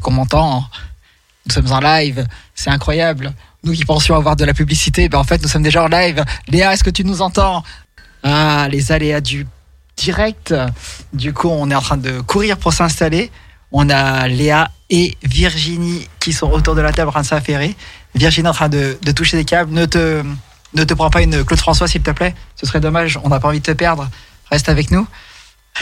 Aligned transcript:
qu'on 0.00 0.12
m'entend 0.12 0.64
Nous 1.46 1.52
sommes 1.52 1.72
en 1.72 1.80
live, 1.80 2.26
c'est 2.54 2.70
incroyable. 2.70 3.32
Nous 3.62 3.72
qui 3.72 3.84
pensions 3.84 4.14
avoir 4.16 4.36
de 4.36 4.44
la 4.44 4.54
publicité, 4.54 5.08
ben 5.08 5.18
en 5.18 5.24
fait 5.24 5.42
nous 5.42 5.48
sommes 5.48 5.62
déjà 5.62 5.84
en 5.84 5.88
live. 5.88 6.24
Léa, 6.48 6.72
est-ce 6.72 6.84
que 6.84 6.90
tu 6.90 7.04
nous 7.04 7.22
entends? 7.22 7.62
Ah, 8.22 8.68
les 8.70 8.92
aléas 8.92 9.20
du 9.20 9.46
direct. 9.96 10.54
Du 11.12 11.32
coup, 11.32 11.48
on 11.48 11.70
est 11.70 11.74
en 11.74 11.82
train 11.82 11.96
de 11.96 12.20
courir 12.20 12.56
pour 12.56 12.72
s'installer. 12.72 13.30
On 13.72 13.88
a 13.90 14.26
Léa 14.28 14.70
et 14.88 15.16
Virginie 15.22 16.08
qui 16.18 16.32
sont 16.32 16.50
autour 16.50 16.74
de 16.74 16.80
la 16.80 16.92
table 16.92 17.08
en 17.08 17.12
train 17.12 17.22
de 17.22 17.26
s'affairer. 17.26 17.76
Virginie 18.14 18.48
en 18.48 18.52
train 18.52 18.68
de, 18.68 18.98
de 19.00 19.12
toucher 19.12 19.36
des 19.36 19.44
câbles. 19.44 19.72
Ne 19.72 19.86
te, 19.86 20.24
ne 20.74 20.84
te 20.84 20.94
prends 20.94 21.10
pas 21.10 21.22
une 21.22 21.44
Claude 21.44 21.60
François, 21.60 21.86
s'il 21.86 22.02
te 22.02 22.10
plaît. 22.10 22.34
Ce 22.56 22.66
serait 22.66 22.80
dommage. 22.80 23.18
On 23.22 23.28
n'a 23.28 23.38
pas 23.40 23.48
envie 23.48 23.60
de 23.60 23.64
te 23.64 23.72
perdre. 23.72 24.08
Reste 24.50 24.68
avec 24.68 24.90
nous. 24.90 25.06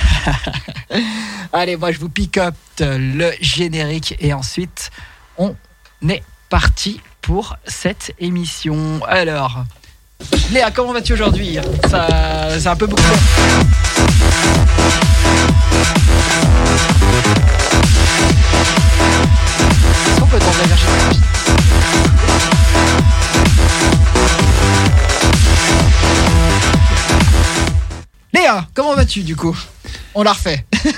Allez, 1.53 1.77
moi 1.77 1.93
je 1.93 1.99
vous 1.99 2.09
pick 2.09 2.39
up 2.39 2.55
le 2.81 3.33
générique 3.41 4.17
et 4.21 4.33
ensuite 4.33 4.91
on 5.37 5.55
est 6.09 6.23
parti 6.49 7.01
pour 7.23 7.57
cette 7.67 8.15
émission. 8.19 9.01
Alors, 9.07 9.65
Léa, 10.51 10.71
comment 10.71 10.93
vas-tu 10.93 11.13
aujourd'hui? 11.13 11.59
Ça, 11.91 12.49
c'est 12.59 12.69
un 12.69 12.77
peu 12.77 12.87
beaucoup. 12.87 13.03
Est-ce 20.33 20.59
Léa, 28.33 28.67
comment 28.75 28.95
vas-tu 28.95 29.23
du 29.23 29.37
coup? 29.37 29.57
On 30.21 30.25
l'a 30.25 30.33
refait. 30.33 30.67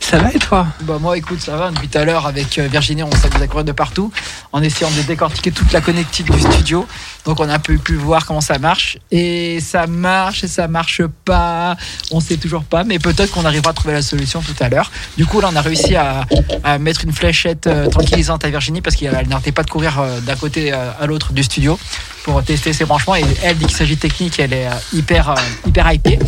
Ça 0.00 0.18
va 0.18 0.32
et 0.32 0.38
toi? 0.38 0.66
Bah 0.80 0.96
moi 0.98 1.18
écoute 1.18 1.38
ça 1.40 1.54
va. 1.54 1.70
Depuis 1.70 1.86
tout 1.86 1.98
à 1.98 2.04
l'heure 2.06 2.26
avec 2.26 2.58
euh, 2.58 2.66
Virginie 2.66 3.02
on 3.02 3.10
s'est 3.12 3.28
à 3.28 3.46
courir 3.46 3.64
de 3.64 3.72
partout. 3.72 4.10
En 4.52 4.62
essayant 4.62 4.90
de 4.90 5.02
décortiquer 5.02 5.52
toute 5.52 5.70
la 5.70 5.82
connectique 5.82 6.30
du 6.30 6.40
studio. 6.40 6.88
Donc 7.26 7.38
on 7.38 7.48
a 7.50 7.52
un 7.52 7.58
peu 7.58 7.76
pu 7.76 7.94
voir 7.96 8.24
comment 8.24 8.40
ça 8.40 8.58
marche. 8.58 8.96
Et 9.10 9.60
ça 9.60 9.86
marche 9.86 10.44
et 10.44 10.48
ça 10.48 10.66
marche 10.66 11.02
pas. 11.26 11.76
On 12.10 12.20
sait 12.20 12.38
toujours 12.38 12.64
pas 12.64 12.84
mais 12.84 12.98
peut-être 12.98 13.32
qu'on 13.32 13.44
arrivera 13.44 13.72
à 13.72 13.74
trouver 13.74 13.92
la 13.92 14.02
solution 14.02 14.40
tout 14.40 14.56
à 14.58 14.70
l'heure. 14.70 14.90
Du 15.18 15.26
coup 15.26 15.42
là 15.42 15.50
on 15.52 15.56
a 15.56 15.60
réussi 15.60 15.96
à, 15.96 16.24
à 16.64 16.78
mettre 16.78 17.04
une 17.04 17.12
fléchette 17.12 17.66
euh, 17.66 17.86
tranquillisante 17.88 18.46
à 18.46 18.48
Virginie 18.48 18.80
parce 18.80 18.96
qu'elle 18.96 19.28
n'arrêtait 19.28 19.52
pas 19.52 19.62
de 19.62 19.70
courir 19.70 20.00
euh, 20.00 20.20
d'un 20.20 20.36
côté 20.36 20.72
à 20.72 21.04
l'autre 21.06 21.34
du 21.34 21.42
studio 21.42 21.78
pour 22.24 22.42
tester 22.44 22.72
ses 22.72 22.84
branchements 22.84 23.16
et 23.16 23.24
elle 23.42 23.56
dit 23.56 23.66
qu'il 23.66 23.76
s'agit 23.76 23.96
de 23.96 24.00
technique 24.00 24.38
elle 24.38 24.52
est 24.52 24.66
euh, 24.66 24.70
hyper 24.92 25.30
euh, 25.30 25.34
hyper 25.66 25.90
hypée 25.92 26.18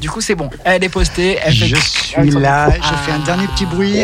du 0.00 0.08
coup 0.10 0.20
c'est 0.20 0.34
bon 0.34 0.50
elle 0.64 0.84
est 0.84 0.88
postée 0.88 1.38
elle 1.42 1.54
fait- 1.54 1.66
Je 1.68 1.76
suis 1.76 2.30
là, 2.32 2.70
j'ai 2.72 2.96
fait 3.06 3.12
un 3.12 3.18
dernier 3.20 3.46
petit 3.48 3.66
bruit 3.66 4.02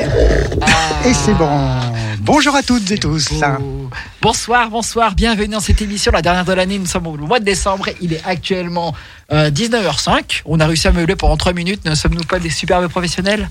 Ah. 0.61 1.07
et 1.09 1.13
c'est 1.15 1.35
bon. 1.35 1.51
Bonjour 2.21 2.55
à 2.57 2.63
toutes 2.63 2.91
et 2.91 2.97
tous. 2.99 3.33
Beau. 3.59 3.91
Bonsoir, 4.23 4.71
bonsoir, 4.71 5.15
bienvenue 5.15 5.49
dans 5.49 5.61
cette 5.61 5.83
émission, 5.83 6.11
la 6.13 6.23
dernière 6.23 6.45
de 6.47 6.53
l'année. 6.55 6.79
Nous 6.79 6.87
sommes 6.87 7.07
au 7.07 7.17
mois 7.19 7.39
de 7.39 7.45
décembre. 7.45 7.89
Il 8.01 8.15
est 8.15 8.23
actuellement 8.25 8.95
euh, 9.33 9.51
19h05. 9.51 10.41
On 10.47 10.59
a 10.61 10.67
réussi 10.67 10.89
à 10.89 10.93
meubler 10.93 11.17
pendant 11.17 11.37
3 11.37 11.53
minutes. 11.53 11.85
Ne 11.85 11.95
sommes-nous 11.95 12.25
pas 12.25 12.39
des 12.39 12.49
superbes 12.49 12.89
professionnels? 12.89 13.51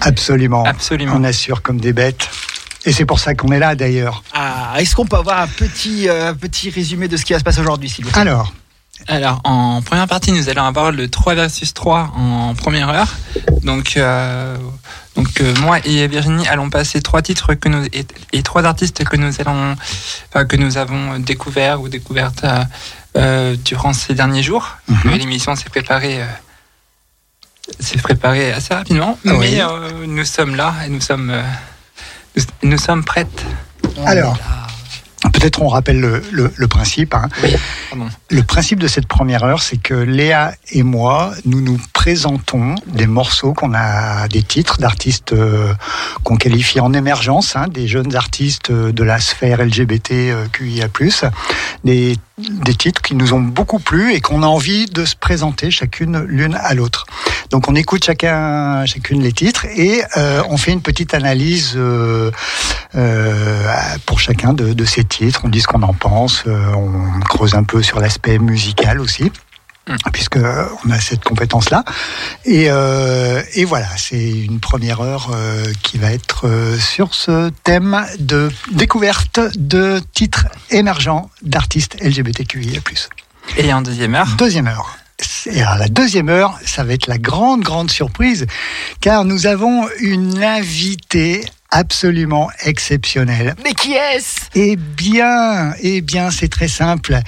Absolument. 0.00 0.64
Absolument. 0.64 1.14
On 1.16 1.24
assure 1.24 1.60
comme 1.60 1.80
des 1.80 1.92
bêtes. 1.92 2.28
Et 2.88 2.92
c'est 2.92 3.04
pour 3.04 3.18
ça 3.20 3.34
qu'on 3.34 3.52
est 3.52 3.58
là 3.58 3.74
d'ailleurs. 3.74 4.22
ah, 4.32 4.74
Est-ce 4.78 4.96
qu'on 4.96 5.04
peut 5.06 5.16
avoir 5.18 5.40
un 5.40 5.46
petit, 5.46 6.08
euh, 6.08 6.32
petit 6.32 6.70
résumé 6.70 7.06
de 7.06 7.16
ce 7.18 7.24
qui 7.26 7.34
va 7.34 7.38
se 7.38 7.44
passer 7.44 7.60
aujourd'hui, 7.60 7.90
s'il 7.90 8.04
vous 8.06 8.10
plaît? 8.10 8.20
Alors, 8.22 8.52
Alors, 9.08 9.40
en 9.44 9.82
première 9.82 10.06
partie, 10.08 10.32
nous 10.32 10.48
allons 10.48 10.64
avoir 10.64 10.90
le 10.90 11.08
3 11.08 11.34
versus 11.34 11.74
3 11.74 12.12
en 12.16 12.54
première 12.54 12.88
heure. 12.88 13.14
Donc, 13.62 13.96
euh, 13.98 14.56
donc 15.16 15.40
euh, 15.42 15.54
moi 15.60 15.78
et 15.84 16.08
Virginie 16.08 16.48
allons 16.48 16.70
passer 16.70 17.02
trois 17.02 17.20
titres 17.22 17.52
que 17.54 17.68
nous 17.68 17.84
et, 17.92 18.06
et 18.32 18.42
trois 18.42 18.64
artistes 18.64 19.04
que 19.04 19.16
nous 19.16 19.32
allons, 19.40 19.76
enfin, 20.30 20.46
que 20.46 20.56
nous 20.56 20.78
avons 20.78 21.18
découverts 21.18 21.80
ou 21.82 21.88
découvertes 21.90 22.44
durant 23.64 23.92
ces 23.92 24.14
derniers 24.14 24.42
jours. 24.44 24.78
Mhm. 24.88 25.10
L'émission 25.14 25.54
s'est 25.56 25.68
préparée. 25.68 26.22
euh, 26.22 26.26
s'est 27.80 27.98
préparée 27.98 28.50
assez 28.52 28.72
rapidement, 28.72 29.18
oui. 29.26 29.32
mais 29.40 29.60
euh, 29.60 30.06
nous 30.06 30.24
sommes 30.24 30.54
là 30.56 30.72
et 30.86 30.88
nous 30.88 31.02
sommes, 31.02 31.28
euh, 31.30 31.42
nous, 32.62 32.78
sommes 32.78 33.04
prêtes. 33.04 33.44
Alors. 34.06 34.36
peut-être 35.32 35.62
on 35.62 35.68
rappelle 35.68 36.00
le, 36.00 36.22
le- 36.32 36.52
le 36.56 36.68
principe. 36.68 37.14
hein. 37.14 37.28
Oui. 37.42 37.54
Le 38.30 38.42
principe 38.42 38.78
de 38.78 38.86
cette 38.88 39.06
première 39.06 39.44
heure, 39.44 39.62
c'est 39.62 39.76
que 39.76 39.94
Léa 39.94 40.52
et 40.72 40.82
moi, 40.82 41.32
nous 41.44 41.60
nous 41.60 41.78
présentons 41.92 42.74
des 42.86 43.06
morceaux 43.06 43.52
qu'on 43.52 43.74
a, 43.74 44.28
des 44.28 44.42
titres 44.42 44.78
d'artistes 44.78 45.32
euh, 45.32 45.74
qu'on 46.24 46.36
qualifie 46.36 46.80
en 46.80 46.92
émergence, 46.92 47.56
hein, 47.56 47.66
des 47.68 47.88
jeunes 47.88 48.14
artistes 48.14 48.70
euh, 48.70 48.92
de 48.92 49.02
la 49.04 49.18
sphère 49.18 49.60
LGBTQIA+, 49.64 50.88
des, 51.84 52.16
des 52.38 52.74
titres 52.74 53.02
qui 53.02 53.14
nous 53.14 53.32
ont 53.32 53.40
beaucoup 53.40 53.78
plu 53.78 54.12
et 54.12 54.20
qu'on 54.20 54.42
a 54.42 54.46
envie 54.46 54.86
de 54.86 55.04
se 55.04 55.16
présenter 55.16 55.70
chacune 55.70 56.20
l'une 56.20 56.54
à 56.54 56.74
l'autre. 56.74 57.06
Donc 57.50 57.68
on 57.68 57.74
écoute 57.74 58.04
chacun, 58.04 58.84
chacune 58.86 59.22
les 59.22 59.32
titres 59.32 59.66
et 59.76 60.02
euh, 60.16 60.42
on 60.48 60.56
fait 60.56 60.72
une 60.72 60.82
petite 60.82 61.14
analyse 61.14 61.72
euh, 61.76 62.30
euh, 62.94 63.64
pour 64.06 64.20
chacun 64.20 64.52
de, 64.52 64.72
de 64.72 64.84
ces 64.84 65.04
titres. 65.04 65.40
On 65.44 65.48
dit 65.48 65.60
ce 65.60 65.66
qu'on 65.66 65.82
en 65.82 65.94
pense, 65.94 66.44
euh, 66.46 66.72
on 66.74 67.20
creuse 67.20 67.54
un 67.54 67.64
peu 67.64 67.82
sur 67.82 68.00
l'aspect 68.00 68.38
musical 68.38 69.00
aussi. 69.00 69.32
Mm. 69.88 69.96
Puisque 70.12 70.36
euh, 70.36 70.66
on 70.84 70.90
a 70.90 71.00
cette 71.00 71.24
compétence-là, 71.24 71.84
et, 72.44 72.66
euh, 72.68 73.42
et 73.54 73.64
voilà, 73.64 73.88
c'est 73.96 74.30
une 74.30 74.60
première 74.60 75.00
heure 75.00 75.30
euh, 75.32 75.64
qui 75.82 75.96
va 75.96 76.12
être 76.12 76.46
euh, 76.46 76.78
sur 76.78 77.14
ce 77.14 77.50
thème 77.64 78.04
de 78.18 78.50
découverte 78.72 79.40
de 79.56 80.00
titres 80.12 80.46
émergents 80.70 81.30
d'artistes 81.42 81.96
LGBTQIA+. 82.02 82.80
Et 83.56 83.72
en 83.72 83.80
deuxième 83.80 84.14
heure, 84.14 84.28
Deuxième 84.36 84.66
heure. 84.66 84.98
Et 85.46 85.62
alors, 85.62 85.78
la 85.78 85.88
deuxième 85.88 86.28
heure, 86.28 86.58
ça 86.64 86.84
va 86.84 86.92
être 86.92 87.06
la 87.06 87.18
grande, 87.18 87.62
grande 87.62 87.90
surprise, 87.90 88.46
car 89.00 89.24
nous 89.24 89.46
avons 89.46 89.88
une 90.00 90.44
invitée 90.44 91.44
absolument 91.70 92.48
exceptionnelle. 92.64 93.54
Mais 93.64 93.74
qui 93.74 93.92
est-ce? 93.92 94.40
Eh 94.54 94.76
bien, 94.76 95.72
eh 95.82 96.00
bien, 96.00 96.30
c'est 96.30 96.48
très 96.48 96.68
simple. 96.68 97.18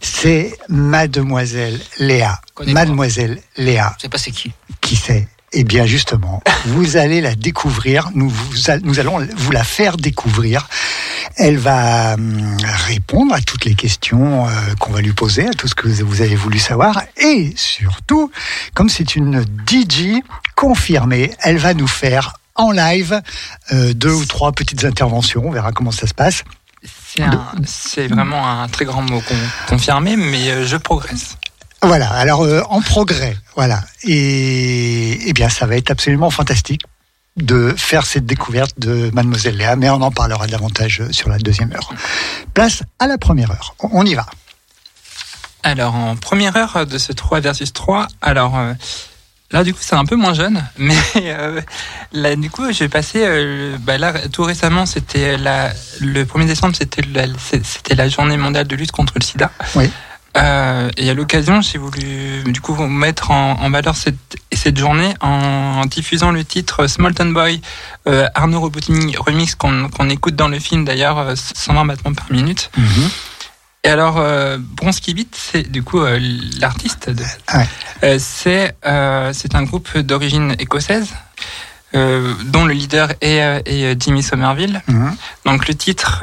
C'est 0.00 0.56
Mademoiselle 0.68 1.78
Léa. 1.98 2.40
Mademoiselle 2.66 3.40
Léa. 3.56 3.94
Je 3.98 4.02
sais 4.02 4.08
pas 4.08 4.18
c'est 4.18 4.30
qui. 4.30 4.52
Qui 4.80 4.96
c'est? 4.96 5.28
Eh 5.54 5.64
bien, 5.64 5.86
justement, 5.86 6.42
vous 6.66 6.98
allez 6.98 7.22
la 7.22 7.34
découvrir. 7.34 8.10
Nous, 8.14 8.28
vous 8.28 8.70
a- 8.70 8.78
nous 8.80 9.00
allons 9.00 9.26
vous 9.36 9.50
la 9.50 9.64
faire 9.64 9.96
découvrir. 9.96 10.68
Elle 11.36 11.56
va 11.56 12.14
hum, 12.14 12.56
répondre 12.86 13.32
à 13.34 13.40
toutes 13.40 13.64
les 13.64 13.74
questions 13.74 14.46
euh, 14.46 14.50
qu'on 14.78 14.92
va 14.92 15.00
lui 15.00 15.14
poser, 15.14 15.46
à 15.46 15.52
tout 15.52 15.66
ce 15.66 15.74
que 15.74 15.88
vous 15.88 16.20
avez 16.20 16.34
voulu 16.34 16.58
savoir. 16.58 17.02
Et 17.16 17.54
surtout, 17.56 18.30
comme 18.74 18.90
c'est 18.90 19.16
une 19.16 19.42
DJ 19.66 20.20
confirmée, 20.54 21.30
elle 21.42 21.56
va 21.56 21.72
nous 21.72 21.86
faire 21.88 22.34
en 22.58 22.70
live 22.70 23.22
euh, 23.72 23.94
deux 23.94 24.12
ou 24.12 24.26
trois 24.26 24.52
petites 24.52 24.84
interventions. 24.84 25.42
On 25.46 25.50
verra 25.50 25.72
comment 25.72 25.90
ça 25.90 26.06
se 26.06 26.12
passe. 26.14 26.44
c'est 27.64 28.06
vraiment 28.08 28.46
un 28.46 28.68
très 28.68 28.84
grand 28.84 29.02
mot 29.02 29.20
con- 29.20 29.34
confirmé, 29.68 30.16
mais 30.16 30.50
euh, 30.50 30.66
je 30.66 30.76
progresse. 30.76 31.38
Voilà, 31.80 32.10
alors 32.10 32.42
euh, 32.42 32.62
en 32.70 32.80
progrès, 32.82 33.36
voilà. 33.56 33.82
Et, 34.02 35.28
eh 35.28 35.32
bien, 35.32 35.48
ça 35.48 35.64
va 35.66 35.76
être 35.76 35.90
absolument 35.90 36.30
fantastique 36.30 36.82
de 37.36 37.72
faire 37.76 38.04
cette 38.04 38.26
découverte 38.26 38.74
de 38.78 39.10
Mademoiselle 39.14 39.56
Léa, 39.56 39.76
mais 39.76 39.88
on 39.90 40.02
en 40.02 40.10
parlera 40.10 40.48
davantage 40.48 41.04
sur 41.12 41.28
la 41.28 41.38
deuxième 41.38 41.72
heure. 41.72 41.92
Place 42.52 42.82
à 42.98 43.06
la 43.06 43.16
première 43.16 43.52
heure. 43.52 43.74
On 43.78 43.90
on 43.92 44.04
y 44.04 44.14
va. 44.14 44.26
Alors, 45.62 45.94
en 45.94 46.16
première 46.16 46.56
heure 46.56 46.86
de 46.86 46.98
ce 46.98 47.12
3 47.12 47.40
versus 47.40 47.72
3, 47.72 48.08
alors 48.22 48.56
euh, 48.58 48.72
là, 49.50 49.64
du 49.64 49.72
coup, 49.72 49.80
c'est 49.82 49.96
un 49.96 50.04
peu 50.04 50.16
moins 50.16 50.34
jeune, 50.34 50.64
mais 50.78 50.96
euh, 51.16 51.60
là, 52.12 52.36
du 52.36 52.50
coup, 52.50 52.70
j'ai 52.72 52.88
passé, 52.88 53.20
euh, 53.22 53.76
bah, 53.80 53.98
là, 53.98 54.12
tout 54.32 54.44
récemment, 54.44 54.86
c'était 54.86 55.36
la, 55.36 55.72
le 56.00 56.24
1er 56.24 56.46
décembre, 56.46 56.76
c'était 56.76 57.02
la, 57.12 57.26
c'était 57.62 57.94
la 57.94 58.08
journée 58.08 58.36
mondiale 58.36 58.66
de 58.66 58.76
lutte 58.76 58.92
contre 58.92 59.14
le 59.16 59.24
sida. 59.24 59.50
Oui. 59.74 59.90
Euh, 60.36 60.90
et 60.96 61.10
à 61.10 61.14
l'occasion, 61.14 61.60
j'ai 61.62 61.78
voulu 61.78 62.42
du 62.44 62.60
coup 62.60 62.74
mettre 62.86 63.30
en, 63.30 63.60
en 63.60 63.70
valeur 63.70 63.96
cette, 63.96 64.36
cette 64.52 64.78
journée 64.78 65.14
en, 65.20 65.84
diffusant 65.86 66.30
le 66.30 66.44
titre 66.44 66.86
Smolton 66.86 67.32
Boy 67.32 67.60
euh, 68.06 68.26
Arnaud 68.34 68.60
Robotini 68.60 69.16
remix 69.16 69.54
qu'on 69.54 69.88
qu'on 69.88 70.10
écoute 70.10 70.36
dans 70.36 70.48
le 70.48 70.58
film 70.58 70.84
d'ailleurs 70.84 71.18
euh, 71.18 71.34
120 71.34 71.86
battements 71.86 72.14
par 72.14 72.30
minute. 72.30 72.70
Et 73.84 73.88
alors, 73.88 74.18
euh, 74.18 74.58
Bronski 74.60 75.14
Beat, 75.14 75.34
c'est 75.36 75.70
du 75.70 75.82
coup 75.82 76.00
euh, 76.00 76.18
l'artiste. 76.60 77.10
de- 77.10 77.22
Ouais. 77.54 77.68
Euh, 78.04 78.18
c'est 78.20 78.74
euh, 78.86 79.32
c'est 79.32 79.54
un 79.54 79.62
groupe 79.62 79.96
d'origine 79.98 80.54
écossaise. 80.58 81.08
dont 81.94 82.66
le 82.66 82.74
leader 82.74 83.12
est, 83.22 83.62
est, 83.64 84.00
Jimmy 84.02 84.22
Somerville. 84.22 84.82
Mhm. 84.88 85.16
Donc 85.46 85.68
le 85.68 85.74
titre, 85.74 86.20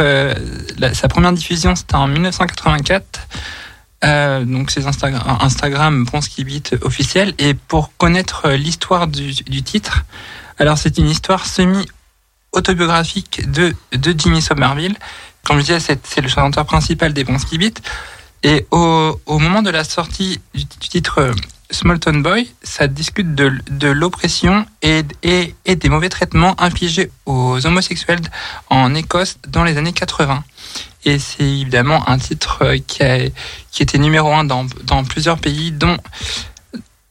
la- 0.78 0.94
sa 0.94 1.08
première 1.08 1.32
diffusion 1.34 1.76
c'était 1.76 1.96
en 1.96 2.08
1984. 2.08 3.28
Euh, 4.04 4.46
donc 4.46 4.70
c'est 4.70 4.86
Instagram, 4.86 5.38
Instagram 5.42 6.04
Bronski 6.06 6.44
Beat 6.44 6.76
officiel. 6.84 7.34
Et 7.40 7.56
pour 7.56 7.92
connaître 7.98 8.50
l'histoire 8.52 9.08
du, 9.08 9.34
du 9.34 9.64
titre, 9.64 10.04
alors 10.60 10.78
c'est 10.78 11.00
une 11.00 11.10
histoire 11.10 11.46
semi 11.48 11.84
autobiographique 12.52 13.50
de, 13.52 13.74
de 13.94 14.14
Jimmy 14.18 14.42
Somerville. 14.44 14.96
Comme 15.46 15.60
je 15.60 15.74
disais, 15.74 15.98
c'est 16.04 16.22
le 16.22 16.28
chanteur 16.28 16.66
principal 16.66 17.14
des 17.14 17.24
Bons 17.24 17.40
Skibit. 17.40 17.76
Et 18.44 18.66
au, 18.72 19.20
au, 19.26 19.40
moment 19.40 19.62
de 19.62 19.70
la 19.70 19.84
sortie 19.84 20.40
du, 20.54 20.66
titre 20.66 21.20
euh, 21.20 21.34
Smallton 21.72 22.20
Boy, 22.20 22.48
ça 22.62 22.88
discute 22.88 23.34
de, 23.34 23.52
de 23.72 23.88
l'oppression 23.88 24.66
et, 24.82 25.04
et, 25.24 25.56
et, 25.66 25.76
des 25.76 25.90
mauvais 25.90 26.10
traitements 26.10 26.60
infligés 26.62 27.12
aux 27.26 27.66
homosexuels 27.66 28.22
en 28.70 28.94
Écosse 28.94 29.38
dans 29.48 29.64
les 29.64 29.78
années 29.78 29.94
80. 29.94 30.44
Et 31.06 31.20
c'est 31.20 31.44
évidemment 31.44 32.08
un 32.10 32.18
titre 32.18 32.60
euh, 32.62 32.78
qui, 32.86 33.04
a, 33.04 33.30
qui 33.72 33.84
était 33.84 33.98
numéro 33.98 34.32
un 34.34 34.44
dans, 34.44 34.66
dans 34.84 35.04
plusieurs 35.04 35.38
pays, 35.38 35.72
dont, 35.72 35.98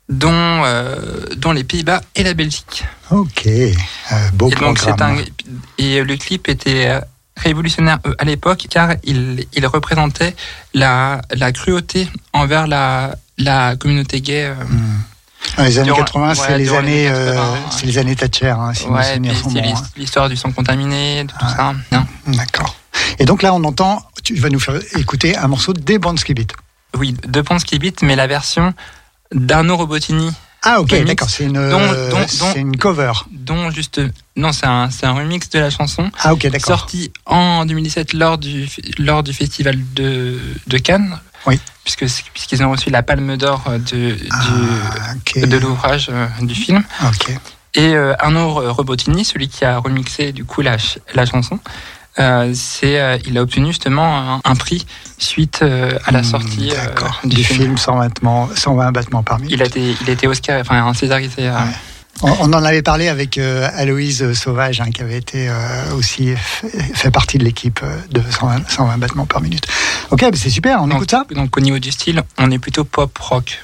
dont, 0.09 0.31
euh, 0.65 1.27
dont 1.37 1.53
les 1.53 1.65
Pays-Bas 1.65 2.01
et 2.15 2.23
la 2.25 2.35
Belgique. 2.35 2.85
Ok, 3.11 3.47
euh, 3.47 4.31
beau 4.35 4.51
et 4.51 4.55
donc 4.55 4.81
un, 4.87 5.17
et 5.79 6.03
le 6.03 6.17
clip 6.17 6.49
était 6.49 7.01
révolutionnaire 7.37 7.99
euh, 8.07 8.15
à 8.19 8.25
l'époque 8.25 8.67
car 8.71 8.95
il, 9.05 9.47
il 9.53 9.67
représentait 9.67 10.35
la, 10.73 11.21
la 11.31 11.53
cruauté 11.53 12.09
envers 12.33 12.67
la, 12.67 13.17
la 13.39 13.77
communauté 13.77 14.21
gay. 14.21 14.45
Euh. 14.45 14.55
Les 15.59 15.79
années 15.79 15.93
80, 15.95 16.35
c'est 16.35 16.59
les 16.59 16.73
années, 16.73 17.09
euh, 17.09 17.37
c'est 17.71 17.87
les 17.87 17.99
années 17.99 18.17
Thatcher, 18.17 18.49
hein, 18.49 18.73
si 18.73 18.87
ouais, 18.87 19.03
c'est 19.03 19.61
hein. 19.61 19.83
l'histoire 19.97 20.29
du 20.29 20.37
sang 20.37 20.51
contaminé, 20.53 21.25
de 21.25 21.29
tout 21.29 21.49
ça. 21.57 21.75
D'accord. 22.27 22.75
Et 23.19 23.25
donc 23.25 23.43
là, 23.43 23.53
on 23.53 23.63
entend, 23.65 24.03
tu 24.23 24.35
vas 24.37 24.49
nous 24.49 24.59
faire 24.59 24.81
écouter 24.97 25.37
un 25.37 25.47
morceau 25.49 25.73
des 25.75 25.99
Skibit. 26.17 26.47
Oui, 26.97 27.15
de 27.27 27.45
Skibit, 27.59 27.95
mais 28.03 28.17
la 28.17 28.27
version 28.27 28.73
d'Arnaud 29.33 29.77
Robotini 29.77 30.33
ah 30.67 30.81
ok, 30.81 31.05
d'accord, 31.05 31.29
c'est 31.29 31.45
une, 31.45 31.61
c'est 32.27 32.59
une 32.59 32.77
cover. 32.79 33.13
Dont 33.31 33.71
juste, 33.71 34.01
non, 34.37 34.53
c'est 34.53 34.67
un, 34.67 34.91
c'est 34.91 35.05
un 35.05 35.13
remix 35.13 35.51
de 35.51 35.59
la 35.59 35.69
chanson. 35.69 36.11
Ah 36.23 36.33
ok, 36.33 36.47
d'accord. 36.47 36.79
Sorti 36.79 37.13
en 37.27 37.67
2017 37.67 38.15
lors 38.15 38.39
du, 38.39 38.67
lors 38.99 39.23
du 39.23 39.35
festival 39.35 39.77
de, 39.95 40.39
de 40.67 40.79
Cannes. 40.79 41.19
Oui. 41.47 41.61
Puisque, 41.85 42.07
puisqu'ils 42.33 42.65
ont 42.65 42.71
reçu 42.71 42.89
la 42.89 43.03
palme 43.03 43.37
d'or 43.37 43.63
de, 43.93 44.17
ah, 44.31 45.47
de 45.47 45.57
l'ouvrage 45.59 46.09
euh, 46.11 46.27
du 46.41 46.55
film. 46.55 46.83
Ok. 47.07 47.31
Et 47.75 47.95
euh, 47.95 48.15
Arnaud 48.19 48.73
Robotini, 48.73 49.25
celui 49.25 49.49
qui 49.49 49.67
a 49.67 49.79
remixé 49.79 50.33
du 50.33 50.45
coup 50.47 50.63
la, 50.63 50.77
la 51.15 51.27
chanson, 51.27 51.59
euh, 52.19 52.53
c'est 52.55 53.01
euh, 53.01 53.19
il 53.27 53.37
a 53.39 53.43
obtenu 53.43 53.69
justement 53.69 54.41
un, 54.45 54.55
prix 54.55 54.87
suite 55.19 55.61
euh, 55.63 55.99
à 56.05 56.13
la 56.13 56.21
hmm, 56.21 56.25
sortie 56.25 56.73
du, 57.25 57.43
film, 57.43 57.77
120, 57.77 58.21
120 58.55 58.93
battements 58.93 59.23
par 59.23 59.39
minute. 59.39 59.53
Il 59.53 59.63
a 59.63 59.67
été, 59.67 59.95
il 60.01 60.09
a 60.09 60.13
été 60.13 60.29
Oscar, 60.29 60.61
enfin 60.61 60.87
un 60.87 60.95
Césarisé. 60.95 61.51
On, 62.23 62.31
on, 62.41 62.53
en 62.53 62.63
avait 62.63 62.83
parlé 62.83 63.09
avec 63.09 63.39
Aloïse 63.39 64.33
Sauvage, 64.35 64.81
hein, 64.81 64.91
qui 64.95 65.03
avait 65.03 65.19
été 65.19 65.51
aussi 65.97 66.33
fait 66.95 67.11
partie 67.11 67.39
de 67.39 67.45
l'équipe 67.45 67.81
de 68.11 68.23
120, 68.31 68.71
120, 68.71 68.99
battements 68.99 69.27
par 69.27 69.41
minute. 69.41 69.67
Ok, 70.13 70.25
c'est 70.35 70.51
super, 70.51 70.81
on 70.81 70.87
donc, 70.87 70.99
écoute 70.99 71.11
ça. 71.11 71.27
Donc 71.31 71.57
au 71.57 71.61
niveau 71.61 71.81
du 71.81 71.91
style, 71.91 72.23
on 72.39 72.53
est 72.53 72.61
plutôt 72.61 72.85
pop 72.85 73.19
rock. 73.19 73.59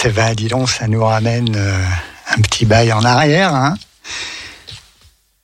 Beat, 0.00 0.06
eh 0.06 0.12
ben, 0.12 0.34
dis 0.34 0.48
donc, 0.48 0.70
ça 0.70 0.86
nous 0.88 1.04
ramène 1.04 1.54
euh, 1.56 1.84
un 2.36 2.40
petit 2.40 2.64
bail 2.64 2.92
en 2.92 3.04
arrière. 3.04 3.54
Hein. 3.54 3.76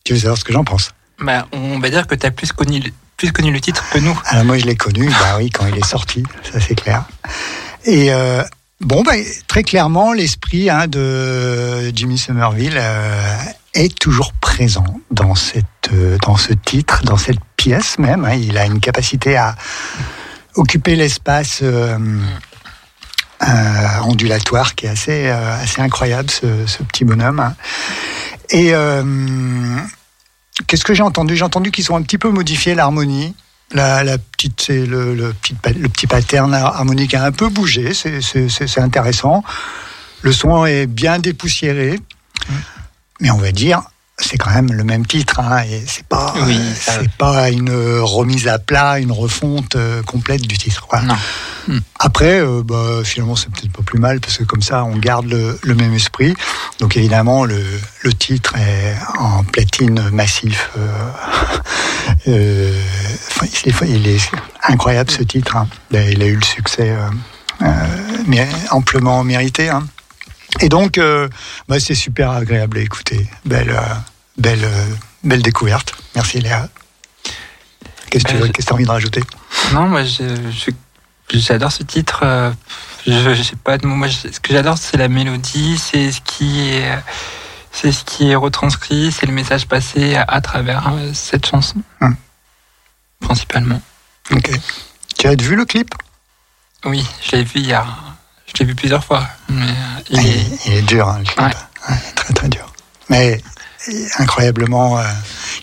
Tu 0.05 0.15
veux 0.15 0.19
savoir 0.21 0.39
ce 0.39 0.45
que 0.45 0.53
j'en 0.53 0.65
pense? 0.65 0.93
Bah, 1.21 1.47
On 1.53 1.79
va 1.79 1.91
dire 1.91 2.07
que 2.07 2.15
tu 2.15 2.27
as 2.27 2.31
plus 2.31 2.53
connu, 2.53 2.83
plus 3.17 3.33
connu 3.33 3.53
le 3.53 3.61
titre 3.61 3.85
que 3.91 3.99
nous. 3.99 4.19
Alors 4.27 4.45
moi, 4.45 4.59
je 4.59 4.65
l'ai 4.65 4.77
connu, 4.77 5.09
bah 5.09 5.37
oui, 5.39 5.51
quand 5.51 5.67
il 5.67 5.77
est 5.77 5.85
sorti, 5.85 6.23
ça 6.51 6.61
c'est 6.61 6.75
clair. 6.75 7.05
Et 7.85 8.13
euh, 8.13 8.43
bon, 8.81 9.03
bah, 9.03 9.13
très 9.47 9.63
clairement, 9.63 10.13
l'esprit 10.13 10.71
hein, 10.71 10.87
de 10.87 11.91
Jimmy 11.95 12.19
Somerville 12.19 12.79
euh, 12.79 13.37
est 13.75 13.99
toujours 13.99 14.33
présent 14.35 15.01
dans, 15.11 15.35
cette, 15.35 15.65
euh, 15.93 16.17
dans 16.23 16.37
ce 16.37 16.53
titre, 16.55 17.03
dans 17.05 17.19
cette 17.19 17.41
pièce 17.57 17.99
même. 17.99 18.25
hein. 18.25 18.35
Il 18.35 18.57
a 18.59 18.65
une 18.67 18.81
capacité 18.81 19.37
à 19.37 19.55
occuper 20.55 20.97
l'espace 20.97 21.63
ondulatoire 24.05 24.75
qui 24.75 24.87
est 24.87 24.91
assez, 24.91 25.27
euh, 25.29 25.63
assez 25.63 25.81
incroyable, 25.81 26.31
ce, 26.31 26.67
ce 26.67 26.83
petit 26.83 27.05
bonhomme. 27.05 27.55
Et 28.51 28.75
euh, 28.75 29.03
qu'est-ce 30.67 30.85
que 30.85 30.95
j'ai 30.95 31.03
entendu? 31.03 31.37
J'ai 31.37 31.45
entendu 31.45 31.71
qu'ils 31.71 31.91
ont 31.93 31.97
un 31.97 32.03
petit 32.03 32.19
peu 32.19 32.31
modifié 32.31 32.75
l'harmonie. 32.75 33.35
La, 33.73 34.05
la 34.05 34.19
petite, 34.19 34.61
c'est 34.61 34.87
le, 34.87 35.15
le, 35.15 35.33
petit, 35.33 35.57
le 35.77 35.89
petit 35.89 36.07
pattern 36.07 36.55
harmonique 36.55 37.15
a 37.15 37.25
un 37.25 37.33
peu 37.33 37.49
bougé, 37.49 37.95
c'est 37.95 38.79
intéressant. 38.79 39.43
Le 40.23 40.33
son 40.33 40.65
est 40.67 40.87
bien 40.87 41.19
dépoussiéré, 41.19 41.99
mais 43.21 43.31
on 43.31 43.39
va 43.39 43.51
dire, 43.51 43.83
c'est 44.19 44.39
quand 44.39 44.51
même 44.51 44.73
le 44.73 44.83
même 44.83 45.05
titre, 45.07 45.41
hein, 45.41 45.63
et 45.71 45.83
c'est 45.87 46.07
pas, 46.07 46.33
Oui, 46.47 46.57
euh, 46.59 46.73
c'est 46.75 47.11
pas 47.13 47.51
une 47.51 47.71
remise 48.01 48.49
à 48.49 48.59
plat, 48.59 48.99
une 48.99 49.13
refonte 49.13 49.77
euh, 49.77 50.03
complète 50.03 50.41
du 50.43 50.57
titre. 50.57 50.87
Voilà. 50.91 51.17
Non. 51.69 51.79
Après, 51.99 52.41
euh, 52.41 52.63
bah, 52.65 53.01
finalement, 53.05 53.37
c'est 53.37 53.51
peut-être 53.51 53.73
pas 53.73 53.83
plus 53.83 53.99
mal 53.99 54.21
parce 54.21 54.39
que 54.39 54.45
comme 54.45 54.63
ça, 54.63 54.85
on 54.85 54.97
garde 54.97 55.27
le, 55.27 55.59
le 55.63 55.75
même 55.75 55.93
esprit. 55.93 56.35
Donc 56.81 56.97
évidemment, 56.97 57.45
le, 57.45 57.63
le 58.03 58.13
titre 58.15 58.55
est 58.57 58.95
en 59.19 59.45
platine 59.45 60.09
massif. 60.11 60.71
euh, 60.79 60.89
euh, 62.29 62.81
enfin, 63.31 63.47
il, 63.65 63.69
est, 63.69 63.97
il 63.99 64.09
est 64.09 64.31
incroyable 64.63 65.11
ce 65.11 65.23
titre. 65.25 65.57
hein. 65.57 65.69
Il, 65.91 65.97
a, 65.99 66.11
il 66.11 66.23
a 66.23 66.27
eu 66.27 66.37
le 66.37 66.45
succès 66.45 66.95
mais 68.27 68.47
amplement 68.71 69.23
mérité. 69.25 69.69
hein. 69.71 69.87
Et 70.61 70.69
donc, 70.69 70.99
euh, 70.99 71.29
bah, 71.69 71.79
c'est 71.81 71.95
super 71.95 72.31
agréable 72.31 72.79
à 72.79 72.81
écouter. 72.81 73.29
Belle, 73.45 73.71
euh, 73.71 73.81
belle, 74.39 74.65
euh, 74.65 74.87
belle 75.25 75.43
découverte. 75.43 75.95
Merci 76.15 76.41
Léa. 76.41 76.69
Qu'est-ce 78.11 78.25
que 78.25 78.47
tu 78.47 78.53
tu 78.53 78.71
as 78.71 78.73
envie 78.75 78.85
de 78.85 78.91
rajouter? 78.91 79.23
Non, 79.73 79.89
moi, 79.89 80.03
j'adore 81.31 81.73
ce 81.73 81.83
titre. 81.83 82.53
Je, 83.07 83.35
je 83.35 83.43
sais 83.43 83.57
pas 83.57 83.79
de. 83.79 83.87
Moi, 83.87 84.09
je- 84.09 84.33
ce 84.33 84.41
que 84.41 84.53
j'adore, 84.53 84.79
c'est 84.79 84.97
la 84.97 85.09
mélodie, 85.09 85.77
c'est 85.79 86.11
ce 86.13 86.21
qui 86.23 86.69
est, 86.71 86.99
c'est 87.73 87.93
ce 87.93 88.05
qui 88.05 88.31
est 88.31 88.35
retranscrit, 88.35 89.13
c'est 89.13 89.27
le 89.27 89.33
message 89.33 89.67
passé 89.67 90.15
à, 90.17 90.23
à 90.23 90.41
travers 90.41 90.91
cette 91.13 91.47
chanson, 91.47 91.83
Hum. 92.01 92.17
principalement. 93.21 93.81
Ok. 94.33 94.51
Tu 95.19 95.27
as 95.27 95.35
vu 95.41 95.57
le 95.57 95.65
clip? 95.65 95.95
Oui, 96.85 97.05
je 97.23 97.37
l'ai 97.37 97.45
vu 97.45 97.61
hier. 97.61 97.87
Je 98.57 98.63
l'ai 98.63 98.69
vu 98.69 98.75
plusieurs 98.75 99.05
fois. 99.05 99.27
Mais 99.51 99.63
euh, 99.63 99.67
il 100.11 100.19
Ah, 100.19 100.23
est- 100.23 100.25
il, 100.25 100.31
est, 100.31 100.59
il 100.67 100.73
est 100.79 100.83
dur, 100.83 101.07
hein, 101.09 101.19
le 101.19 101.25
clip. 101.25 101.39
Ouais. 101.39 101.53
Ouais, 101.91 101.97
très 102.15 102.33
très 102.33 102.49
dur. 102.49 102.73
Mais 103.11 103.41
incroyablement, 104.19 104.99
euh, 104.99 105.03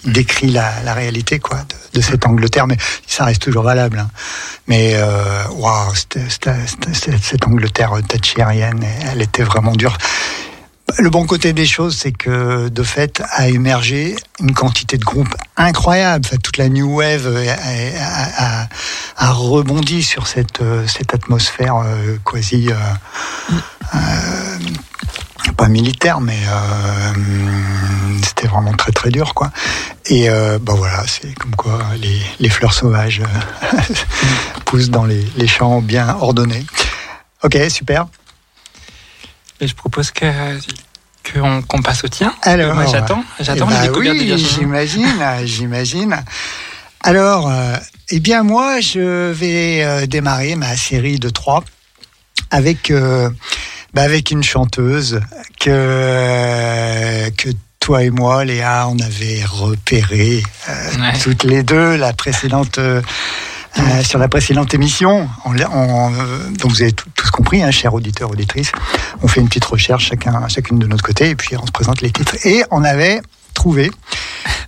il 0.05 0.13
décrit 0.13 0.47
la, 0.51 0.71
la 0.83 0.93
réalité 0.93 1.39
quoi 1.39 1.57
de, 1.57 1.97
de 2.00 2.01
cette 2.01 2.25
Angleterre. 2.25 2.67
Mais 2.67 2.77
ça 3.07 3.25
reste 3.25 3.41
toujours 3.41 3.63
valable. 3.63 3.97
hein. 4.00 4.09
Mais 4.67 4.93
euh, 4.95 5.43
waouh, 5.55 5.93
cette 5.95 7.47
Angleterre 7.47 7.93
thatchérienne, 8.07 8.85
elle 9.12 9.21
était 9.21 9.43
vraiment 9.43 9.73
dure. 9.73 9.97
Le 11.00 11.09
bon 11.09 11.25
côté 11.25 11.53
des 11.53 11.65
choses, 11.65 11.97
c'est 11.97 12.12
que 12.12 12.69
de 12.69 12.83
fait 12.83 13.23
a 13.31 13.50
émergé 13.50 14.15
une 14.39 14.53
quantité 14.53 14.97
de 14.97 15.03
groupes 15.03 15.35
incroyables. 15.57 16.23
Enfin, 16.25 16.38
toute 16.38 16.57
la 16.57 16.69
new 16.69 16.97
wave 16.97 17.25
euh, 17.25 18.67
a, 19.17 19.31
rebondi 19.31 20.03
sur 20.03 20.27
cette, 20.27 20.62
euh, 20.62 20.85
cette 20.88 21.13
atmosphère 21.13 21.77
euh, 21.77 22.17
quasi 22.23 22.69
euh, 22.69 23.97
pas 25.57 25.67
militaire, 25.67 26.21
mais 26.21 26.38
c'était 28.23 28.47
vraiment 28.47 28.73
très 28.73 28.91
très 28.91 29.09
dur, 29.09 29.33
quoi. 29.33 29.51
Et 30.05 30.29
bah 30.29 30.73
voilà, 30.75 31.03
c'est 31.07 31.33
comme 31.35 31.55
quoi 31.55 31.79
les, 32.39 32.50
fleurs 32.50 32.73
sauvages 32.73 33.21
poussent 34.65 34.89
dans 34.89 35.05
les, 35.05 35.25
les 35.38 35.47
champs 35.47 35.81
bien 35.81 36.09
ordonnés. 36.19 36.65
Ok, 37.43 37.57
super. 37.69 38.07
Et 39.63 39.67
je 39.67 39.75
propose 39.75 40.12
que 40.12 40.25
qu'on 41.67 41.82
passe 41.82 42.03
au 42.03 42.10
tien. 42.10 42.34
Alors, 42.41 42.75
moi, 42.75 42.86
j'attends, 42.86 43.24
j'attends 43.39 43.70
Eh 43.72 43.88
ben 43.88 43.98
oui, 43.98 44.38
j'imagine, 44.38 45.08
j'imagine. 45.46 46.24
Alors, 47.01 47.50
euh, 47.50 47.75
eh 48.10 48.20
bien 48.20 48.43
moi, 48.43 48.79
je 48.82 49.32
vais 49.32 49.84
euh, 49.84 50.05
démarrer 50.05 50.55
ma 50.55 50.75
série 50.75 51.20
de 51.20 51.29
trois 51.29 51.63
avec 52.51 52.91
euh, 52.91 53.29
bah, 53.93 54.03
avec 54.03 54.32
une 54.32 54.43
chanteuse 54.43 55.22
que 55.60 57.29
que 57.38 57.50
toi 57.79 58.03
et 58.03 58.10
moi, 58.10 58.46
Léa, 58.46 58.88
on 58.89 59.00
avait 59.00 59.43
repéré 59.46 60.43
euh, 60.70 60.89
Ouais. 61.01 61.17
toutes 61.22 61.43
les 61.43 61.63
deux 61.63 61.96
la 61.98 62.13
précédente. 62.13 62.79
Euh, 63.80 64.03
sur 64.03 64.20
la 64.20 64.27
précédente 64.27 64.74
émission, 64.74 65.27
on, 65.46 65.56
on, 65.56 66.13
euh, 66.13 66.50
donc 66.60 66.72
vous 66.72 66.82
avez 66.84 66.92
tous 66.92 67.32
compris, 67.32 67.63
hein, 67.63 67.72
chers 67.72 67.94
auditeurs, 67.94 68.30
auditrices, 68.30 68.72
on 69.24 69.27
fait 69.27 69.42
une 69.42 69.48
petite 69.48 69.65
recherche 69.65 70.10
chacun, 70.10 70.48
chacune 70.48 70.77
de 70.77 70.86
notre 70.86 71.03
côté, 71.03 71.30
et 71.30 71.36
puis 71.36 71.58
on 71.58 71.65
se 71.65 71.72
présente 71.72 72.01
les 72.01 72.12
titres. 72.12 72.36
Et 72.46 72.63
on 72.70 72.84
avait 72.84 73.22
trouvé, 73.56 73.89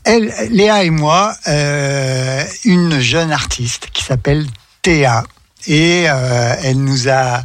elle, 0.03 0.33
Léa 0.49 0.83
et 0.83 0.89
moi, 0.89 1.35
euh, 1.47 2.43
une 2.63 2.99
jeune 2.99 3.31
artiste 3.31 3.89
qui 3.93 4.03
s'appelle 4.03 4.47
Théa, 4.81 5.23
et 5.67 6.05
euh, 6.07 6.55
elle 6.63 6.83
nous 6.83 7.07
a, 7.07 7.43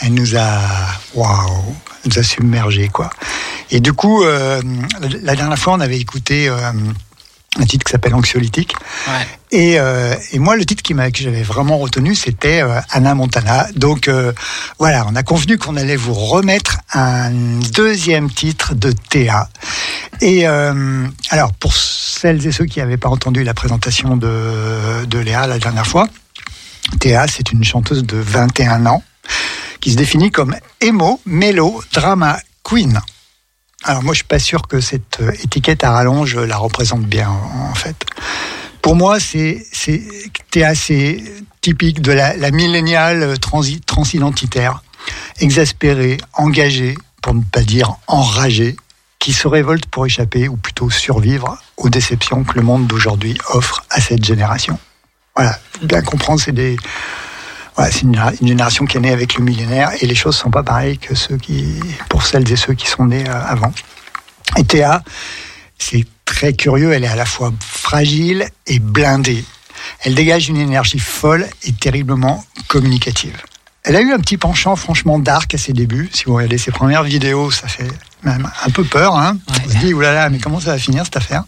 elle 0.00 0.12
nous 0.12 0.36
a, 0.36 0.60
waouh, 1.14 1.74
elle 2.04 2.10
nous 2.12 2.18
a 2.18 2.22
submergé 2.22 2.88
quoi. 2.88 3.10
Et 3.70 3.80
du 3.80 3.92
coup, 3.92 4.24
euh, 4.24 4.62
la 5.22 5.36
dernière 5.36 5.58
fois, 5.58 5.74
on 5.74 5.80
avait 5.80 5.98
écouté. 5.98 6.50
Un 7.58 7.64
titre 7.64 7.84
qui 7.84 7.92
s'appelle 7.92 8.14
Anxiolytique. 8.14 8.74
Ouais. 9.06 9.26
Et, 9.50 9.80
euh, 9.80 10.14
et 10.32 10.38
moi, 10.38 10.56
le 10.56 10.64
titre 10.64 10.82
qui 10.82 10.94
que 10.94 11.22
j'avais 11.22 11.42
vraiment 11.42 11.78
retenu, 11.78 12.14
c'était 12.14 12.62
euh, 12.62 12.80
Anna 12.90 13.14
Montana. 13.14 13.66
Donc 13.74 14.08
euh, 14.08 14.32
voilà, 14.78 15.06
on 15.08 15.16
a 15.16 15.22
convenu 15.22 15.58
qu'on 15.58 15.76
allait 15.76 15.96
vous 15.96 16.14
remettre 16.14 16.78
un 16.92 17.30
deuxième 17.72 18.30
titre 18.30 18.74
de 18.74 18.92
Théa. 18.92 19.48
Et 20.20 20.46
euh, 20.46 21.06
alors, 21.30 21.52
pour 21.54 21.74
celles 21.74 22.46
et 22.46 22.52
ceux 22.52 22.66
qui 22.66 22.80
n'avaient 22.80 22.96
pas 22.96 23.08
entendu 23.08 23.44
la 23.44 23.54
présentation 23.54 24.16
de, 24.16 25.04
de 25.06 25.18
Léa 25.18 25.46
la 25.46 25.58
dernière 25.58 25.86
fois, 25.86 26.08
Théa, 27.00 27.26
c'est 27.28 27.52
une 27.52 27.64
chanteuse 27.64 28.04
de 28.04 28.16
21 28.16 28.86
ans 28.86 29.02
qui 29.80 29.92
se 29.92 29.96
définit 29.96 30.30
comme 30.30 30.56
emo, 30.80 31.20
mélo, 31.24 31.82
drama, 31.92 32.38
queen. 32.64 33.00
Alors 33.84 34.02
moi, 34.02 34.12
je 34.12 34.18
suis 34.18 34.26
pas 34.26 34.38
sûr 34.38 34.62
que 34.66 34.80
cette 34.80 35.20
euh, 35.20 35.32
étiquette 35.42 35.84
à 35.84 35.92
rallonge 35.92 36.36
la 36.36 36.56
représente 36.56 37.04
bien, 37.04 37.28
en 37.28 37.74
fait. 37.74 37.96
Pour 38.82 38.96
moi, 38.96 39.18
c'est 39.20 39.64
assez 40.62 41.24
typique 41.60 42.00
de 42.00 42.12
la, 42.12 42.36
la 42.36 42.50
milléniale 42.50 43.38
transi, 43.38 43.80
transidentitaire, 43.80 44.82
exaspérée, 45.40 46.18
engagée, 46.32 46.96
pour 47.22 47.34
ne 47.34 47.42
pas 47.42 47.62
dire 47.62 47.96
enragée, 48.06 48.76
qui 49.18 49.32
se 49.32 49.48
révolte 49.48 49.86
pour 49.86 50.06
échapper 50.06 50.48
ou 50.48 50.56
plutôt 50.56 50.90
survivre 50.90 51.58
aux 51.76 51.88
déceptions 51.88 52.44
que 52.44 52.54
le 52.54 52.62
monde 52.62 52.86
d'aujourd'hui 52.86 53.36
offre 53.50 53.84
à 53.90 54.00
cette 54.00 54.24
génération. 54.24 54.78
Voilà, 55.36 55.58
bien 55.82 56.02
comprendre, 56.02 56.40
c'est 56.40 56.52
des 56.52 56.76
voilà, 57.78 57.92
c'est 57.92 58.02
une, 58.02 58.20
une 58.40 58.48
génération 58.48 58.86
qui 58.86 58.96
est 58.96 59.00
née 59.00 59.12
avec 59.12 59.36
le 59.36 59.44
millénaire 59.44 59.92
et 60.00 60.06
les 60.06 60.16
choses 60.16 60.36
sont 60.36 60.50
pas 60.50 60.64
pareilles 60.64 60.98
que 60.98 61.14
ceux 61.14 61.36
qui, 61.36 61.78
pour 62.08 62.26
celles 62.26 62.50
et 62.50 62.56
ceux 62.56 62.74
qui 62.74 62.88
sont 62.88 63.06
nés 63.06 63.22
euh, 63.28 63.40
avant. 63.46 63.72
Et 64.56 64.64
Théa, 64.64 65.04
c'est 65.78 66.04
très 66.24 66.54
curieux, 66.54 66.92
elle 66.92 67.04
est 67.04 67.08
à 67.08 67.14
la 67.14 67.24
fois 67.24 67.52
fragile 67.60 68.48
et 68.66 68.80
blindée. 68.80 69.44
Elle 70.02 70.16
dégage 70.16 70.48
une 70.48 70.56
énergie 70.56 70.98
folle 70.98 71.46
et 71.62 71.72
terriblement 71.72 72.44
communicative. 72.66 73.36
Elle 73.84 73.94
a 73.94 74.00
eu 74.00 74.12
un 74.12 74.18
petit 74.18 74.38
penchant 74.38 74.74
franchement 74.74 75.20
dark 75.20 75.54
à 75.54 75.58
ses 75.58 75.72
débuts. 75.72 76.10
Si 76.12 76.24
vous 76.24 76.34
regardez 76.34 76.58
ses 76.58 76.72
premières 76.72 77.04
vidéos, 77.04 77.52
ça 77.52 77.68
fait 77.68 77.86
même 78.24 78.50
un 78.66 78.70
peu 78.70 78.82
peur. 78.82 79.16
Hein 79.16 79.38
Ouais. 79.48 79.62
On 79.64 79.70
se 79.70 79.76
dit, 79.76 79.94
oulala, 79.94 80.30
mais 80.30 80.38
comment 80.40 80.58
ça 80.58 80.72
va 80.72 80.78
finir 80.78 81.04
cette 81.04 81.16
affaire? 81.16 81.44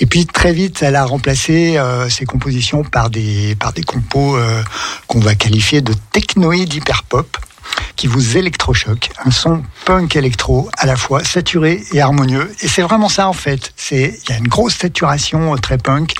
Et 0.00 0.06
puis 0.06 0.26
très 0.26 0.52
vite, 0.52 0.82
elle 0.82 0.96
a 0.96 1.04
remplacé 1.04 1.76
euh, 1.76 2.08
ses 2.08 2.24
compositions 2.24 2.82
par 2.82 3.10
des, 3.10 3.56
par 3.56 3.72
des 3.72 3.82
compos 3.82 4.36
euh, 4.36 4.62
qu'on 5.06 5.20
va 5.20 5.34
qualifier 5.34 5.80
de 5.80 5.94
technoïdes 6.12 6.74
hyper-pop, 6.74 7.36
qui 7.96 8.06
vous 8.06 8.36
électrochoquent. 8.36 9.10
Un 9.24 9.30
son 9.30 9.62
punk 9.84 10.16
électro 10.16 10.68
à 10.78 10.86
la 10.86 10.96
fois 10.96 11.24
saturé 11.24 11.82
et 11.92 12.00
harmonieux. 12.00 12.52
Et 12.60 12.68
c'est 12.68 12.82
vraiment 12.82 13.08
ça 13.08 13.28
en 13.28 13.32
fait. 13.32 13.72
C'est 13.76 14.18
Il 14.24 14.30
y 14.30 14.32
a 14.32 14.38
une 14.38 14.48
grosse 14.48 14.76
saturation 14.76 15.54
euh, 15.54 15.56
très 15.58 15.78
punk 15.78 16.14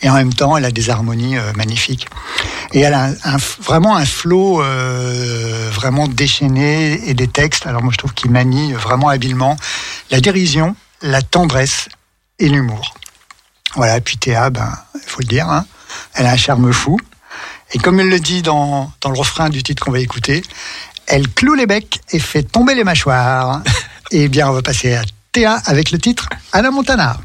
et 0.00 0.08
en 0.08 0.14
même 0.14 0.32
temps, 0.32 0.56
elle 0.56 0.64
a 0.64 0.70
des 0.70 0.90
harmonies 0.90 1.36
euh, 1.36 1.52
magnifiques. 1.56 2.06
Et 2.72 2.80
elle 2.80 2.94
a 2.94 3.10
un, 3.24 3.36
vraiment 3.60 3.96
un 3.96 4.04
flow 4.04 4.62
euh, 4.62 5.70
vraiment 5.72 6.06
déchaîné 6.06 7.08
et 7.08 7.14
des 7.14 7.26
textes. 7.26 7.66
Alors 7.66 7.82
moi, 7.82 7.92
je 7.92 7.98
trouve 7.98 8.14
qu'il 8.14 8.30
manie 8.30 8.72
vraiment 8.74 9.08
habilement 9.08 9.56
la 10.10 10.20
dérision, 10.20 10.76
la 11.02 11.22
tendresse 11.22 11.88
et 12.38 12.48
l'humour. 12.48 12.94
Voilà. 13.74 14.00
Puis 14.00 14.16
Théa, 14.16 14.50
ben, 14.50 14.72
il 14.94 15.08
faut 15.08 15.20
le 15.20 15.26
dire, 15.26 15.48
hein, 15.48 15.64
elle 16.14 16.26
a 16.26 16.32
un 16.32 16.36
charme 16.36 16.72
fou. 16.72 16.98
Et 17.72 17.78
comme 17.78 18.00
elle 18.00 18.08
le 18.08 18.20
dit 18.20 18.42
dans, 18.42 18.90
dans 19.00 19.10
le 19.10 19.18
refrain 19.18 19.50
du 19.50 19.62
titre 19.62 19.84
qu'on 19.84 19.92
va 19.92 20.00
écouter, 20.00 20.42
elle 21.06 21.28
cloue 21.28 21.54
les 21.54 21.66
becs 21.66 22.00
et 22.10 22.18
fait 22.18 22.42
tomber 22.42 22.74
les 22.74 22.84
mâchoires. 22.84 23.62
Eh 24.10 24.28
bien, 24.28 24.48
on 24.48 24.54
va 24.54 24.62
passer 24.62 24.94
à 24.94 25.02
Théa 25.32 25.60
avec 25.66 25.90
le 25.90 25.98
titre 25.98 26.30
Anna 26.52 26.70
Montana. 26.70 27.18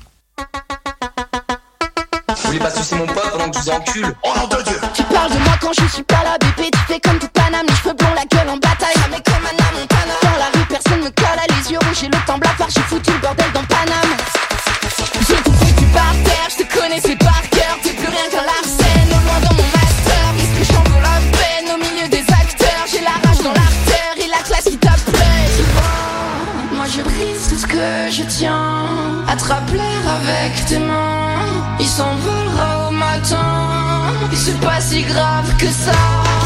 Vous 2.28 2.36
voulez 2.44 2.60
pas 2.60 2.72
sucer 2.72 2.96
mon 2.96 3.06
pote 3.06 3.32
pendant 3.32 3.50
que 3.50 3.58
je 3.58 3.64
vous 3.64 3.70
encule? 3.70 4.16
Oh 4.22 4.34
nom 4.36 4.48
de 4.48 4.62
Dieu 4.64 4.78
Tu 4.94 5.04
parles 5.04 5.32
de 5.32 5.38
moi 5.38 5.54
quand 5.62 5.72
je 5.80 5.88
suis 5.88 6.04
pas 6.04 6.24
là, 6.26 6.38
bébé. 6.42 6.70
Tu 6.72 6.94
fais 6.94 7.00
comme 7.00 7.20
tout 7.20 7.30
Paname, 7.34 7.66
les 7.70 7.76
cheveux 7.76 7.94
blonds, 7.94 8.14
la 8.16 8.26
gueule 8.26 8.50
en 8.50 8.58
bataille. 8.58 8.96
Jamais 9.02 9.24
comme 9.24 9.46
Anna 9.50 9.80
Montana. 9.80 10.14
Dans 10.24 10.38
la 10.40 10.60
rue, 10.60 10.66
personne 10.68 11.00
me 11.00 11.10
colle, 11.10 11.40
à 11.40 11.54
les 11.56 11.72
yeux 11.72 11.80
rouges 11.80 12.04
et 12.04 12.08
le 12.08 12.26
temps 12.28 12.38
blafard. 12.38 12.70
J'ai 12.70 12.82
foutu 12.82 13.12
le 13.12 13.20
bordel 13.20 13.52
dans 13.54 13.64
Paname. 13.64 14.03
Connaissais 16.94 17.16
par 17.16 17.42
cœur. 17.50 17.78
T'es 17.82 17.94
plus 17.94 18.08
rien 18.08 18.30
qu'un 18.30 18.46
larcène, 18.46 19.10
au 19.10 19.26
loin 19.26 19.40
dans 19.42 19.56
mon 19.56 19.64
master. 19.64 20.26
Est-ce 20.38 20.60
que 20.60 20.74
j'en 20.74 20.84
veux 20.84 21.02
la 21.02 21.20
peine 21.38 21.74
au 21.74 21.78
milieu 21.78 22.08
des 22.08 22.26
acteurs 22.32 22.86
J'ai 22.92 23.02
la 23.02 23.18
rage 23.28 23.40
dans 23.40 23.54
l'artère 23.54 24.14
et 24.18 24.28
la 24.28 24.44
classe 24.44 24.66
qui 24.66 24.78
t'appelle. 24.78 25.52
Tu 25.58 26.76
moi 26.76 26.86
je 26.86 27.02
brise 27.02 27.50
tout 27.50 27.58
ce 27.58 27.66
que 27.66 28.12
je 28.12 28.24
tiens. 28.24 29.24
Attrape-l'air 29.28 30.02
avec 30.20 30.66
tes 30.66 30.80
mains. 30.80 31.36
Il 31.80 31.88
s'envolera 31.88 32.90
au 32.90 32.92
matin. 32.92 34.14
Et 34.32 34.36
c'est 34.36 34.60
pas 34.60 34.80
si 34.80 35.02
grave 35.04 35.56
que 35.58 35.68
ça. 35.68 36.43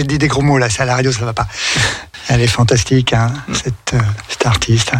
J'ai 0.00 0.06
dit 0.06 0.18
des 0.18 0.28
gros 0.28 0.40
mots 0.40 0.56
là, 0.56 0.70
c'est 0.70 0.80
à 0.82 0.86
la 0.86 0.94
radio, 0.94 1.12
ça 1.12 1.24
va 1.26 1.32
pas. 1.34 1.46
Elle 2.28 2.40
est 2.40 2.46
fantastique, 2.46 3.12
hein, 3.12 3.32
cette, 3.52 3.92
euh, 3.94 4.00
cette 4.28 4.46
artiste. 4.46 4.92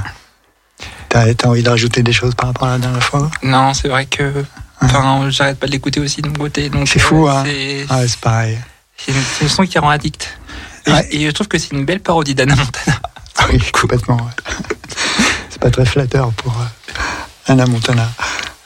T'as 1.08 1.32
t'as 1.34 1.48
envie 1.48 1.62
de 1.62 1.70
rajouter 1.70 2.02
des 2.02 2.12
choses 2.12 2.34
par 2.34 2.48
rapport 2.48 2.68
à 2.68 2.72
la 2.72 2.78
dernière 2.78 3.02
fois? 3.02 3.30
Non, 3.42 3.72
c'est 3.74 3.88
vrai 3.88 4.04
que. 4.06 4.44
Enfin, 4.82 5.28
j'arrête 5.30 5.58
pas 5.58 5.66
de 5.66 5.72
l'écouter 5.72 6.00
aussi 6.00 6.20
de 6.22 6.28
mon 6.28 6.34
côté. 6.34 6.68
donc, 6.70 6.86
C'est 6.88 6.98
fou, 6.98 7.28
euh, 7.28 7.30
hein. 7.32 7.44
C'est 7.46 7.86
Ouais, 7.90 8.08
c'est 8.08 8.20
pareil. 8.20 8.58
c'est 8.96 9.12
une, 9.12 9.22
une 9.42 9.48
son 9.48 9.64
qui 9.64 9.78
rend 9.78 9.90
addict. 9.90 10.36
Et, 10.86 10.92
Ouais. 10.92 11.08
et 11.10 11.26
je 11.26 11.30
trouve 11.30 11.48
que 11.48 11.58
c'est 11.58 11.72
une 11.72 11.84
belle 11.84 12.00
parodie 12.00 12.34
d'Anna 12.34 12.56
Montana. 12.56 13.00
Ah 13.38 13.46
Oui, 13.52 13.58
complètement. 13.72 14.18
C'est 15.50 15.60
pas 15.60 15.70
très 15.70 15.84
flatteur 15.84 16.30
pour 16.32 16.52
euh, 16.52 16.64
Anna 17.52 17.66
Montana. 17.66 18.08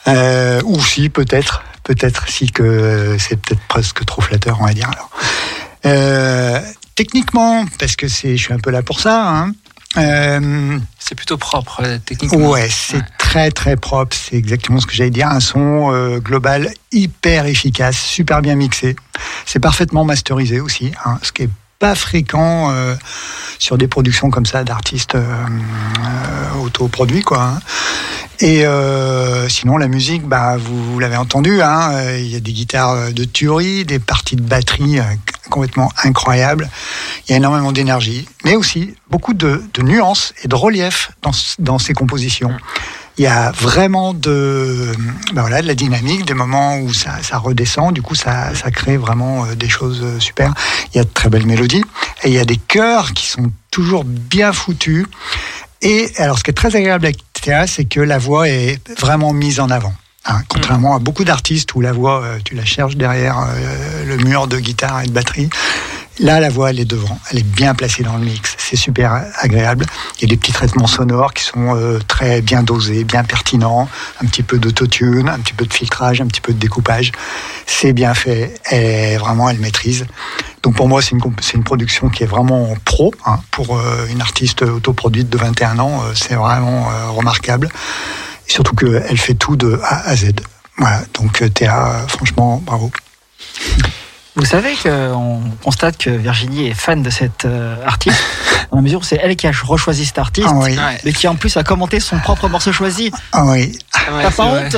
Euh, 0.07 0.61
ou 0.65 0.79
si, 0.81 1.09
peut-être. 1.09 1.63
Peut-être 1.83 2.27
si 2.29 2.49
que 2.51 2.63
euh, 2.63 3.17
c'est 3.19 3.35
peut-être 3.35 3.61
presque 3.67 4.03
trop 4.05 4.21
flatteur, 4.21 4.57
on 4.61 4.65
va 4.65 4.73
dire. 4.73 4.89
Alors. 4.89 5.09
Euh, 5.85 6.59
techniquement, 6.95 7.65
parce 7.79 7.95
que 7.95 8.07
c'est, 8.07 8.37
je 8.37 8.43
suis 8.43 8.53
un 8.53 8.59
peu 8.59 8.71
là 8.71 8.81
pour 8.81 8.99
ça. 8.99 9.29
Hein, 9.29 9.51
euh, 9.97 10.79
C'est 10.99 11.15
plutôt 11.15 11.37
propre, 11.37 11.81
euh, 11.83 11.97
techniquement. 12.03 12.49
Ouais, 12.49 12.67
c'est 12.69 13.03
très 13.17 13.51
très 13.51 13.75
propre, 13.75 14.15
c'est 14.15 14.35
exactement 14.35 14.79
ce 14.79 14.85
que 14.85 14.93
j'allais 14.93 15.09
dire. 15.09 15.27
Un 15.27 15.39
son 15.39 15.93
euh, 15.93 16.19
global 16.19 16.71
hyper 16.91 17.45
efficace, 17.45 17.97
super 17.97 18.41
bien 18.41 18.55
mixé. 18.55 18.95
C'est 19.45 19.59
parfaitement 19.59 20.03
masterisé 20.03 20.59
aussi, 20.59 20.91
hein, 21.05 21.19
ce 21.21 21.31
qui 21.31 21.43
est 21.43 21.49
pas 21.79 21.95
fréquent 21.95 22.71
euh, 22.71 22.95
sur 23.59 23.77
des 23.77 23.87
productions 23.87 24.29
comme 24.29 24.45
ça 24.45 24.63
d'artistes 24.63 25.15
euh, 25.15 25.25
autoproduits 26.61 27.21
quoi. 27.23 27.41
hein. 27.43 27.59
Et 28.39 28.65
euh, 28.65 29.47
sinon 29.47 29.77
la 29.77 29.87
musique, 29.87 30.23
bah 30.23 30.57
vous, 30.57 30.99
l'avez 30.99 31.15
entendu, 31.15 31.61
hein, 31.61 31.91
euh, 31.93 32.19
il 32.19 32.27
y 32.27 32.35
a 32.35 32.41
des 32.41 32.51
guitares 32.51 33.13
de 33.13 33.23
tuerie, 33.23 33.85
des 33.85 33.99
parties 33.99 34.35
de 34.35 34.41
batterie 34.41 34.99
complètement 35.49 35.89
incroyables. 36.03 36.69
Il 37.27 37.31
y 37.31 37.33
a 37.33 37.37
énormément 37.37 37.71
d'énergie, 37.71 38.27
mais 38.43 38.55
aussi 38.57 38.95
beaucoup 39.09 39.33
de, 39.33 39.63
de 39.73 39.81
nuances 39.81 40.33
et 40.43 40.49
de 40.49 40.55
relief 40.55 41.11
dans, 41.21 41.31
dans 41.59 41.79
ces 41.79 41.93
compositions. 41.93 42.51
Il 43.17 43.23
y 43.23 43.27
a 43.27 43.51
vraiment 43.51 44.13
de, 44.13 44.91
ben 45.33 45.41
voilà, 45.41 45.61
de 45.61 45.67
la 45.67 45.75
dynamique, 45.75 46.25
des 46.25 46.33
moments 46.33 46.77
où 46.79 46.93
ça, 46.93 47.19
redescend, 47.37 47.93
du 47.93 48.01
coup 48.01 48.15
ça, 48.15 48.51
crée 48.73 48.97
vraiment 48.97 49.45
euh, 49.45 49.55
des 49.55 49.69
choses 49.69 50.01
euh, 50.03 50.19
super. 50.19 50.53
Il 50.93 50.97
y 50.97 50.99
a 50.99 51.05
de 51.05 51.09
très 51.09 51.29
belles 51.29 51.45
mélodies 51.45 51.83
et 52.23 52.27
il 52.27 52.33
y 52.33 52.39
a 52.39 52.45
des 52.45 52.57
chœurs 52.57 53.13
qui 53.13 53.27
sont 53.27 53.51
toujours 53.71 54.03
bien 54.03 54.51
foutus. 54.51 55.05
Et 55.81 56.11
alors 56.17 56.39
ce 56.39 56.43
qui 56.43 56.51
est 56.51 56.55
très 56.55 56.75
agréable 56.75 57.05
avec 57.05 57.19
Théa, 57.33 57.67
c'est 57.67 57.85
que 57.85 58.01
la 58.01 58.17
voix 58.17 58.49
est 58.49 58.79
vraiment 58.99 59.31
mise 59.31 59.61
en 59.61 59.69
avant. 59.69 59.93
hein. 60.25 60.41
contrairement 60.49 60.95
à 60.95 60.99
beaucoup 60.99 61.23
d'artistes 61.23 61.73
où 61.75 61.81
la 61.81 61.93
voix, 61.93 62.21
euh, 62.21 62.39
tu 62.43 62.55
la 62.55 62.65
cherches 62.65 62.97
derrière 62.97 63.47
le 64.05 64.17
mur 64.17 64.47
de 64.47 64.59
guitare 64.59 65.03
et 65.03 65.07
de 65.07 65.11
batterie. 65.11 65.49
Là, 66.19 66.39
la 66.39 66.49
voix, 66.49 66.69
elle 66.69 66.79
est 66.79 66.85
devant. 66.85 67.19
Elle 67.29 67.39
est 67.39 67.43
bien 67.43 67.75
placée 67.75 68.01
dans 68.03 68.15
le 68.15 68.23
mix. 68.23 68.55
C'est 68.57 68.77
super 68.77 69.25
agréable. 69.41 69.85
Il 70.17 70.21
y 70.21 70.25
a 70.25 70.27
des 70.29 70.37
petits 70.37 70.53
traitements 70.53 70.87
sonores 70.87 71.33
qui 71.33 71.43
sont 71.43 71.75
euh, 71.75 71.99
très 72.07 72.41
bien 72.41 72.63
dosés, 72.63 73.03
bien 73.03 73.25
pertinents. 73.25 73.89
Un 74.23 74.25
petit 74.25 74.41
peu 74.43 74.57
d'autotune, 74.57 75.27
un 75.27 75.39
petit 75.39 75.53
peu 75.53 75.65
de 75.65 75.73
filtrage, 75.73 76.21
un 76.21 76.27
petit 76.27 76.39
peu 76.39 76.53
de 76.53 76.57
découpage. 76.59 77.11
C'est 77.65 77.91
bien 77.91 78.13
fait. 78.13 78.53
Vraiment, 79.19 79.49
elle 79.49 79.59
maîtrise. 79.59 80.05
Donc 80.63 80.75
pour 80.75 80.87
moi, 80.87 81.01
c'est 81.01 81.11
une, 81.11 81.63
production 81.63 82.09
qui 82.09 82.23
est 82.23 82.27
vraiment 82.27 82.73
pro. 82.85 83.13
hein. 83.25 83.39
Pour 83.51 83.77
euh, 83.77 84.07
une 84.09 84.21
artiste 84.21 84.61
autoproduite 84.61 85.29
de 85.29 85.37
21 85.37 85.79
ans, 85.79 86.01
euh, 86.03 86.13
c'est 86.15 86.35
vraiment 86.35 86.87
remarquable. 87.09 87.69
Et 88.47 88.51
surtout 88.51 88.73
qu'elle 88.75 89.17
fait 89.17 89.33
tout 89.33 89.57
de 89.57 89.79
A 89.83 90.07
à 90.07 90.15
Z. 90.15 90.31
Voilà. 90.77 91.01
Donc 91.13 91.43
Théa, 91.53 92.05
franchement, 92.07 92.61
bravo. 92.65 92.89
Vous 94.35 94.45
savez 94.45 94.75
qu'on 94.75 95.41
constate 95.63 95.97
que 95.97 96.09
Virginie 96.09 96.67
est 96.67 96.73
fan 96.73 97.01
de 97.01 97.09
cette 97.09 97.45
euh, 97.45 97.75
artiste, 97.85 98.21
dans 98.71 98.77
la 98.77 98.81
mesure 98.83 98.99
où 98.99 99.03
c'est 99.03 99.19
elle 99.21 99.35
qui 99.37 99.47
a 99.47 99.51
rechoisi 99.63 100.05
cet 100.05 100.17
artiste, 100.19 100.49
Ah 100.51 100.55
oui. 100.61 100.77
Mais 101.05 101.13
qui 101.13 101.27
en 101.27 101.35
plus 101.35 101.55
a 101.55 101.63
commenté 101.63 101.99
son 102.01 102.19
propre 102.19 102.49
morceau 102.49 102.73
choisi. 102.73 103.11
Ah 103.31 103.45
oui. 103.45 103.77
T'as 103.93 104.31
pas 104.31 104.43
honte? 104.45 104.75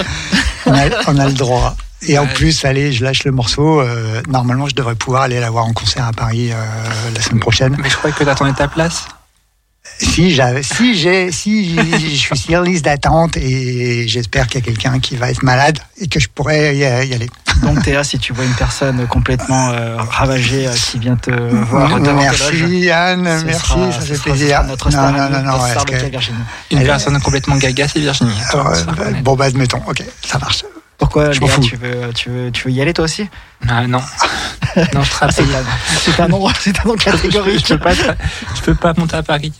On 0.67 0.73
a, 0.73 0.83
on 1.07 1.17
a 1.17 1.25
le 1.25 1.33
droit. 1.33 1.75
Et 2.03 2.19
en 2.19 2.27
plus, 2.27 2.63
allez, 2.65 2.91
je 2.93 3.03
lâche 3.03 3.23
le 3.23 3.31
morceau. 3.31 3.81
euh, 3.81 4.21
normalement, 4.27 4.67
je 4.67 4.75
devrais 4.75 4.93
pouvoir 4.95 5.23
aller 5.23 5.39
la 5.39 5.49
voir 5.49 5.65
en 5.65 5.73
concert 5.73 6.05
à 6.05 6.11
Paris 6.13 6.51
euh, 6.51 6.55
la 7.15 7.21
semaine 7.21 7.39
prochaine. 7.39 7.75
Mais 7.81 7.89
je 7.89 7.97
croyais 7.97 8.15
que 8.15 8.23
t'attendais 8.23 8.53
ta 8.53 8.67
place. 8.67 9.05
Si 9.99 10.33
j'avais, 10.33 10.61
si 10.63 10.95
j'ai, 10.95 11.31
si 11.31 11.75
je 11.75 12.15
suis 12.15 12.37
sur 12.37 12.61
liste 12.61 12.85
d'attente 12.85 13.35
et 13.37 14.07
j'espère 14.07 14.47
qu'il 14.47 14.59
y 14.59 14.63
a 14.63 14.65
quelqu'un 14.65 14.99
qui 14.99 15.15
va 15.15 15.29
être 15.31 15.41
malade 15.43 15.79
et 15.99 16.07
que 16.07 16.19
je 16.19 16.27
pourrais 16.29 16.75
y, 16.75 16.79
y 16.79 16.85
aller. 16.85 17.29
Donc 17.63 17.81
Théa, 17.83 18.03
si 18.03 18.19
tu 18.19 18.33
vois 18.33 18.45
une 18.45 18.53
personne 18.53 19.07
complètement 19.07 19.69
euh, 19.71 19.97
ravagée 19.97 20.67
euh, 20.67 20.73
qui 20.73 20.99
vient 20.99 21.15
te 21.15 21.31
voir 21.31 21.89
merci 22.13 22.89
Anne, 22.91 23.21
merci, 23.45 23.59
sera- 23.67 23.91
ça 23.91 23.99
fait 24.01 24.17
plaisir. 24.21 24.47
sera 24.59 24.63
Notre 24.63 24.91
star, 24.91 25.11
non, 25.11 25.17
non, 25.17 25.29
non, 25.29 25.37
non, 25.43 25.51
notre 25.53 25.67
star 25.69 25.85
Virginie. 26.09 26.37
Une 26.71 26.83
personne 26.83 27.19
complètement 27.19 27.55
gaga, 27.57 27.87
c'est 27.87 27.99
Virginie. 27.99 28.31
Bon 29.23 29.35
bah 29.35 29.45
admettons, 29.45 29.81
ok, 29.87 30.03
ça 30.23 30.37
marche. 30.37 30.63
Pourquoi 30.97 31.31
Je 31.31 31.39
m'en 31.39 31.45
Léa, 31.47 31.55
fous. 31.55 31.61
tu 31.61 31.75
veux, 31.75 32.13
tu, 32.13 32.29
veux, 32.29 32.51
tu 32.51 32.67
veux 32.67 32.73
y 32.73 32.81
aller 32.81 32.93
toi 32.93 33.05
aussi 33.05 33.27
Ah 33.67 33.85
non. 33.85 33.99
non, 34.93 35.03
je 35.03 35.09
C'est 35.09 35.09
travaille. 35.09 35.45
c'est 36.01 36.19
un 36.19 36.27
nom, 36.27 36.47
c'est 36.59 36.79
un 36.79 36.83
nom 36.85 36.95
Je 36.97 37.03
catégorique. 37.05 37.67
peux 37.67 37.77
pas, 37.77 37.93
je 37.93 38.61
peux 38.63 38.75
pas 38.75 38.93
monter 38.97 39.15
à 39.15 39.23
Paris. 39.23 39.53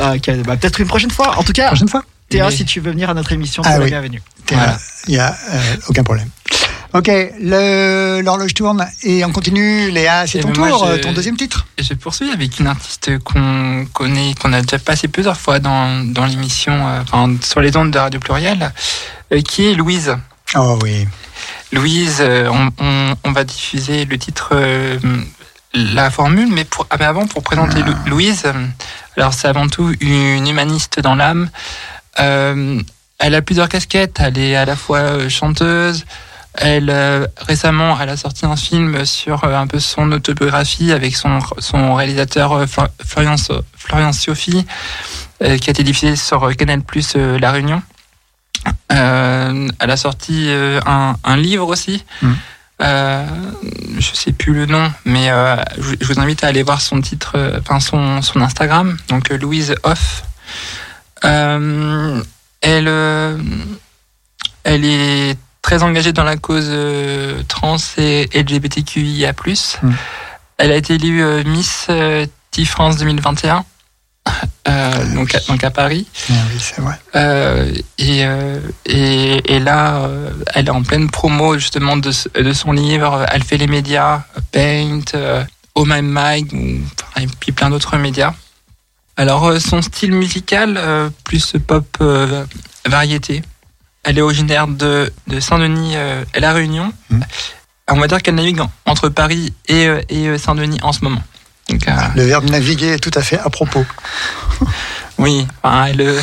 Ah, 0.00 0.12
ok, 0.14 0.30
bah, 0.44 0.56
Peut-être 0.56 0.80
une 0.80 0.86
prochaine 0.86 1.10
fois. 1.10 1.38
En 1.38 1.42
tout 1.42 1.52
cas, 1.52 1.68
Prochaine 1.68 1.88
fois. 1.88 2.04
Théa, 2.28 2.44
Mais- 2.46 2.50
si 2.56 2.64
tu 2.64 2.78
veux 2.80 2.90
venir 2.92 3.10
à 3.10 3.14
notre 3.14 3.32
émission, 3.32 3.62
tu 3.62 3.68
Ah 3.70 3.74
es 3.76 3.78
la 3.78 3.84
oui. 3.84 3.90
bienvenue. 3.90 4.22
Voilà. 4.52 4.66
là, 4.66 4.78
Il 5.08 5.14
y 5.14 5.18
a 5.18 5.36
euh, 5.52 5.76
aucun 5.88 6.04
problème. 6.04 6.28
Ok, 6.92 7.08
l'horloge 7.40 8.52
tourne 8.54 8.86
et 9.02 9.24
on 9.24 9.32
continue. 9.32 9.90
Léa, 9.90 10.26
c'est 10.26 10.40
ton 10.40 10.48
ben 10.48 10.54
tour, 10.54 10.86
je- 10.86 10.92
euh, 10.92 10.98
ton 10.98 11.12
deuxième 11.12 11.36
titre. 11.36 11.66
Je 11.78 11.94
poursuis 11.94 12.30
avec 12.30 12.58
une 12.60 12.66
artiste 12.66 13.18
qu'on 13.20 13.86
connaît, 13.92 14.34
qu'on 14.40 14.52
a 14.52 14.60
déjà 14.60 14.78
passé 14.78 15.08
plusieurs 15.08 15.36
fois 15.38 15.58
dans, 15.58 16.04
dans 16.04 16.26
l'émission, 16.26 16.72
euh, 16.88 17.00
enfin, 17.02 17.34
sur 17.42 17.60
les 17.60 17.76
ondes 17.76 17.90
de 17.92 17.98
Radio 17.98 18.20
Pluriel, 18.20 18.72
euh, 19.32 19.40
qui 19.40 19.66
est 19.66 19.74
Louise. 19.74 20.16
Oh 20.56 20.78
oui. 20.82 21.06
Louise, 21.72 22.18
euh, 22.20 22.48
on, 22.50 22.70
on- 22.84 23.14
on 23.24 23.32
va 23.32 23.44
diffuser 23.44 24.04
le 24.04 24.18
titre, 24.18 24.50
euh, 24.52 24.98
la 25.74 26.10
formule, 26.10 26.48
mais, 26.50 26.64
pour, 26.64 26.86
ah, 26.90 26.96
mais 26.98 27.04
avant, 27.04 27.26
pour 27.26 27.42
présenter 27.42 27.82
Lou- 27.82 27.94
Louise, 28.06 28.42
euh, 28.46 28.52
alors 29.16 29.32
c'est 29.32 29.46
avant 29.46 29.68
tout 29.68 29.94
une 30.00 30.48
humaniste 30.48 30.98
dans 31.00 31.14
l'âme. 31.14 31.48
Euh, 32.18 32.80
elle 33.20 33.34
a 33.36 33.42
plusieurs 33.42 33.68
casquettes, 33.68 34.16
elle 34.18 34.38
est 34.38 34.56
à 34.56 34.64
la 34.64 34.74
fois 34.74 35.28
chanteuse, 35.28 36.04
elle 36.54 36.90
euh, 36.90 37.26
récemment, 37.46 37.96
elle 38.00 38.08
a 38.08 38.16
sorti 38.16 38.44
un 38.46 38.56
film 38.56 39.04
sur 39.04 39.44
euh, 39.44 39.54
un 39.56 39.68
peu 39.68 39.78
son 39.78 40.10
autobiographie 40.10 40.90
avec 40.90 41.14
son, 41.14 41.38
son 41.58 41.94
réalisateur 41.94 42.64
Flo- 42.66 42.88
Florian, 43.06 43.36
Florian 43.76 44.12
Sophie, 44.12 44.66
qui 45.38 45.46
a 45.46 45.54
été 45.54 45.84
diffusé 45.84 46.16
sur 46.16 46.54
Canal 46.56 46.82
Plus 46.82 47.14
La 47.14 47.52
Réunion. 47.52 47.80
Euh, 48.92 49.68
elle 49.78 49.90
a 49.90 49.96
sorti 49.96 50.46
euh, 50.48 50.80
un, 50.86 51.16
un 51.24 51.36
livre 51.36 51.68
aussi. 51.68 52.04
Mhm. 52.22 52.36
Euh, 52.82 53.26
je 53.98 54.14
sais 54.14 54.32
plus 54.32 54.54
le 54.54 54.64
nom, 54.66 54.90
mais 55.04 55.30
euh, 55.30 55.56
je, 55.78 55.94
je 56.00 56.06
vous 56.06 56.18
invite 56.18 56.42
à 56.44 56.46
aller 56.46 56.62
voir 56.62 56.80
son 56.80 57.00
titre, 57.02 57.32
euh, 57.34 57.60
enfin 57.60 57.78
son, 57.78 58.22
son 58.22 58.40
Instagram, 58.40 58.96
donc 59.08 59.28
Louise 59.28 59.74
Off. 59.82 60.24
Euh, 61.24 62.22
elle, 62.62 62.88
elle 64.64 64.84
est 64.84 65.36
très 65.60 65.82
engagée 65.82 66.12
dans 66.12 66.24
la 66.24 66.38
cause 66.38 66.70
trans 67.48 67.76
et 67.98 68.28
LGBTQIA+. 68.32 69.32
Mhm. 69.82 69.96
Elle 70.56 70.72
a 70.72 70.76
été 70.76 70.94
élue 70.94 71.44
Miss 71.44 71.88
T-France 72.50 72.96
2021, 72.96 73.64
euh, 74.68 75.14
donc, 75.14 75.34
à, 75.34 75.40
donc 75.40 75.64
à 75.64 75.70
Paris. 75.70 76.06
Ah 76.30 76.34
oui, 76.52 76.58
c'est 76.60 76.80
vrai. 76.80 76.98
Euh, 77.16 77.72
et, 77.98 78.24
euh, 78.26 78.60
et, 78.86 79.54
et 79.54 79.58
là, 79.58 80.02
euh, 80.04 80.30
elle 80.54 80.66
est 80.68 80.70
en 80.70 80.82
pleine 80.82 81.10
promo 81.10 81.56
justement 81.58 81.96
de, 81.96 82.10
de 82.40 82.52
son 82.52 82.72
livre. 82.72 83.24
Elle 83.32 83.42
fait 83.42 83.56
les 83.56 83.66
médias, 83.66 84.22
Paint, 84.52 85.00
euh, 85.14 85.42
Oh 85.74 85.84
My 85.86 86.00
enfin, 86.02 87.22
et 87.22 87.26
puis 87.40 87.52
plein 87.52 87.70
d'autres 87.70 87.96
médias. 87.96 88.34
Alors, 89.16 89.46
euh, 89.46 89.58
son 89.58 89.82
style 89.82 90.12
musical, 90.12 90.76
euh, 90.78 91.10
plus 91.24 91.54
pop 91.66 91.86
euh, 92.00 92.44
variété. 92.86 93.42
Elle 94.02 94.18
est 94.18 94.22
originaire 94.22 94.66
de, 94.66 95.12
de 95.26 95.40
Saint-Denis 95.40 95.92
euh, 95.96 96.24
et 96.34 96.40
La 96.40 96.52
Réunion. 96.52 96.92
Mhm. 97.10 97.24
On 97.92 97.98
va 97.98 98.06
dire 98.06 98.22
qu'elle 98.22 98.36
navigue 98.36 98.60
en- 98.60 98.70
entre 98.86 99.08
Paris 99.08 99.52
et, 99.68 99.86
euh, 99.86 100.00
et 100.08 100.26
euh, 100.28 100.38
Saint-Denis 100.38 100.78
en 100.82 100.92
ce 100.92 101.02
moment. 101.04 101.22
Donc, 101.70 101.88
euh, 101.88 101.92
Le 102.16 102.22
verbe 102.24 102.48
naviguer 102.50 102.94
est 102.94 102.98
tout 102.98 103.10
à 103.14 103.22
fait 103.22 103.38
à 103.38 103.48
propos. 103.50 103.84
oui, 105.18 105.46
enfin, 105.62 105.86
elle, 105.86 106.20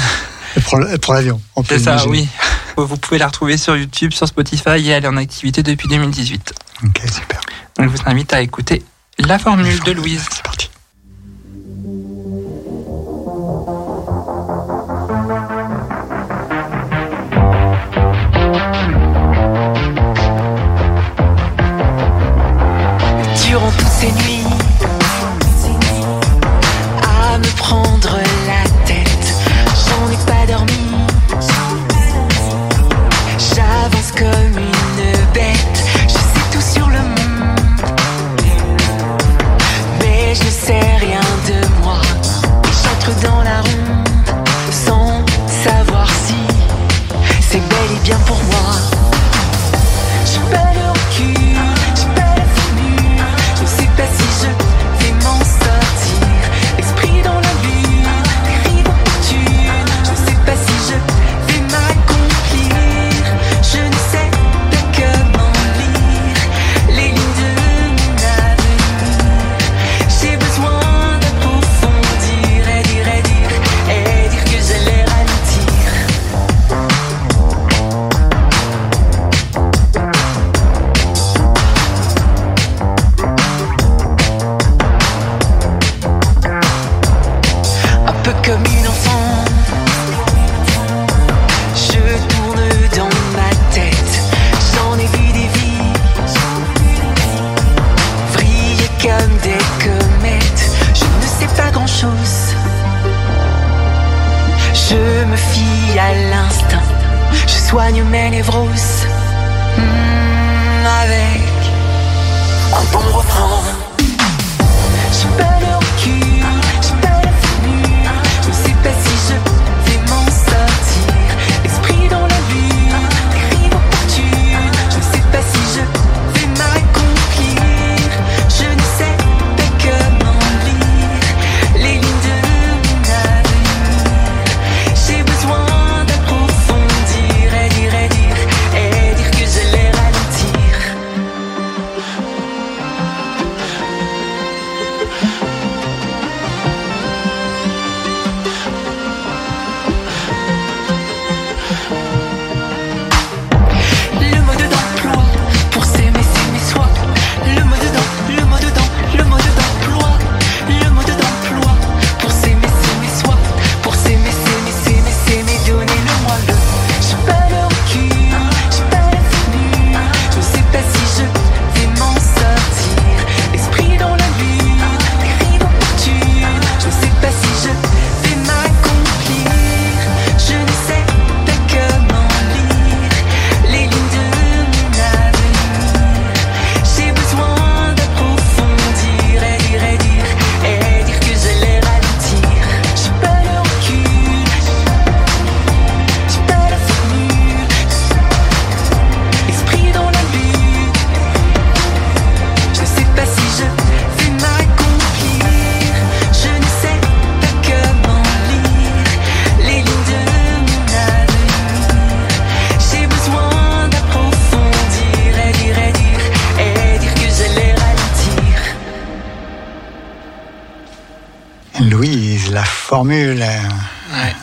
Elle 0.56 0.64
prend, 1.00 1.14
l'avion. 1.14 1.42
C'est 1.68 1.80
ça, 1.80 2.06
oui. 2.08 2.28
Vous 2.76 2.98
pouvez 2.98 3.18
la 3.18 3.28
retrouver 3.28 3.58
sur 3.58 3.76
YouTube, 3.76 4.12
sur 4.14 4.28
Spotify 4.28 4.78
et 4.78 4.88
elle 4.90 5.06
est 5.06 5.08
en 5.08 5.18
activité 5.18 5.64
depuis 5.64 5.88
2018. 5.88 6.54
Ok, 6.86 7.02
super. 7.12 7.40
Donc 7.78 7.90
je 7.92 7.98
vous 7.98 8.04
invite 8.06 8.34
à 8.34 8.42
écouter 8.42 8.84
la 9.20 9.40
formule 9.40 9.80
de 9.84 9.92
Louise. 9.92 10.24
C'est 10.32 10.44
parti. 10.44 10.70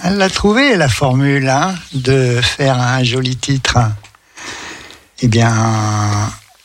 Elle 0.07 0.19
l'a 0.19 0.29
trouvée, 0.29 0.77
la 0.77 0.91
formule, 0.91 1.49
hein, 1.49 1.75
de 1.95 2.39
faire 2.43 2.79
un 2.79 3.03
joli 3.03 3.37
titre. 3.37 3.79
Eh 5.21 5.29
bien, 5.29 5.51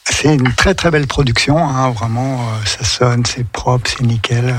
c'est 0.03 0.35
une 0.35 0.53
très 0.53 0.75
très 0.75 0.91
belle 0.91 1.07
production, 1.07 1.57
hein, 1.57 1.89
vraiment, 1.91 2.41
euh, 2.41 2.65
ça 2.65 2.83
sonne, 2.83 3.25
c'est 3.25 3.47
propre, 3.47 3.89
c'est 3.89 4.01
nickel. 4.01 4.53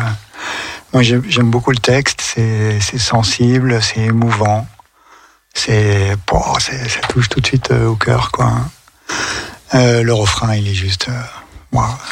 Moi, 0.95 1.03
j'aime 1.03 1.51
beaucoup 1.51 1.73
le 1.73 1.77
texte, 1.77 2.23
c'est 2.23 2.81
sensible, 2.99 3.83
c'est 3.83 4.01
émouvant, 4.01 4.67
c'est, 5.53 6.17
ça 6.27 7.01
touche 7.11 7.29
tout 7.29 7.41
de 7.41 7.47
suite 7.47 7.73
euh, 7.73 7.89
au 7.89 7.97
cœur, 7.97 8.31
quoi. 8.33 8.47
hein. 8.47 8.71
Euh, 9.75 10.03
le 10.03 10.15
refrain, 10.15 10.57
il 10.57 10.67
est 10.67 10.75
juste, 10.75 11.09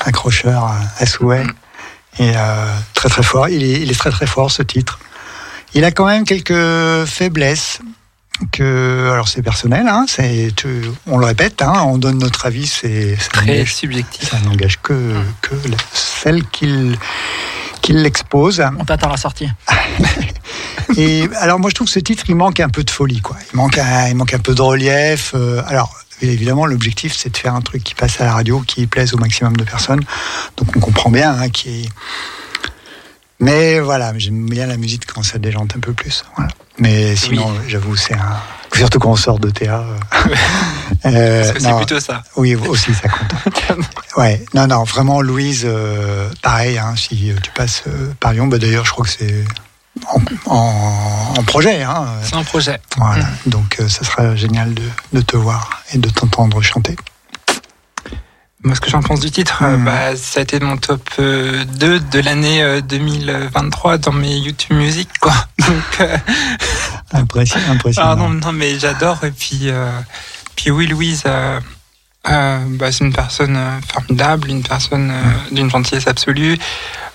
accrocheur 0.05 0.71
à, 1.01 1.07
souhait. 1.07 1.47
Et 2.19 2.35
très 2.95 3.09
très 3.09 3.23
fort. 3.23 3.49
Il 3.49 3.63
est, 3.63 3.81
il 3.81 3.91
est 3.91 3.99
très 3.99 4.11
très 4.11 4.27
fort 4.27 4.51
ce 4.51 4.63
titre. 4.63 4.99
Il 5.75 5.85
a 5.85 5.91
quand 5.91 6.07
même 6.07 6.25
quelques 6.25 7.05
faiblesses 7.07 7.81
que, 8.53 9.11
alors 9.13 9.29
c'est 9.29 9.43
personnel, 9.43 9.87
hein, 9.89 10.07
c'est, 10.09 10.53
on 11.07 11.19
le 11.19 11.27
répète, 11.27 11.61
hein, 11.61 11.83
on 11.87 11.99
donne 11.99 12.19
notre 12.19 12.47
avis, 12.47 12.67
c'est 12.67 13.17
Très 13.33 13.67
subjectif. 13.67 14.31
ça 14.31 14.39
n'engage 14.41 14.79
que, 14.83 15.15
que 15.43 15.55
la- 15.69 15.77
celle 15.93 16.45
qu'il 16.47 16.97
qu'il 17.83 18.03
l'expose. 18.03 18.63
On 18.79 18.85
t'attend 18.85 19.09
à 19.09 19.13
la 19.13 19.17
sortie. 19.17 19.49
Et 20.97 21.29
alors 21.37 21.59
moi 21.61 21.71
je 21.71 21.75
trouve 21.75 21.87
que 21.87 21.93
ce 21.93 21.99
titre 22.01 22.25
il 22.29 22.35
manque 22.35 22.61
un 22.61 22.69
peu 22.69 22.83
de 22.83 22.91
folie 22.91 23.21
quoi. 23.21 23.37
Il 23.53 23.57
manque 23.57 23.79
un, 23.79 24.09
il 24.09 24.15
manque 24.17 24.35
un 24.35 24.39
peu 24.39 24.55
de 24.55 24.63
relief. 24.63 25.33
euh, 25.35 25.63
alors 25.67 25.95
évidemment 26.23 26.67
l'objectif 26.67 27.15
c'est 27.17 27.31
de 27.31 27.37
faire 27.37 27.55
un 27.55 27.61
truc 27.61 27.85
qui 27.85 27.95
passe 27.95 28.21
à 28.21 28.25
la 28.25 28.33
radio, 28.33 28.61
qui 28.67 28.87
plaise 28.87 29.15
au 29.15 29.19
maximum 29.19 29.57
de 29.57 29.65
personnes. 29.65 30.01
Donc 30.57 30.69
on 30.77 30.81
comprend 30.81 31.11
bien 31.11 31.33
hein, 31.39 31.49
qui 31.51 31.83
est. 31.85 31.89
Mais 33.41 33.79
voilà, 33.81 34.13
j'aime 34.17 34.47
bien 34.49 34.67
la 34.67 34.77
musique 34.77 35.07
quand 35.07 35.23
ça 35.23 35.39
déjante 35.39 35.75
un 35.77 35.81
peu 35.81 35.93
plus. 35.93 36.25
Voilà. 36.37 36.51
Mais 36.79 37.15
sinon 37.17 37.55
j'avoue 37.69 37.97
c'est 37.97 38.15
un. 38.15 38.37
Surtout 38.75 38.99
quand 38.99 39.11
on 39.11 39.17
sort 39.17 39.39
de 39.39 39.51
théâtre. 39.51 39.87
euh, 41.07 41.53
que 41.53 41.61
c'est 41.61 41.77
plutôt 41.77 42.01
ça. 42.01 42.23
oui, 42.37 42.55
aussi, 42.55 42.93
ça 42.95 43.09
compte. 43.09 43.79
ouais, 44.17 44.45
non, 44.55 44.67
non, 44.67 44.85
vraiment, 44.85 45.21
Louise, 45.21 45.63
euh, 45.65 46.29
pareil, 46.43 46.79
hein, 46.79 46.95
si 46.97 47.33
tu 47.43 47.51
passes 47.53 47.83
euh, 47.89 48.13
par 48.21 48.33
Lyon, 48.35 48.47
bah, 48.47 48.59
d'ailleurs, 48.59 48.85
je 48.85 48.91
crois 48.93 49.05
que 49.05 49.11
c'est 49.11 49.45
en, 50.07 50.21
en- 50.55 51.35
en 51.39 51.43
projet. 51.45 51.83
Hein, 51.83 52.07
C'est 52.23 52.37
un 52.37 52.45
projet. 52.45 52.79
voilà. 52.99 53.25
Donc, 53.47 53.77
euh, 53.81 53.89
ça 53.89 54.05
sera 54.05 54.37
génial 54.37 54.75
de, 54.75 54.83
de 55.15 55.21
te 55.23 55.37
voir 55.37 55.83
et 55.93 55.99
de 55.99 56.09
t'entendre 56.11 56.61
chanter. 56.63 56.95
Moi, 58.65 58.75
ce 58.75 58.81
que 58.81 58.91
j'en 58.91 59.03
pense 59.03 59.21
du 59.21 59.31
titre, 59.31 59.63
euh, 59.63 59.77
Mhm. 59.77 59.85
bah, 59.85 60.17
ça 60.17 60.41
a 60.41 60.43
été 60.43 60.59
mon 60.59 60.77
top 60.77 61.09
euh, 61.21 61.65
2 61.77 62.01
de 62.01 62.19
l'année 62.21 62.61
euh, 62.63 62.81
2023 62.81 63.99
dans 63.99 64.13
mes 64.13 64.37
YouTube 64.37 64.77
Music, 64.77 65.09
quoi. 65.21 65.33
Donc, 65.59 66.01
euh, 66.01 66.17
Impression, 67.13 67.61
impressionnant. 67.71 68.11
ah, 68.11 68.17
non, 68.17 68.29
non, 68.31 68.53
mais 68.53 68.77
j'adore. 68.79 69.23
Et 69.25 69.31
puis, 69.31 69.61
euh, 69.71 69.89
puis 70.57 70.73
oui, 70.73 70.89
Louise, 70.89 71.23
euh, 71.27 71.61
euh, 72.29 72.59
bah, 72.71 72.91
c'est 72.91 73.05
une 73.05 73.13
personne 73.13 73.57
euh, 73.57 73.79
formidable, 73.93 74.51
une 74.51 74.65
personne 74.65 75.13
euh, 75.13 75.55
d'une 75.55 75.71
gentillesse 75.71 76.09
absolue, 76.09 76.59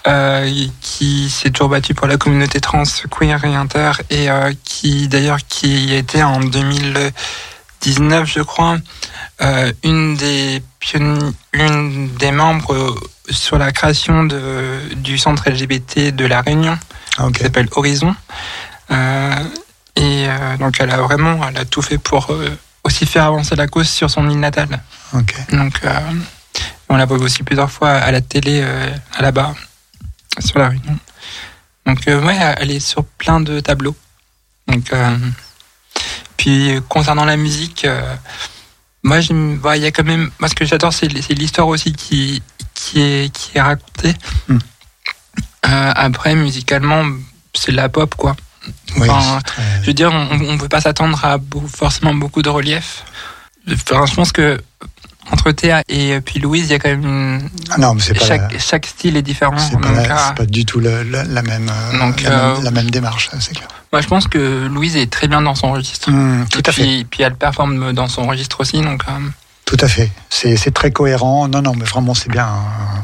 euh, 0.08 0.49
qui 0.82 1.29
s'est 1.29 1.51
toujours 1.51 1.69
battue 1.69 1.93
pour 1.93 2.08
la 2.08 2.15
communauté 2.15 2.62
trans, 2.62 2.84
queer 3.12 3.43
et 3.43 3.53
inter, 3.53 3.91
et 4.10 4.29
euh, 4.32 4.53
qui, 4.63 5.10
d'ailleurs, 5.10 5.39
qui 5.47 5.93
était 5.93 6.23
en 6.23 6.39
2019, 7.84 8.26
je 8.26 8.41
crois, 8.41 8.78
euh, 9.41 9.72
une 9.84 10.15
des 10.15 10.62
une 11.54 12.10
des 12.17 12.32
membres 12.32 12.74
euh, 12.74 12.96
sur 13.30 13.58
la 13.58 13.72
création 13.72 14.24
de, 14.24 14.80
du 14.96 15.17
centre 15.17 15.50
LGBT 15.50 16.15
de 16.15 16.26
la 16.26 16.41
Réunion 16.41 16.78
Ah, 17.17 17.28
qui 17.34 17.41
s'appelle 17.41 17.67
Horizon. 17.72 18.15
Euh, 18.91 19.43
et 19.96 20.26
euh, 20.28 20.58
donc 20.58 20.76
elle 20.80 20.91
a 20.91 20.98
vraiment, 20.98 21.39
elle 21.48 21.58
a 21.58 21.65
tout 21.65 21.82
fait 21.82 21.98
pour 21.98 22.36
aussi 22.84 23.06
faire 23.06 23.26
avancer 23.26 23.56
la 23.56 23.67
cause 23.67 23.88
sur 23.88 24.10
son 24.10 24.30
île 24.30 24.39
natale. 24.39 24.82
Donc 25.52 25.82
on 26.89 26.96
la 26.96 27.06
voit 27.06 27.17
aussi 27.17 27.43
plusieurs 27.43 27.72
fois 27.72 27.91
à 27.91 28.12
la 28.12 28.22
télé 28.22 28.63
à 29.13 29.22
là-bas 29.22 29.54
sur 30.39 30.60
la 30.60 30.69
Réunion. 30.69 30.98
Donc 31.86 32.00
ouais, 32.08 32.56
elle 32.58 32.72
est 32.72 32.80
sur 32.80 33.06
plein 33.06 33.39
de 33.39 33.60
tableaux. 33.60 33.96
Donc 34.67 34.91
puis 36.43 36.75
concernant 36.89 37.23
la 37.23 37.38
musique, 37.38 37.86
euh, 37.86 38.01
moi 39.01 39.19
bah, 39.62 39.77
il 39.77 39.84
y 39.84 39.86
a 39.86 39.91
quand 39.91 40.03
même, 40.03 40.29
moi 40.39 40.49
ce 40.49 40.56
que 40.56 40.65
j'adore 40.65 40.91
c'est 40.91 41.08
l'histoire 41.08 41.67
aussi 41.69 41.93
qui 41.93 42.43
qui 42.73 42.99
est 43.01 43.34
qui 43.34 43.58
est 43.58 43.62
racontée. 43.62 44.13
Hmm. 44.49 44.58
Euh, 45.65 45.91
après 45.95 46.36
musicalement 46.36 47.06
c'est 47.53 47.71
de 47.71 47.77
la 47.77 47.88
pop 47.88 48.13
quoi. 48.15 48.36
Oui, 48.97 49.10
Enfin, 49.10 49.38
c'est 49.38 49.43
très- 49.45 49.82
Je 49.82 49.88
veux 49.88 49.93
dire, 49.93 50.12
on 50.12 50.53
ne 50.53 50.58
peut 50.58 50.67
pas 50.67 50.82
s'attendre 50.82 51.23
à 51.23 51.38
forcément 51.73 52.13
beaucoup 52.13 52.41
de 52.41 52.49
relief. 52.49 53.06
Enfin, 53.71 54.06
je 54.06 54.13
pense 54.13 54.34
que 54.34 54.62
entre 55.31 55.51
Théa 55.51 55.81
et 55.88 56.13
euh, 56.13 56.21
puis 56.21 56.39
Louise, 56.39 56.65
il 56.65 56.71
y 56.71 56.73
a 56.73 56.79
quand 56.79 56.89
même 56.89 57.03
une... 57.05 57.49
Ah 57.71 57.77
non, 57.77 57.93
mais 57.95 58.01
c'est 58.01 58.13
pas, 58.13 58.25
chaque, 58.25 58.51
la- 58.51 58.59
chaque 58.59 58.86
style 58.86 59.15
est 59.17 59.21
différent. 59.21 59.57
c'est 59.57 59.79
pas, 59.79 59.88
Donc, 59.88 60.07
la- 60.07 60.29
euh, 60.29 60.31
pas 60.33 60.45
du 60.45 60.65
tout 60.65 60.79
la, 60.79 61.03
même, 61.41 61.71
euh, 61.71 61.99
Donc, 61.99 62.21
la, 62.21 62.29
euh, 62.31 62.55
même, 62.55 62.63
la 62.65 62.71
même 62.71 62.89
démarche, 62.91 63.29
ça, 63.31 63.38
c'est 63.39 63.53
clair. 63.55 63.67
moi, 63.91 64.01
je 64.01 64.07
pense 64.07 64.27
que 64.27 64.67
Louise 64.67 64.95
est 64.97 65.09
très 65.12 65.27
bien 65.27 65.41
dans 65.41 65.55
son 65.55 65.71
registre. 65.71 66.09
Hum, 66.09 66.45
tout 66.51 66.59
et 66.59 66.69
à 66.69 66.71
fait. 66.73 66.81
puis, 66.83 67.05
puis 67.05 67.23
elle 67.23 67.36
performe 67.36 67.93
dans 67.93 68.07
son 68.07 68.27
registre 68.27 68.59
aussi. 68.62 68.81
Donc, 68.81 69.03
euh, 69.07 69.12
Tout 69.65 69.77
à 69.79 69.88
fait. 69.88 70.12
C'est 70.29 70.73
très 70.73 70.91
cohérent. 70.91 71.47
Non, 71.47 71.62
non, 71.62 71.73
mais 71.75 71.86
vraiment, 71.86 72.13
c'est 72.13 72.29
bien. 72.29 72.45
hein. 72.45 73.03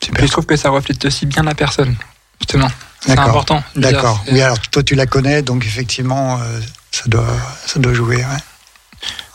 puis 0.00 0.08
Super. 0.08 0.26
je 0.26 0.30
trouve 0.32 0.46
que 0.46 0.56
ça 0.56 0.70
reflète 0.70 1.04
aussi 1.04 1.26
bien 1.26 1.42
la 1.44 1.54
personne, 1.54 1.94
justement. 2.40 2.70
C'est 3.00 3.16
important. 3.18 3.62
D'accord. 3.76 4.24
Oui, 4.32 4.40
alors 4.42 4.58
toi, 4.58 4.82
tu 4.82 4.94
la 4.96 5.06
connais, 5.06 5.42
donc 5.42 5.64
effectivement, 5.64 6.38
euh, 6.40 6.60
ça, 6.90 7.04
doit, 7.06 7.24
ça 7.64 7.78
doit 7.78 7.94
jouer. 7.94 8.16
Ouais. 8.16 8.24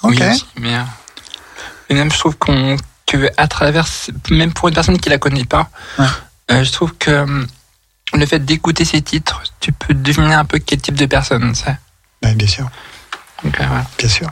Ok. 0.04 0.16
Oui, 0.20 0.46
mais, 0.60 0.76
et 1.94 1.96
même, 1.96 2.12
je 2.12 2.18
trouve 2.18 2.36
qu'on 2.38 2.76
que 3.06 3.30
à 3.38 3.48
travers, 3.48 3.86
même 4.32 4.54
pour 4.54 4.68
une 4.70 4.74
personne 4.74 4.98
qui 4.98 5.10
la 5.10 5.18
connaît 5.20 5.46
pas, 5.46 5.70
Ouais. 6.00 6.06
euh, 6.52 6.64
je 6.64 6.72
trouve 6.72 6.94
que 6.96 7.12
euh, 7.12 7.46
le 8.14 8.26
fait 8.26 8.40
d'écouter 8.40 8.86
ces 8.86 9.02
titres, 9.02 9.44
tu 9.60 9.72
peux 9.72 9.94
deviner 9.94 10.34
un 10.34 10.46
peu 10.46 10.58
quel 10.60 10.80
type 10.82 10.96
de 10.96 11.06
personne 11.06 11.54
c'est. 11.54 11.76
Ben, 12.22 12.36
bien 12.36 12.48
sûr, 12.48 12.68
Donc, 13.44 13.60
euh, 13.60 13.66
voilà. 13.68 13.86
bien 13.98 14.08
sûr. 14.10 14.30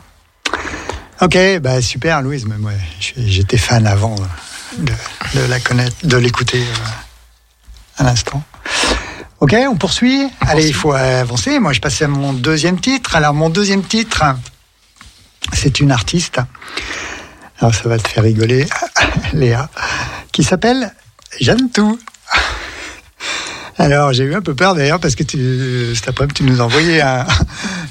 Ok, 1.21 1.37
bah 1.61 1.81
super, 1.81 2.21
Louise. 2.21 2.45
Mais 2.47 2.57
moi, 2.57 2.71
j'étais 3.17 3.57
fan 3.57 3.85
avant 3.85 4.15
de, 4.77 4.93
de 5.35 5.41
la 5.47 5.59
connaître, 5.59 5.95
de 6.03 6.17
l'écouter 6.17 6.63
euh, 6.63 7.99
à 7.99 8.03
l'instant. 8.03 8.41
Ok, 9.41 9.53
on 9.69 9.75
poursuit. 9.75 10.27
Allez, 10.41 10.67
il 10.67 10.73
faut 10.73 10.93
avancer. 10.93 11.59
Moi, 11.59 11.73
je 11.73 11.81
passe 11.81 12.01
à 12.01 12.07
mon 12.07 12.31
deuxième 12.33 12.79
titre. 12.79 13.15
Alors, 13.15 13.33
mon 13.33 13.49
deuxième 13.49 13.83
titre, 13.83 14.23
c'est 15.53 15.79
une 15.79 15.91
artiste. 15.91 16.39
Alors, 17.61 17.75
ça 17.75 17.87
va 17.87 17.99
te 17.99 18.07
faire 18.07 18.23
rigoler, 18.23 18.65
Léa, 19.33 19.69
qui 20.31 20.43
s'appelle 20.43 20.91
Jeanne 21.39 21.69
Tout. 21.69 21.99
Alors, 23.77 24.13
j'ai 24.13 24.23
eu 24.23 24.33
un 24.33 24.41
peu 24.41 24.55
peur 24.55 24.73
d'ailleurs 24.73 24.99
parce 24.99 25.15
que 25.15 25.21
tu, 25.21 25.95
cet 25.95 26.07
après-midi, 26.07 26.33
tu 26.33 26.43
nous 26.43 26.59
envoyé 26.59 27.01
un, 27.01 27.25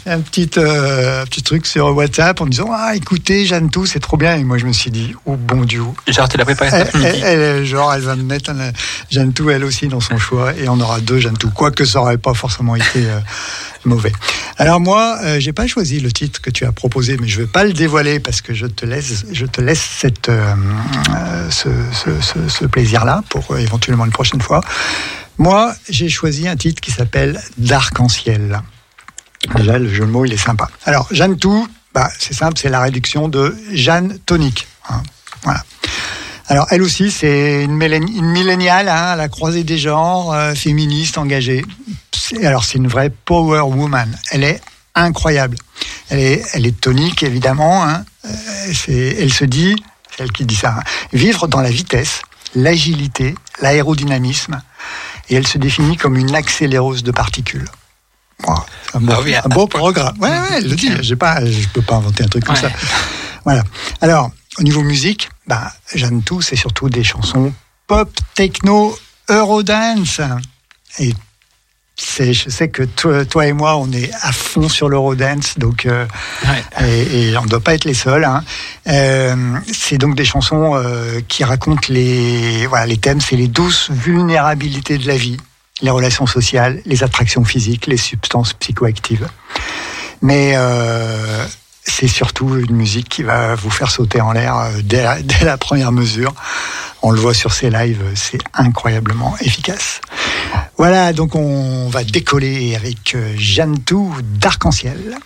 un 0.07 0.21
petit, 0.21 0.51
euh, 0.57 1.25
petit 1.27 1.43
truc 1.43 1.67
sur 1.67 1.87
WhatsApp 1.95 2.41
en 2.41 2.47
disant 2.47 2.71
Ah, 2.73 2.95
écoutez, 2.97 3.45
Jeanne 3.45 3.71
Tout, 3.71 3.87
c'est 3.87 4.01
trop 4.01 4.17
bien. 4.17 4.37
Et 4.37 4.45
moi, 4.45 4.59
je 4.59 4.67
me 4.67 4.73
suis 4.73 4.91
dit 4.91 5.15
Oh 5.27 5.37
bon 5.37 5.65
Dieu. 5.65 5.83
Genre, 6.09 6.29
tu 6.29 6.37
l'as 6.37 6.45
préparé 6.45 6.71
cet 6.71 7.65
genre, 7.65 7.93
elle 7.95 8.01
va 8.03 8.17
me 8.17 8.23
mettre 8.23 8.51
un- 8.51 8.73
Jeanne 9.11 9.33
Tout, 9.33 9.51
elle 9.51 9.65
aussi, 9.65 9.89
dans 9.89 10.01
son 10.01 10.19
choix. 10.19 10.53
Et 10.57 10.69
on 10.69 10.79
aura 10.81 11.01
deux 11.01 11.19
Jeanne 11.19 11.37
Tout. 11.37 11.51
Quoique 11.51 11.85
ça 11.85 12.01
aurait 12.01 12.19
pas 12.19 12.35
forcément 12.35 12.77
été 12.77 12.85
euh, 12.97 13.21
mauvais. 13.85 14.13
Alors, 14.59 14.81
moi, 14.81 15.19
euh, 15.23 15.41
j'ai 15.41 15.53
pas 15.53 15.67
choisi 15.67 16.01
le 16.01 16.11
titre 16.13 16.41
que 16.41 16.51
tu 16.51 16.65
as 16.65 16.73
proposé, 16.73 17.17
mais 17.21 17.29
je 17.29 17.41
vais 17.41 17.47
pas 17.47 17.65
le 17.65 17.73
dévoiler 17.73 18.21
parce 18.21 18.41
que 18.43 18.53
je 18.55 18.67
te 18.67 18.85
laisse, 18.87 19.25
je 19.33 19.47
te 19.47 19.61
laisse 19.61 19.81
cette, 19.99 20.29
euh, 20.29 20.55
ce, 21.51 21.69
ce- 21.93 22.21
ce- 22.21 22.49
ce 22.49 22.65
plaisir-là 22.67 23.23
pour 23.29 23.57
éventuellement 23.59 24.05
une 24.07 24.13
prochaine 24.13 24.41
fois. 24.41 24.61
Moi, 25.39 25.73
j'ai 25.89 26.09
choisi 26.09 26.47
un 26.49 26.57
titre 26.57 26.81
qui 26.81 26.91
s'appelle 26.91 27.41
D'arc-en-ciel. 27.57 28.61
Déjà, 29.57 29.79
le 29.79 29.89
jeu 29.93 30.05
de 30.07 30.11
mots, 30.11 30.25
il 30.25 30.33
est 30.33 30.37
sympa. 30.37 30.69
Alors, 30.85 31.09
Jeanne 31.11 31.37
Tout, 31.39 31.67
bah, 31.95 32.11
c'est 32.19 32.35
simple, 32.35 32.59
c'est 32.59 32.69
la 32.69 32.81
réduction 32.81 33.29
de 33.29 33.57
Jeanne 33.73 34.19
Tonique. 34.27 34.67
hein. 34.89 35.03
Voilà. 35.43 35.65
Alors, 36.49 36.67
elle 36.71 36.83
aussi, 36.83 37.11
c'est 37.11 37.65
une, 37.65 37.77
milléni- 37.77 38.17
une 38.19 38.27
milléniale, 38.31 38.89
hein, 38.89 39.13
à 39.13 39.17
la 39.17 39.29
croisée 39.29 39.65
des 39.65 39.79
genres, 39.79 40.33
euh, 40.33 40.55
féministe, 40.55 41.17
engagée. 41.17 41.65
Alors, 42.43 42.65
c'est 42.65 42.79
une 42.79 42.89
vraie 42.89 43.11
power 43.11 43.61
woman. 43.61 44.17
Elle 44.31 44.45
est 44.45 44.61
incroyable. 44.95 45.57
Elle 46.11 46.19
est, 46.19 46.43
elle 46.53 46.67
est 46.67 46.79
tonique, 46.81 47.23
évidemment. 47.23 47.85
hein. 47.85 48.05
Euh, 48.27 48.73
elle 49.19 49.33
se 49.33 49.45
dit, 49.45 49.75
c'est 50.11 50.25
elle 50.25 50.33
qui 50.33 50.45
dit 50.45 50.57
ça, 50.57 50.81
vivre 51.13 51.47
dans 51.49 51.61
la 51.61 51.71
vitesse, 51.71 52.21
l'agilité, 52.55 53.35
l'aérodynamisme. 53.63 54.61
Et 55.29 55.37
elle 55.37 55.47
se 55.47 55.59
définit 55.59 55.97
comme 55.97 56.17
une 56.17 56.35
accéléreuse 56.35 57.03
de 57.05 57.13
particules. 57.13 57.65
Un 58.95 59.01
beau, 59.01 59.13
Ah 59.17 59.21
oui, 59.23 59.35
un 59.35 59.49
beau 59.49 59.67
programme. 59.67 60.17
Ouais, 60.21 60.29
ouais, 60.29 60.47
elle 60.57 60.69
le 60.69 60.77
dit. 60.77 60.91
J'ai 61.01 61.17
pas, 61.17 61.45
je 61.45 61.69
peux 61.69 61.83
pas 61.83 61.97
inventer 61.97 62.25
un 62.25 62.29
truc 62.29 62.45
comme 62.45 62.55
Ouais. 62.57 62.61
ça. 62.61 62.71
Voilà. 63.45 63.63
Alors, 64.01 64.31
au 64.59 64.63
niveau 64.63 64.83
musique, 64.83 65.29
bah, 65.47 65.73
Jeanne 65.95 66.23
Tout, 66.23 66.43
c'est 66.43 66.57
surtout 66.57 66.89
des 66.89 67.05
chansons 67.05 67.53
pop, 67.87 68.11
techno, 68.35 68.97
eurodance. 69.29 70.21
Et 70.99 71.15
c'est, 71.97 72.33
je 72.33 72.49
sais 72.51 72.69
que 72.69 72.83
toi, 72.83 73.25
toi 73.25 73.47
et 73.47 73.53
moi, 73.53 73.77
on 73.77 73.91
est 73.93 74.11
à 74.23 74.33
fond 74.33 74.69
sur 74.69 74.89
l'eurodance, 74.89 75.59
donc 75.59 75.87
euh, 75.87 76.07
Ouais. 76.45 76.87
et, 76.89 77.29
et 77.31 77.37
on 77.37 77.43
ne 77.45 77.49
doit 77.49 77.61
pas 77.61 77.75
être 77.75 77.85
les 77.85 77.95
seuls. 77.95 78.25
hein. 78.25 78.43
Euh, 78.89 79.37
c'est 79.73 79.99
donc 79.99 80.15
des 80.17 80.25
chansons 80.25 80.75
euh, 80.77 81.21
qui 81.29 81.45
racontent 81.45 81.87
les, 81.91 82.67
voilà, 82.67 82.87
les 82.87 82.97
thèmes, 82.97 83.21
c'est 83.21 83.37
les 83.37 83.49
douces 83.49 83.91
vulnérabilités 83.91 84.99
de 84.99 85.07
la 85.07 85.17
vie, 85.17 85.37
les 85.83 85.91
relations 85.91 86.27
sociales, 86.27 86.83
les 86.85 87.03
attractions 87.03 87.45
physiques, 87.45 87.87
les 87.87 87.97
substances 87.97 88.53
psychoactives. 88.55 89.29
Mais 90.23 90.53
euh, 90.55 91.45
c'est 91.83 92.09
surtout 92.09 92.57
une 92.57 92.77
musique 92.77 93.09
qui 93.09 93.23
va 93.23 93.55
vous 93.55 93.71
faire 93.71 93.91
sauter 93.91 94.21
en 94.21 94.33
l'air 94.33 94.57
euh, 94.57 94.71
dès 94.83 95.03
la, 95.45 95.57
première 95.59 95.93
mesure. 95.93 96.35
On 97.03 97.11
le 97.11 97.19
voit 97.19 97.35
sur 97.35 97.53
ses 97.53 97.71
lives, 97.71 98.03
c'est 98.15 98.41
incroyablement 98.55 99.35
efficace. 99.41 100.01
Voilà, 100.77 101.13
donc 101.13 101.35
on 101.35 101.89
va 101.89 102.05
décoller 102.05 102.75
avec 102.77 103.15
euh, 103.15 103.35
Jeanne 103.37 103.79
Tout 103.79 104.15
d'Arc-en-Ciel. 104.23 105.17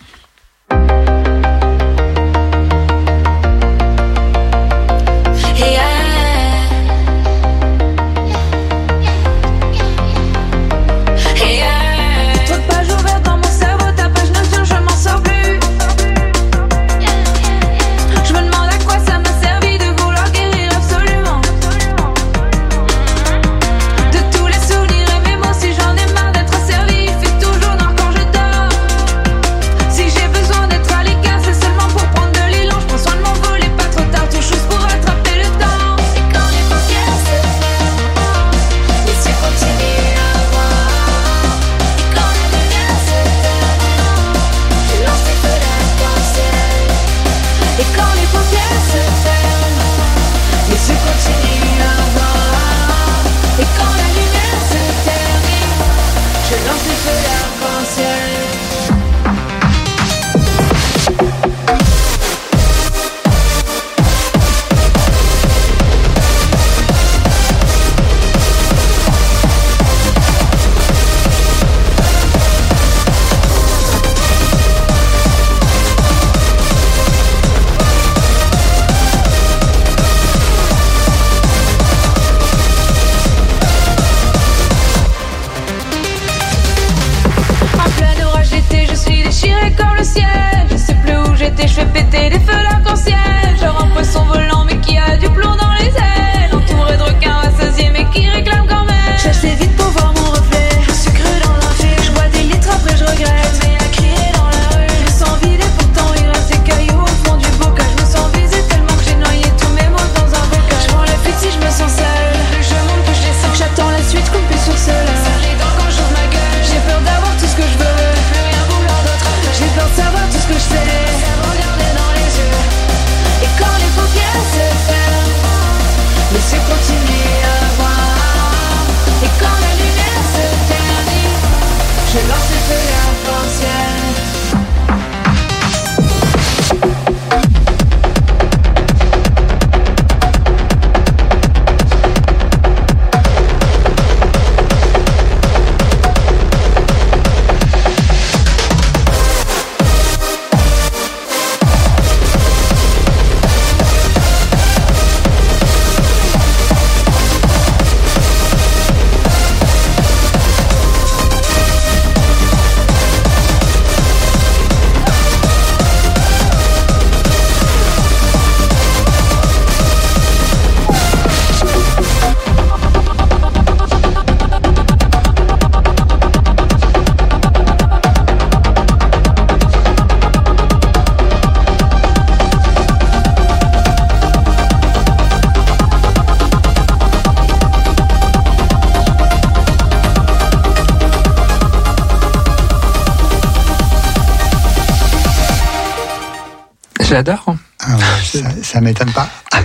J'adore. 197.15 197.55
Ah 197.79 197.95
ouais, 197.95 198.41
ça, 198.41 198.49
ça 198.61 198.81
m'étonne 198.81 199.13
pas. 199.13 199.29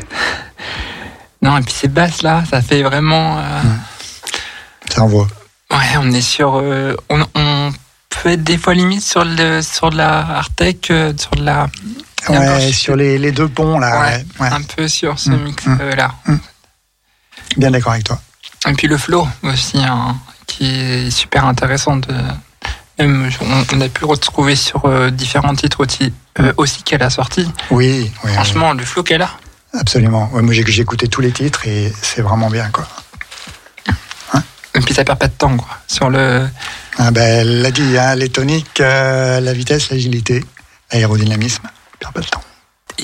Non, 1.43 1.57
et 1.57 1.63
puis 1.63 1.73
ces 1.73 1.89
basses 1.89 2.23
là, 2.23 2.45
ça 2.49 2.61
fait 2.61 2.83
vraiment. 2.83 3.39
euh, 3.39 3.43
Ça 4.91 5.03
envoie. 5.03 5.27
Ouais, 5.71 5.97
on 5.99 6.13
est 6.13 6.21
sur. 6.21 6.57
euh, 6.63 6.95
on, 7.09 7.27
on 7.35 7.73
peut 8.11 8.29
être 8.29 8.45
des 8.45 8.59
fois 8.59 8.75
limite 8.75 9.03
sur, 9.03 9.25
le, 9.25 9.63
sur 9.63 9.89
de 9.91 9.97
la 9.97 10.19
Artec, 10.19 10.91
euh, 10.91 11.13
sur 11.17 11.31
de 11.33 11.43
la. 11.43 11.67
Ouais, 12.29 12.71
sur 12.73 12.95
les, 12.95 13.17
les 13.19 13.33
deux 13.33 13.49
ponts 13.49 13.79
là. 13.79 14.01
Ouais. 14.39 14.49
Un 14.51 14.61
peu 14.63 14.87
sur 14.87 15.19
ce 15.19 15.31
Mm, 15.31 15.43
mix 15.45 15.67
mm. 15.67 15.79
euh, 15.81 15.97
là. 15.97 16.13
Bien 17.57 17.71
d'accord 17.71 17.93
avec 17.93 18.05
toi. 18.05 18.21
Et 18.69 18.75
puis 18.75 18.87
le 18.87 18.99
flow 18.99 19.27
aussi, 19.43 19.79
hein, 19.83 20.17
qui 20.47 20.67
est 20.71 21.11
super 21.11 21.47
intéressant. 21.47 21.97
De, 21.97 22.15
même, 22.99 23.31
on, 23.41 23.77
on 23.77 23.81
a 23.81 23.89
pu 23.89 24.03
le 24.03 24.07
retrouver 24.09 24.55
sur 24.57 25.11
différents 25.11 25.55
titres 25.55 25.81
aussi, 25.81 26.13
euh, 26.41 26.53
aussi 26.57 26.83
qu'elle 26.83 27.03
a 27.03 27.11
sorti. 27.11 27.51
Oui, 27.71 28.11
oui, 28.25 28.33
Franchement, 28.35 28.73
le 28.73 28.85
flow 28.85 29.03
qu'elle 29.03 29.23
a. 29.23 29.31
absolument. 29.79 30.29
Ouais, 30.33 30.43
moi 30.43 30.53
j'ai 30.55 30.65
j'ai 30.67 30.83
écouté 30.83 31.09
tous 31.09 31.21
les 31.21 31.33
titres 31.33 31.67
et 31.67 31.93
c'est 32.03 32.23
vraiment 32.23 32.51
bien 32.51 32.69
quoi. 32.71 32.87
Et 34.75 34.81
puis 34.81 34.95
ça 34.95 35.05
perd 35.05 35.19
pas 35.19 35.27
de 35.27 35.33
temps, 35.33 35.57
quoi. 35.57 35.69
Sur 35.89 36.11
le. 36.11 36.49
Ah 36.97 37.11
ben, 37.11 37.23
elle 37.41 37.61
l'a 37.63 37.71
dit, 37.73 37.99
hein, 37.99 38.15
les 38.15 38.29
toniques, 38.29 38.81
euh, 38.81 39.41
la 39.41 39.53
vitesse, 39.53 39.91
l'agilité, 39.91 40.45
l'aérodynamisme, 40.93 41.65
perd 41.99 42.13
pas 42.15 42.21
de 42.21 42.27
temps. 42.29 42.43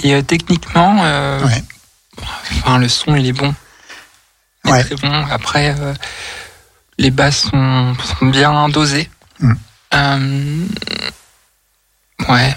Et 0.04 0.14
euh, 0.14 0.22
techniquement, 0.22 1.02
Ouais. 1.02 1.62
enfin, 2.58 2.78
le 2.78 2.88
son, 2.88 3.16
il 3.16 3.26
est 3.26 3.32
bon. 3.32 3.52
Il 4.64 4.70
est 4.70 4.72
Ouais. 4.74 4.84
très 4.84 4.94
bon. 4.94 5.26
Après, 5.28 5.74
les 6.98 7.10
basses 7.10 7.48
sont, 7.50 7.94
sont 8.20 8.26
bien 8.26 8.68
dosées. 8.68 9.10
Mm. 9.40 9.52
Euh, 9.94 10.66
ouais. 12.28 12.54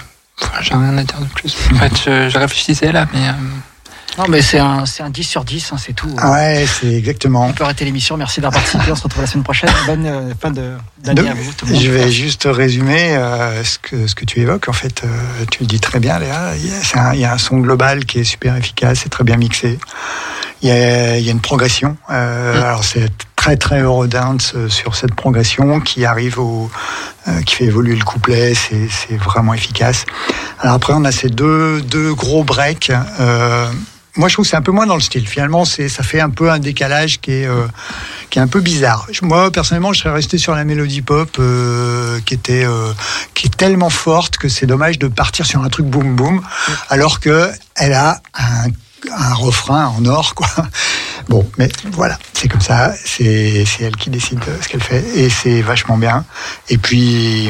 J'ai 0.62 0.74
rien 0.74 0.98
à 0.98 1.04
dire 1.04 1.20
de 1.20 1.26
plus. 1.26 1.56
En 1.74 1.76
fait, 1.78 1.92
je, 2.06 2.30
je 2.30 2.38
réfléchissais 2.38 2.92
là, 2.92 3.08
mais. 3.14 3.28
euh, 3.28 3.32
Non, 4.18 4.26
mais 4.28 4.42
c'est 4.42 4.60
un, 4.60 4.84
un 5.00 5.10
10 5.10 5.24
sur 5.24 5.44
10, 5.46 5.72
hein, 5.72 5.76
c'est 5.80 5.94
tout. 5.94 6.10
Ouais, 6.24 6.66
c'est 6.68 6.92
exactement. 6.94 7.46
On 7.48 7.54
peut 7.54 7.64
arrêter 7.64 7.86
l'émission. 7.86 8.18
Merci 8.18 8.42
d'avoir 8.42 8.62
participé. 8.62 8.92
On 8.92 8.96
se 8.96 9.04
retrouve 9.04 9.22
la 9.22 9.28
semaine 9.28 9.44
prochaine. 9.44 9.70
Bonne 9.88 10.06
euh, 10.06 10.34
fin 10.42 10.52
d'année 10.52 11.30
à 11.30 11.34
vous, 11.34 11.52
tout 11.54 11.66
le 11.66 11.74
monde. 11.74 11.82
Je 11.82 11.90
vais 11.92 12.12
juste 12.12 12.48
résumer 12.50 13.16
euh, 13.16 13.64
ce, 13.64 13.78
que, 13.80 14.08
ce 14.08 14.16
que 14.16 14.26
tu 14.26 14.40
évoques. 14.42 14.68
En 14.68 14.74
fait, 14.74 15.04
euh, 15.04 15.46
tu 15.52 15.60
le 15.62 15.68
dis 15.68 15.80
très 15.80 16.00
bien, 16.00 16.20
Léa. 16.20 16.54
Il 16.58 16.68
y, 16.68 16.74
a, 16.98 17.08
un, 17.10 17.14
il 17.14 17.20
y 17.22 17.26
a 17.26 17.34
un 17.34 17.38
son 17.38 17.58
global 17.60 18.06
qui 18.06 18.20
est 18.20 18.24
super 18.26 18.56
efficace, 18.58 19.00
c'est 19.04 19.10
très 19.10 19.24
bien 19.24 19.38
mixé. 19.38 19.80
Il 20.62 20.68
y 20.68 20.72
a, 20.72 21.18
il 21.18 21.24
y 21.24 21.30
a 21.30 21.32
une 21.32 21.40
progression. 21.40 21.96
Mm. 22.10 22.14
Alors, 22.14 22.84
c'est 22.84 23.10
très, 23.40 23.56
très 23.56 23.80
Eurodance 23.80 24.54
sur 24.68 24.96
cette 24.96 25.16
progression 25.16 25.80
qui 25.80 26.04
arrive 26.04 26.40
au. 26.40 26.70
euh, 27.30 27.42
qui 27.42 27.56
fait 27.56 27.66
évoluer 27.66 27.96
le 27.96 28.04
couplet. 28.04 28.54
C'est, 28.54 29.16
vraiment 29.18 29.54
efficace. 29.54 30.06
Alors, 30.60 30.76
après, 30.76 30.94
on 30.94 31.06
a 31.06 31.12
ces 31.12 31.30
deux, 31.30 31.82
deux 31.82 32.14
gros 32.14 32.44
breaks. 32.44 32.92
Euh, 33.20 33.70
moi, 34.16 34.28
je 34.28 34.34
trouve 34.34 34.46
c'est 34.46 34.56
un 34.58 34.62
peu 34.62 34.72
moins 34.72 34.86
dans 34.86 34.96
le 34.96 35.02
style. 35.02 35.28
Finalement, 35.28 35.64
c'est, 35.64 35.90
ça 35.90 36.04
fait 36.04 36.20
un 36.20 36.30
peu 36.30 36.50
un 36.50 36.60
décalage 36.60 37.20
qui 37.20 37.32
est, 37.32 37.46
euh, 37.46 37.68
qui 38.30 38.40
est 38.40 38.42
un 38.42 38.48
peu 38.48 38.60
bizarre. 38.60 39.08
Moi, 39.22 39.52
personnellement, 39.52 39.94
je 39.94 40.00
serais 40.00 40.14
resté 40.14 40.38
sur 40.38 40.56
la 40.56 40.64
mélodie 40.66 41.02
pop 41.02 41.40
qui 42.26 42.34
était, 42.34 42.66
qui 43.34 43.48
est 43.48 43.56
tellement 43.56 43.90
forte 43.90 44.38
que 44.38 44.50
c'est 44.50 44.66
dommage 44.66 45.00
de 45.00 45.08
partir 45.08 45.46
sur 45.46 45.62
un 45.64 45.70
truc 45.70 45.86
boum 45.86 46.16
boum, 46.16 46.42
alors 46.90 47.20
que 47.20 47.50
elle 47.76 47.94
a 47.94 48.22
un, 48.34 48.68
un 49.16 49.34
refrain 49.34 49.88
en 49.88 50.06
or, 50.06 50.36
quoi. 50.36 50.48
Bon, 51.30 51.48
mais 51.58 51.70
voilà, 51.92 52.18
c'est 52.34 52.48
comme 52.48 52.62
ça. 52.62 52.94
C'est, 53.06 53.64
elle 53.82 53.96
qui 53.96 54.10
décide 54.10 54.40
de 54.40 54.62
ce 54.62 54.68
qu'elle 54.68 54.82
fait 54.82 55.04
et 55.16 55.30
c'est 55.30 55.62
vachement 55.62 55.98
bien. 55.98 56.26
Et 56.70 56.78
puis. 56.78 57.50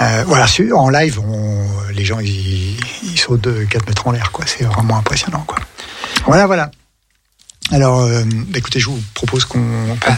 euh, 0.00 0.24
voilà, 0.26 0.46
en 0.74 0.88
live, 0.88 1.18
on- 1.20 1.66
les 1.94 2.04
gens 2.04 2.18
ils, 2.20 2.76
ils 3.02 3.18
sautent 3.18 3.42
de 3.42 3.64
4 3.64 3.86
mètres 3.86 4.06
en 4.06 4.12
l'air, 4.12 4.30
quoi. 4.32 4.44
C'est 4.46 4.64
vraiment 4.64 4.96
impressionnant, 4.98 5.44
quoi. 5.46 5.58
Voilà, 6.26 6.46
voilà. 6.46 6.70
Alors, 7.70 8.00
euh, 8.00 8.22
écoutez, 8.54 8.80
je 8.80 8.86
vous 8.86 9.00
propose 9.14 9.44
qu'on 9.44 9.60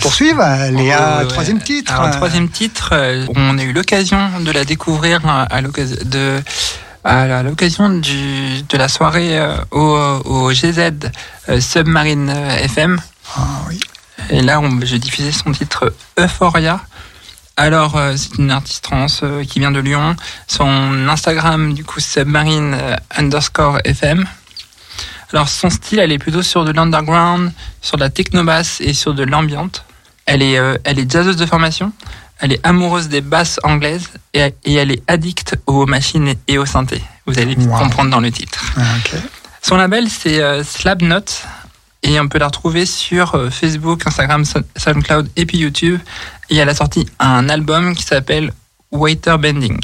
poursuive. 0.01 0.41
Euh, 0.41 0.71
Léa, 0.71 1.25
troisième 1.29 1.61
titre. 1.63 1.93
Alors, 1.93 2.11
troisième 2.11 2.49
titre, 2.49 2.95
on 3.37 3.59
a 3.59 3.63
eu 3.63 3.73
l'occasion 3.73 4.41
de 4.41 4.51
la 4.51 4.65
découvrir 4.65 5.21
à 5.27 5.61
l'occasion 5.61 5.97
de 6.05 6.41
à 7.05 7.43
l'occasion 7.43 7.91
de 7.91 8.77
la 8.77 8.89
soirée 8.89 9.39
euh, 9.39 9.57
au, 9.71 9.97
au 10.25 10.51
GZ 10.51 10.93
euh, 11.49 11.61
Submarine 11.61 12.31
euh, 12.31 12.57
FM. 12.57 12.99
Ah, 13.37 13.61
oui. 13.69 13.79
Et 14.31 14.41
là, 14.41 14.61
on, 14.61 14.81
j'ai 14.83 14.99
diffusé 14.99 15.31
son 15.31 15.53
titre 15.53 15.93
Euphoria. 16.19 16.81
Alors, 17.57 17.97
c'est 18.17 18.39
une 18.39 18.51
artiste 18.51 18.83
trans 18.83 19.07
qui 19.47 19.61
vient 19.61 19.71
de 19.71 19.79
Lyon. 19.79 20.17
Son 20.49 21.09
Instagram, 21.09 21.73
du 21.73 21.85
coup, 21.85 22.01
Submarine 22.01 22.77
underscore 23.17 23.79
FM. 23.85 24.27
Alors, 25.33 25.49
son 25.49 25.71
style, 25.71 26.01
elle 26.01 26.11
est 26.11 26.19
plutôt 26.19 26.43
sur 26.43 26.65
de 26.65 26.73
l'underground, 26.73 27.53
sur 27.81 27.97
de 27.97 28.03
la 28.03 28.11
techno-basse 28.11 28.81
et 28.81 28.93
sur 28.93 29.15
de 29.15 29.23
l'ambiante. 29.23 29.85
Elle 30.27 30.43
est, 30.43 30.59
elle 30.83 30.99
est 30.99 31.09
jazzeuse 31.09 31.37
de 31.37 31.47
formation. 31.47 31.93
Elle 32.41 32.53
est 32.53 32.67
amoureuse 32.67 33.09
des 33.09 33.21
basses 33.21 33.59
anglaises 33.63 34.09
et, 34.35 34.53
et 34.65 34.75
elle 34.75 34.91
est 34.91 35.03
addicte 35.07 35.57
aux 35.67 35.87
machines 35.87 36.35
et- 36.49 36.59
aux 36.59 36.67
synthés. 36.67 37.03
Vous 37.27 37.39
allez 37.39 37.55
Wow. 37.57 37.79
comprendre 37.79 38.11
dans 38.11 38.21
le 38.21 38.31
titre. 38.31 38.63
Ah. 38.77 38.83
Son 39.63 39.77
label, 39.77 40.09
c'est 40.11 40.41
euh, 40.43 40.63
Slabnote. 40.65 41.45
Et 42.03 42.21
on 42.21 42.29
peut 42.29 42.39
la 42.39 42.49
retrouver 42.49 42.85
sur 42.85 43.35
euh, 43.35 43.49
Facebook, 43.49 44.07
Instagram, 44.07 44.45
Sound- 44.45 44.67
SoundCloud 44.77 45.31
et 45.37 45.47
puis 45.47 45.57
YouTube. 45.59 45.99
Et 46.51 46.57
elle 46.57 46.69
a 46.69 46.75
sorti 46.75 47.07
un 47.19 47.49
album 47.49 47.95
qui 47.95 48.03
s'appelle 48.03 48.53
Waiter 48.93 49.37
Bending. 49.39 49.79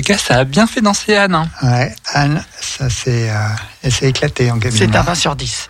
Tout 0.00 0.06
cas, 0.12 0.18
ça 0.18 0.36
a 0.38 0.44
bien 0.44 0.66
fait 0.66 0.80
danser 0.80 1.16
Anne. 1.16 1.34
hein. 1.34 1.48
Ouais, 1.62 1.94
Anne, 2.12 2.44
ça 2.60 2.88
c'est, 2.90 3.30
euh, 3.30 3.34
elle 3.82 3.92
s'est 3.92 4.08
éclatée 4.08 4.50
en 4.50 4.58
cabine. 4.58 4.78
C'est 4.78 4.96
un 4.96 5.02
20 5.02 5.14
sur 5.14 5.36
10. 5.36 5.68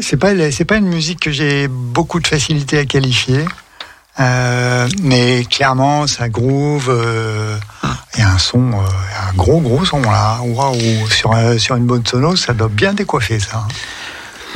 C'est 0.00 0.16
pas, 0.16 0.30
c'est 0.50 0.64
pas 0.64 0.76
une 0.76 0.88
musique 0.88 1.20
que 1.20 1.30
j'ai 1.30 1.68
beaucoup 1.68 2.20
de 2.20 2.26
facilité 2.26 2.78
à 2.78 2.84
qualifier. 2.86 3.44
Euh, 4.18 4.88
mais 5.02 5.44
clairement, 5.48 6.06
ça 6.06 6.28
groove. 6.28 6.88
euh, 6.88 7.56
Il 8.14 8.20
y 8.20 8.22
a 8.22 8.30
un 8.30 8.38
son, 8.38 8.72
euh, 8.72 8.86
un 9.30 9.32
gros 9.34 9.60
gros 9.60 9.84
son 9.84 10.00
là. 10.02 10.38
Waouh, 10.42 11.08
sur, 11.10 11.32
euh, 11.36 11.58
sur 11.58 11.76
une 11.76 11.84
bonne 11.86 12.04
sono, 12.06 12.34
ça 12.34 12.52
doit 12.54 12.68
bien 12.68 12.94
décoiffer 12.94 13.38
ça. 13.38 13.58
hein. 13.58 13.68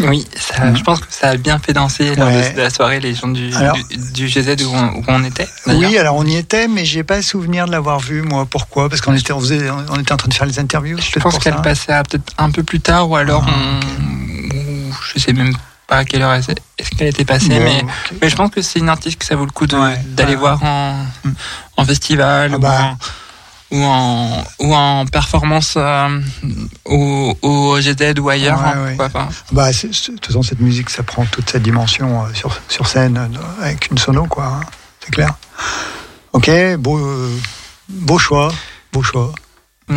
Oui, 0.01 0.27
ça, 0.55 0.65
Mhm. 0.67 0.77
je 0.77 0.83
pense 0.83 1.01
que 1.01 1.07
ça 1.11 1.29
a 1.31 1.37
bien 1.37 1.59
fait 1.59 1.73
danser 1.73 2.15
lors 2.15 2.29
de- 2.31 2.57
la 2.61 2.71
soirée 2.71 3.01
les 3.01 3.15
gens 3.15 3.29
du, 3.29 3.53
Alors- 3.55 3.77
du, 3.77 3.97
du 4.13 4.29
GZ 4.29 4.57
où 4.65 4.71
on, 4.75 4.99
où 4.99 5.05
on 5.09 5.25
était. 5.25 5.49
Oui, 5.67 5.97
alors 5.99 6.17
on 6.17 6.25
y 6.27 6.37
était, 6.37 6.69
mais 6.69 6.85
j'ai 6.85 7.03
pas 7.05 7.23
souvenir 7.23 7.67
de 7.67 7.73
l'avoir 7.73 8.01
vu 8.01 8.23
moi. 8.23 8.47
Pourquoi? 8.49 8.89
Parce 8.89 9.01
qu'on 9.01 9.15
était, 9.15 9.33
on, 9.33 9.41
faisait- 9.41 9.71
on 9.71 9.99
était 10.01 10.13
en 10.13 10.17
train 10.17 10.29
de 10.29 10.35
faire 10.35 10.47
les 10.47 10.59
interviews. 10.59 10.99
Je 10.99 11.19
pense 11.21 11.39
qu'elle 11.39 11.57
passait 11.63 11.93
peut-être 12.09 12.33
un 12.39 12.51
peu 12.51 12.63
plus 12.63 12.81
tard 12.81 13.09
ou 13.11 13.17
alors 13.17 13.45
Ah, 13.47 13.53
on- 13.53 14.57
ou 14.57 14.95
je 15.15 15.19
sais 15.21 15.33
même 15.33 15.55
pas 15.87 15.97
à 15.99 16.05
quelle 16.05 16.23
heure 16.23 16.33
elle- 16.33 16.43
est-ce 16.79 16.91
qu'elle 16.91 17.09
était 17.09 17.25
passée, 17.25 17.49
mais, 17.49 17.83
mais 18.21 18.29
je 18.29 18.37
pense 18.37 18.51
que 18.51 18.63
c'est 18.63 18.79
une 18.79 18.89
artiste 18.89 19.19
que 19.19 19.25
ça 19.25 19.37
vaut 19.37 19.45
le 19.45 19.51
coup 19.51 19.67
Ouais, 19.67 19.99
d'aller 20.07 20.33
ouais, 20.33 20.37
voir 20.37 20.63
en, 20.63 21.05
en 21.77 21.85
festival 21.85 22.51
Ah 22.53 22.57
ou, 22.57 22.61
bah. 22.61 22.81
en, 22.83 22.97
ou, 23.73 23.83
en, 23.83 24.45
ou 24.61 24.75
en 24.75 25.05
performance 25.07 25.75
euh, 25.77 26.21
au, 26.85 27.37
au 27.43 27.81
GZ 27.81 28.15
ou 28.21 28.29
ailleurs. 28.29 28.59
Ouais, 28.61 28.65
hein, 28.67 28.85
ouais. 28.85 28.89
pourquoi 28.97 29.09
pas. 29.09 29.29
Bah, 29.51 29.73
c'est- 29.73 29.93
c'est- 29.93 30.13
de 30.13 30.17
toute 30.19 30.27
façon, 30.27 30.43
cette 30.43 30.61
musique, 30.61 30.91
ça 30.91 31.03
prend 31.03 31.25
toute 31.27 31.51
sa 31.51 31.59
dimension 31.59 32.23
euh, 32.25 32.33
sur, 32.35 32.57
sur 32.69 32.87
scène 32.87 33.17
euh, 33.19 33.65
avec 33.65 33.91
une 33.91 33.99
sono, 33.99 34.27
quoi. 34.27 34.47
hein. 34.47 34.61
C'est 35.01 35.11
clair. 35.11 35.35
Ok, 36.33 36.49
beau, 36.79 37.01
beau 37.89 38.19
choix, 38.19 38.53
beau 38.93 39.03
choix. 39.03 39.33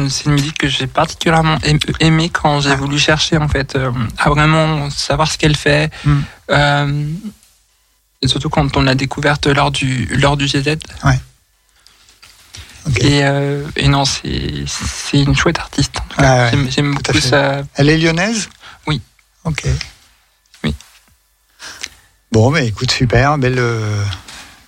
C'est 0.09 0.26
une 0.26 0.34
musique 0.34 0.57
que 0.57 0.67
j'ai 0.67 0.88
particulièrement 0.88 1.57
aim- 1.63 1.78
aimée 2.01 2.30
quand 2.30 2.59
j'ai 2.59 2.71
Ah. 2.71 2.76
voulu 2.76 2.97
chercher 2.99 3.38
en 3.38 3.47
fait 3.47 3.78
à 4.17 4.30
vraiment 4.30 4.89
savoir 4.89 5.32
ce 5.32 5.38
qu'elle 5.38 5.55
fait. 5.55 5.89
Mm. 6.03 6.19
Euh, 6.49 7.05
et 8.21 8.28
surtout 8.28 8.49
quand 8.49 8.76
on 8.76 8.82
l'a 8.82 8.95
découverte 8.95 9.45
lors 9.47 9.71
du 9.71 10.05
lors 10.17 10.36
du 10.38 10.47
GZ. 10.47 10.78
Et, 12.99 13.23
euh, 13.23 13.63
et 13.75 13.88
non, 13.88 14.05
c'est 14.05 14.23
une 15.13 15.36
chouette 15.36 15.59
artiste. 15.59 15.97
En 15.97 16.01
tout 16.09 16.17
cas. 16.21 16.23
Ah 16.51 16.55
ouais, 16.55 16.69
J'aime- 16.69 16.93
beaucoup 16.93 17.19
ça. 17.19 17.63
Elle 17.75 17.89
est 17.89 17.97
lyonnaise? 17.97 18.47
Oui. 18.88 19.01
Ok. 19.43 19.63
Oui. 20.63 20.75
Bon, 22.31 22.51
mais 22.51 22.67
écoute, 22.67 22.91
super, 22.91 23.38
belle, 23.38 23.57
euh, 23.59 24.03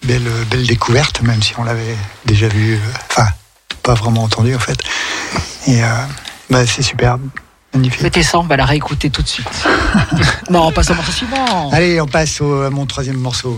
belle, 0.04 0.28
euh, 0.28 0.44
belle 0.50 0.66
découverte, 0.66 1.22
même 1.22 1.42
si 1.44 1.54
on 1.58 1.64
l'avait 1.64 1.96
déjà 2.26 2.48
vu, 2.48 2.76
euh, 2.76 2.80
enfin, 3.10 3.28
pas 3.84 3.94
vraiment 3.94 4.24
entendu 4.24 4.56
en 4.56 4.60
fait. 4.60 4.80
Et 5.68 5.84
euh, 5.84 5.88
bah, 6.50 6.66
c'est 6.66 6.82
super, 6.82 7.18
magnifique. 7.74 8.02
Mettez 8.02 8.24
ça, 8.24 8.40
on 8.40 8.44
va 8.44 8.56
la 8.58 8.66
réécouter 8.66 9.10
tout 9.10 9.22
de 9.22 9.28
suite. 9.28 9.50
non, 10.50 10.68
on 10.68 10.72
passe 10.72 10.90
au 10.90 10.96
morceau 10.96 11.12
suivant. 11.12 11.70
Allez, 11.72 12.00
on 12.02 12.08
passe 12.08 12.40
au, 12.42 12.62
à 12.64 12.70
mon 12.70 12.86
troisième 12.86 13.18
morceau. 13.18 13.58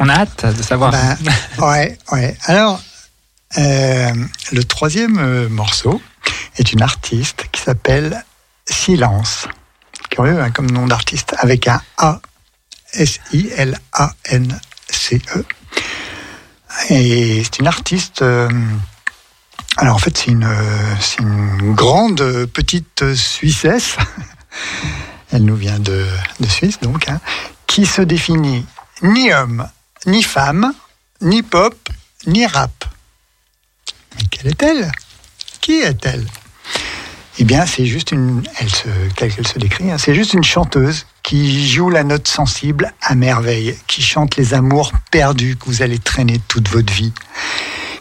On 0.00 0.08
a 0.08 0.14
hâte 0.20 0.44
de 0.56 0.62
savoir. 0.62 0.90
Ben, 0.90 1.16
ouais, 1.58 1.98
ouais. 2.12 2.36
Alors, 2.46 2.80
euh, 3.56 4.12
le 4.52 4.64
troisième 4.64 5.18
euh, 5.18 5.48
morceau 5.48 6.02
est 6.56 6.72
une 6.72 6.82
artiste 6.82 7.46
qui 7.52 7.60
s'appelle 7.60 8.24
Silence. 8.66 9.46
Curieux 10.10 10.40
hein, 10.40 10.50
comme 10.50 10.70
nom 10.70 10.86
d'artiste, 10.86 11.34
avec 11.38 11.68
un 11.68 11.80
A. 11.98 12.20
S-I-L-A-N-C-E. 12.94 13.74
Et 16.90 17.42
c'est 17.42 17.58
une 17.58 17.66
artiste. 17.66 18.22
euh, 18.22 18.48
alors 19.76 19.96
en 19.96 19.98
fait, 19.98 20.16
c'est 20.16 20.30
une, 20.30 20.46
grande 21.74 22.46
petite 22.46 23.14
Suissesse. 23.14 23.96
Elle 25.32 25.44
nous 25.44 25.56
vient 25.56 25.80
de, 25.80 26.06
de 26.38 26.46
Suisse, 26.46 26.78
donc, 26.80 27.08
hein, 27.08 27.20
qui 27.66 27.86
se 27.86 28.02
définit 28.02 28.64
ni 29.02 29.32
homme, 29.32 29.68
ni 30.06 30.22
femme, 30.22 30.72
ni 31.20 31.42
pop, 31.42 31.74
ni 32.26 32.46
rap. 32.46 32.84
Quelle 34.34 34.50
est-elle? 34.50 34.90
Qui 35.60 35.80
est-elle? 35.80 36.26
Eh 37.38 37.44
bien, 37.44 37.66
c'est 37.66 37.86
juste 37.86 38.10
une, 38.12 38.42
elle 38.60 38.68
se, 38.68 38.88
telle 39.16 39.32
qu'elle 39.32 39.46
se 39.46 39.58
décrit, 39.58 39.90
hein, 39.90 39.98
c'est 39.98 40.14
juste 40.14 40.34
une 40.34 40.44
chanteuse 40.44 41.06
qui 41.22 41.68
joue 41.68 41.88
la 41.88 42.04
note 42.04 42.28
sensible 42.28 42.92
à 43.00 43.14
merveille, 43.14 43.76
qui 43.86 44.02
chante 44.02 44.36
les 44.36 44.54
amours 44.54 44.92
perdus 45.10 45.56
que 45.56 45.66
vous 45.66 45.82
allez 45.82 45.98
traîner 45.98 46.40
toute 46.48 46.68
votre 46.68 46.92
vie, 46.92 47.12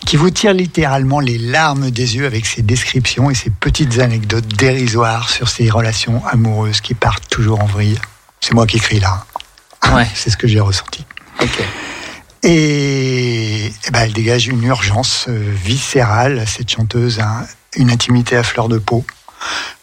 qui 0.05 0.17
vous 0.17 0.29
tire 0.29 0.53
littéralement 0.53 1.19
les 1.19 1.37
larmes 1.37 1.89
des 1.89 2.15
yeux 2.15 2.25
avec 2.25 2.45
ses 2.45 2.61
descriptions 2.61 3.29
et 3.29 3.35
ses 3.35 3.49
petites 3.49 3.99
anecdotes 3.99 4.47
dérisoires 4.47 5.29
sur 5.29 5.49
ses 5.49 5.69
relations 5.69 6.25
amoureuses 6.27 6.81
qui 6.81 6.93
partent 6.93 7.29
toujours 7.29 7.61
en 7.61 7.67
vrille. 7.67 7.99
C'est 8.41 8.53
moi 8.53 8.67
qui 8.67 8.77
écris 8.77 8.99
là. 8.99 9.25
Ouais. 9.93 10.07
C'est 10.15 10.29
ce 10.29 10.37
que 10.37 10.47
j'ai 10.47 10.59
ressenti. 10.59 11.05
Ok. 11.41 11.63
Et, 12.43 13.67
eh 13.67 13.91
ben, 13.91 14.01
elle 14.01 14.13
dégage 14.13 14.47
une 14.47 14.63
urgence 14.63 15.27
euh, 15.29 15.53
viscérale, 15.63 16.43
cette 16.45 16.69
chanteuse, 16.69 17.21
hein, 17.21 17.45
une 17.77 17.89
intimité 17.89 18.35
à 18.35 18.43
fleur 18.43 18.67
de 18.67 18.77
peau. 18.77 19.05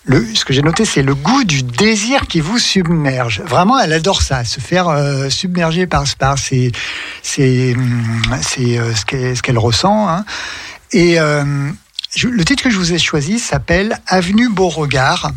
Ce 0.08 0.44
que 0.44 0.52
j'ai 0.52 0.62
noté, 0.62 0.84
c'est 0.84 1.02
le 1.02 1.14
goût 1.14 1.44
du 1.44 1.62
désir 1.62 2.26
qui 2.26 2.40
vous 2.40 2.58
submerge. 2.58 3.40
Vraiment, 3.42 3.78
elle 3.78 3.92
adore 3.92 4.22
ça, 4.22 4.44
se 4.44 4.60
faire 4.60 4.88
euh, 4.88 5.30
submerger 5.30 5.86
par, 5.86 6.04
par 6.18 6.32
hum, 6.32 6.38
euh, 7.38 7.62
ce 8.42 9.34
ce 9.34 9.42
qu'elle 9.42 9.58
ressent. 9.58 10.08
hein. 10.08 10.24
Et 10.92 11.16
le 11.16 12.44
titre 12.44 12.64
que 12.64 12.70
je 12.70 12.76
vous 12.76 12.92
ai 12.92 12.98
choisi 12.98 13.38
s'appelle 13.38 14.00
Avenue 14.06 14.48
Beauregard. 14.50 15.30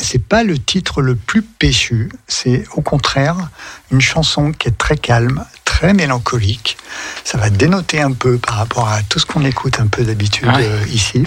C'est 0.00 0.22
pas 0.22 0.44
le 0.44 0.58
titre 0.58 1.00
le 1.00 1.16
plus 1.16 1.42
péchu, 1.42 2.10
c'est 2.28 2.64
au 2.74 2.82
contraire 2.82 3.48
une 3.90 4.00
chanson 4.00 4.52
qui 4.52 4.68
est 4.68 4.78
très 4.78 4.96
calme, 4.96 5.44
très 5.78 5.94
mélancolique. 5.94 6.76
Ça 7.22 7.38
va 7.38 7.50
dénoter 7.50 8.00
un 8.00 8.10
peu 8.10 8.36
par 8.38 8.56
rapport 8.56 8.88
à 8.88 9.00
tout 9.04 9.20
ce 9.20 9.26
qu'on 9.26 9.44
écoute 9.44 9.78
un 9.78 9.86
peu 9.86 10.02
d'habitude 10.02 10.48
euh, 10.48 10.84
ici. 10.92 11.22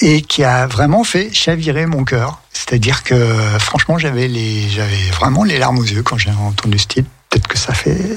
Et 0.00 0.22
qui 0.22 0.44
a 0.44 0.68
vraiment 0.68 1.02
fait 1.02 1.32
chavirer 1.32 1.86
mon 1.86 2.04
cœur. 2.04 2.40
C'est-à-dire 2.52 3.02
que 3.02 3.16
franchement, 3.58 3.98
j'avais 3.98 4.28
les, 4.28 4.68
j'avais 4.68 5.10
vraiment 5.10 5.42
les 5.42 5.58
larmes 5.58 5.78
aux 5.78 5.84
yeux 5.84 6.04
quand 6.04 6.16
j'ai 6.16 6.30
entendu 6.30 6.78
ce 6.78 6.86
titre. 6.86 7.10
Peut-être 7.28 7.48
que 7.48 7.58
ça 7.58 7.74
fait, 7.74 8.14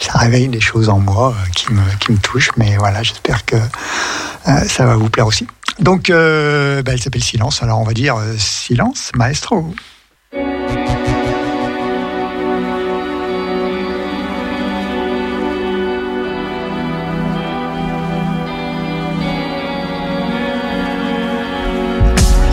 ça 0.00 0.18
réveille 0.18 0.48
des 0.48 0.60
choses 0.60 0.90
en 0.90 0.98
moi 0.98 1.28
euh, 1.28 1.50
qui 1.54 1.72
me, 1.72 1.82
qui 1.98 2.12
me 2.12 2.18
touchent, 2.18 2.50
mais 2.58 2.76
voilà, 2.76 3.02
j'espère 3.02 3.46
que 3.46 3.56
euh, 3.56 4.68
ça 4.68 4.84
va 4.84 4.96
vous 4.96 5.08
plaire 5.08 5.26
aussi. 5.26 5.46
Donc, 5.78 6.08
bah, 6.10 6.92
elle 6.92 7.00
s'appelle 7.00 7.24
Silence, 7.24 7.62
alors 7.62 7.78
on 7.80 7.84
va 7.84 7.94
dire 7.94 8.16
Silence, 8.36 9.12
maestro. 9.14 9.72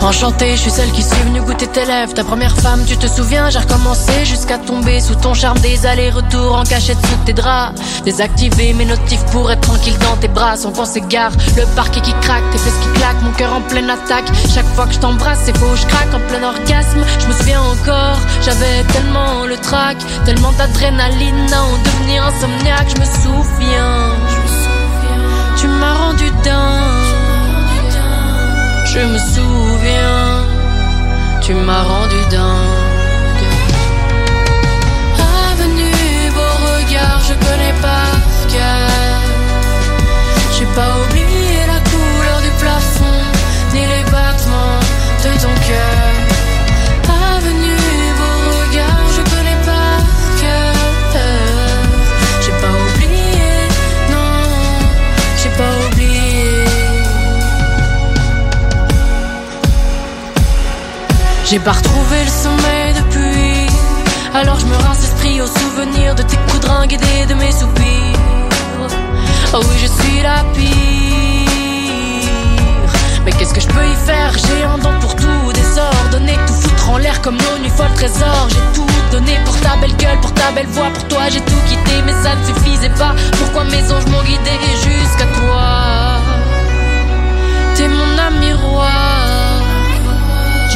Enchantée, 0.06 0.52
je 0.52 0.60
suis 0.60 0.70
celle 0.70 0.92
qui 0.92 1.02
suis 1.02 1.20
venue 1.24 1.40
goûter 1.40 1.66
tes 1.66 1.84
lèvres. 1.84 2.14
Ta 2.14 2.22
première 2.22 2.56
femme, 2.56 2.84
tu 2.86 2.96
te 2.96 3.08
souviens, 3.08 3.50
j'ai 3.50 3.58
recommencé 3.58 4.24
jusqu'à 4.24 4.56
tomber 4.56 5.00
sous 5.00 5.16
ton 5.16 5.34
charme. 5.34 5.58
Des 5.58 5.84
allers-retours 5.84 6.54
en 6.54 6.62
cachette 6.62 7.04
sous 7.04 7.16
tes 7.24 7.32
draps. 7.32 7.74
Désactiver 8.04 8.72
mes 8.72 8.84
notifs 8.84 9.24
pour 9.32 9.50
être 9.50 9.62
tranquille 9.62 9.98
dans 9.98 10.16
tes 10.18 10.28
bras. 10.28 10.56
Sans 10.56 10.70
qu'on 10.70 10.84
s'égare, 10.84 11.32
le 11.56 11.64
parquet 11.74 12.00
qui 12.02 12.12
craque, 12.20 12.48
tes 12.52 12.58
fesses 12.58 12.78
qui 12.82 13.00
claquent, 13.00 13.20
mon 13.22 13.32
cœur 13.32 13.52
en 13.52 13.60
pleine 13.62 13.90
attaque. 13.90 14.30
Chaque 14.54 14.72
fois 14.76 14.86
que 14.86 14.92
je 14.92 15.00
t'embrasse, 15.00 15.40
c'est 15.44 15.58
faux, 15.58 15.74
je 15.74 15.86
craque 15.86 16.14
en 16.14 16.20
plein 16.28 16.44
orgasme. 16.44 17.04
Je 17.18 17.26
me 17.26 17.32
souviens 17.32 17.62
encore, 17.62 18.18
j'avais 18.44 18.84
tellement 18.92 19.44
le 19.44 19.56
trac, 19.56 19.96
tellement 20.24 20.52
d'adrénaline 20.52 21.52
à 21.52 21.64
en 21.64 21.78
devenir 21.78 22.24
insomniaque. 22.24 22.90
Je 22.94 23.00
me 23.00 23.06
souviens, 23.06 24.12
tu 25.56 25.66
m'as 25.66 25.94
rendu 25.94 26.30
dingue. 26.44 27.05
Je 28.96 29.02
me 29.02 29.18
souviens, 29.18 30.42
tu 31.42 31.52
m'as 31.52 31.82
rendu 31.82 32.16
dingue. 32.30 32.65
J'ai 61.48 61.60
pas 61.60 61.72
retrouvé 61.72 62.24
le 62.24 62.30
sommeil 62.30 62.92
depuis. 62.94 63.66
Alors 64.34 64.58
je 64.58 64.66
me 64.66 64.74
rince 64.74 65.00
l'esprit 65.02 65.40
au 65.40 65.46
souvenir 65.46 66.14
de 66.16 66.22
tes 66.22 66.36
coups 66.36 66.60
de 66.60 66.96
des- 66.96 67.26
de 67.26 67.34
mes 67.34 67.52
soupirs. 67.52 68.18
Oh 69.54 69.60
oui, 69.62 69.76
je 69.80 69.86
suis 69.86 70.22
la 70.22 70.42
pire. 70.54 70.66
Mais 73.24 73.30
qu'est-ce 73.32 73.54
que 73.54 73.60
je 73.60 73.68
peux 73.68 73.86
y 73.86 73.94
faire? 74.06 74.32
J'ai 74.36 74.64
un 74.64 74.78
don 74.78 74.92
pour 75.00 75.14
tout 75.14 75.52
désordonner, 75.54 76.36
tout 76.48 76.52
foutre 76.52 76.90
en 76.90 76.98
l'air 76.98 77.20
comme 77.22 77.38
l'ONU 77.38 77.70
folle 77.70 77.94
trésor. 77.94 78.48
J'ai 78.48 78.66
tout 78.74 78.86
donné 79.12 79.38
pour 79.44 79.56
ta 79.60 79.76
belle 79.76 79.94
gueule, 79.96 80.18
pour 80.20 80.34
ta 80.34 80.50
belle 80.50 80.66
voix, 80.66 80.90
pour 80.92 81.06
toi 81.06 81.28
j'ai 81.30 81.40
tout 81.40 81.60
quitté, 81.68 82.02
mais 82.04 82.12
ça 82.24 82.34
ne 82.34 82.44
suffisait 82.44 82.90
pas. 82.98 83.14
Pourquoi 83.38 83.62
mes 83.64 83.84
anges 83.92 84.06
m'ont 84.06 84.22
guidé 84.24 84.54
jusqu'à 84.84 85.26
toi? 85.38 86.20
T'es 87.76 87.88
mon 87.88 88.18
âme 88.18 88.38
miroir, 88.40 89.25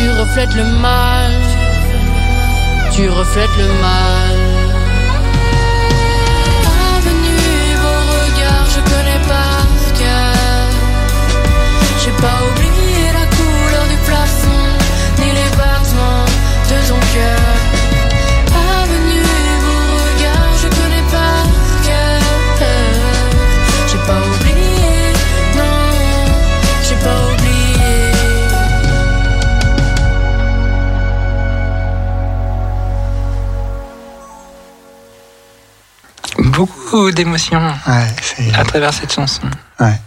tu 0.00 0.08
reflètes 0.08 0.54
le 0.54 0.64
mal, 0.64 1.32
tu 2.94 3.08
reflètes 3.10 3.56
le 3.58 3.68
mal. 3.86 4.36
Avenue, 6.96 7.74
vos 7.82 8.02
regards, 8.14 8.68
je 8.76 8.80
connais 8.90 9.22
par 9.28 9.66
cœur. 10.00 10.68
J'ai 12.02 12.14
pas 12.24 12.38
oublié 12.48 12.69
Beaucoup 36.60 37.10
d'émotions 37.10 37.72
Ouais, 37.86 38.52
à 38.52 38.64
travers 38.64 38.92
cette 38.92 39.10
chanson. 39.14 39.40
Ouais. 39.80 39.98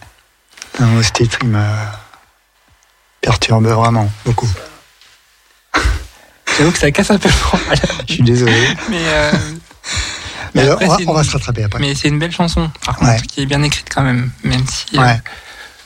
Non, 0.79 1.01
ce 1.01 1.09
titre, 1.11 1.39
il 1.41 1.47
me 1.49 1.65
perturbe 3.21 3.65
vraiment 3.65 4.07
beaucoup. 4.23 4.47
J'avoue 6.55 6.71
que 6.71 6.77
ça 6.77 6.91
casse 6.91 7.09
un 7.09 7.17
peu 7.17 7.27
le 7.27 7.35
moral. 7.59 7.79
Je 8.07 8.13
suis 8.13 8.21
désolé. 8.23 8.53
Mais, 8.87 8.97
euh, 9.01 9.31
Mais 9.33 9.39
mais 10.53 10.61
alors, 10.61 10.73
après, 10.73 10.85
on, 11.07 11.13
va, 11.13 11.21
on 11.21 11.23
se 11.23 11.31
rattraper 11.31 11.63
après. 11.63 11.79
mais 11.79 11.95
c'est 11.95 12.09
une 12.09 12.19
belle 12.19 12.31
chanson, 12.31 12.69
par 12.85 12.97
contre, 12.97 13.09
Ouais. 13.13 13.21
qui 13.21 13.41
est 13.41 13.45
bien 13.47 13.63
écrite 13.63 13.87
quand 13.91 14.03
même. 14.03 14.29
Même 14.43 14.63
si 14.67 14.99
euh, 14.99 15.13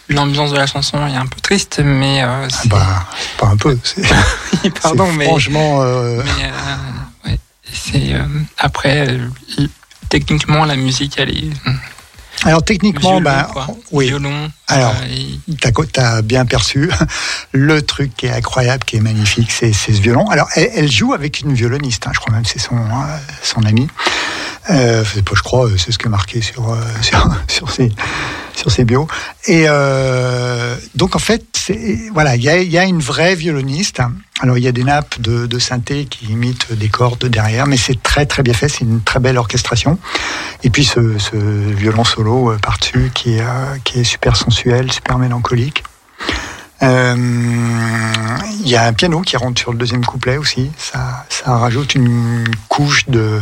l'ambiance 0.10 0.52
de 0.52 0.58
la 0.58 0.68
chanson 0.68 0.98
est 1.08 1.16
un 1.16 1.28
peu 1.28 1.40
triste, 1.40 1.80
mais 1.82 2.24
euh, 2.24 2.46
Ah 2.52 2.62
bah, 2.66 3.06
pas 3.38 3.48
un 3.48 3.56
peu. 3.56 3.80
c'est- 3.86 4.02
pardon, 4.82 5.10
mais, 5.14 5.28
Franchement, 5.28 5.82
mais, 7.24 7.32
ouais, 7.32 7.40
c'est 7.72 8.14
après 8.58 9.18
techniquement 10.10 10.66
la 10.66 10.76
musique 10.76 11.16
elle 11.18 11.30
est 11.30 11.50
alors 12.46 12.64
techniquement, 12.64 13.20
violon, 13.20 13.22
ben, 13.22 13.44
quoi. 13.52 13.68
oui. 13.92 14.08
violon. 14.10 14.52
Alors, 14.68 14.94
euh, 15.02 15.56
T'as 15.92 16.18
as 16.18 16.22
bien 16.22 16.46
perçu 16.46 16.92
le 17.52 17.82
truc 17.82 18.16
qui 18.16 18.28
est 18.28 18.32
incroyable, 18.32 18.84
qui 18.84 18.98
est 18.98 19.02
magnifique, 19.02 19.52
c'est 19.52 19.74
ce 19.74 19.92
violon. 19.92 20.28
Alors, 20.30 20.48
elle, 20.56 20.70
elle 20.76 20.92
joue 20.92 21.14
avec 21.14 21.40
une 21.42 21.54
violoniste, 21.56 22.06
hein, 22.06 22.12
je 22.14 22.20
crois 22.20 22.32
même 22.32 22.46
c'est 22.46 22.60
son, 22.60 22.78
euh, 22.78 23.18
son 23.42 23.64
ami. 23.64 23.88
Euh, 24.70 25.04
je 25.04 25.42
crois, 25.42 25.66
euh, 25.66 25.78
c'est 25.78 25.92
ce 25.92 25.98
qui 25.98 26.08
est 26.08 26.10
marqué 26.10 26.42
sur, 26.42 26.70
euh, 26.72 26.78
sur, 27.02 27.28
sur 27.48 27.70
ses, 27.72 27.92
sur 28.58 28.72
ses 28.72 28.84
bios. 28.84 29.08
Et 29.46 29.66
euh, 29.68 30.76
donc, 30.96 31.16
en 31.16 31.20
fait, 31.20 31.72
voilà, 32.12 32.36
il 32.36 32.44
y 32.44 32.78
a, 32.78 32.84
une 32.84 33.00
vraie 33.00 33.36
violoniste. 33.36 34.02
Alors, 34.42 34.58
il 34.58 34.64
y 34.64 34.68
a 34.68 34.72
des 34.72 34.84
nappes 34.84 35.20
de, 35.22 35.46
de 35.46 35.60
synthé 35.60 36.06
qui 36.06 36.26
imitent 36.28 36.74
des 36.74 36.90
cordes 36.90 37.26
derrière, 37.26 37.68
mais 37.68 37.78
c'est 37.78 38.02
très, 38.02 38.26
très 38.26 38.44
bien 38.44 38.54
fait. 38.54 38.68
C'est 38.68 38.82
une 38.82 39.02
très 39.02 39.20
belle 39.20 39.38
orchestration. 39.38 40.00
Et 40.64 40.70
puis, 40.70 40.86
ce, 40.86 41.00
violon 41.00 42.04
solo 42.04 42.52
euh, 42.52 42.58
par-dessus 42.58 43.12
euh, 43.28 43.78
qui 43.84 44.00
est 44.00 44.04
super 44.04 44.36
sensuel, 44.36 44.92
super 44.92 45.18
mélancolique. 45.20 45.84
Euh, 46.84 47.16
Il 48.60 48.68
y 48.70 48.76
a 48.76 48.84
un 48.86 48.94
piano 48.94 49.22
qui 49.22 49.38
rentre 49.38 49.60
sur 49.60 49.72
le 49.72 49.78
deuxième 49.78 50.06
couplet 50.06 50.38
aussi. 50.38 50.72
Ça, 50.78 51.26
ça 51.30 51.58
rajoute 51.58 51.96
une 51.96 52.44
couche 52.68 53.08
de, 53.08 53.40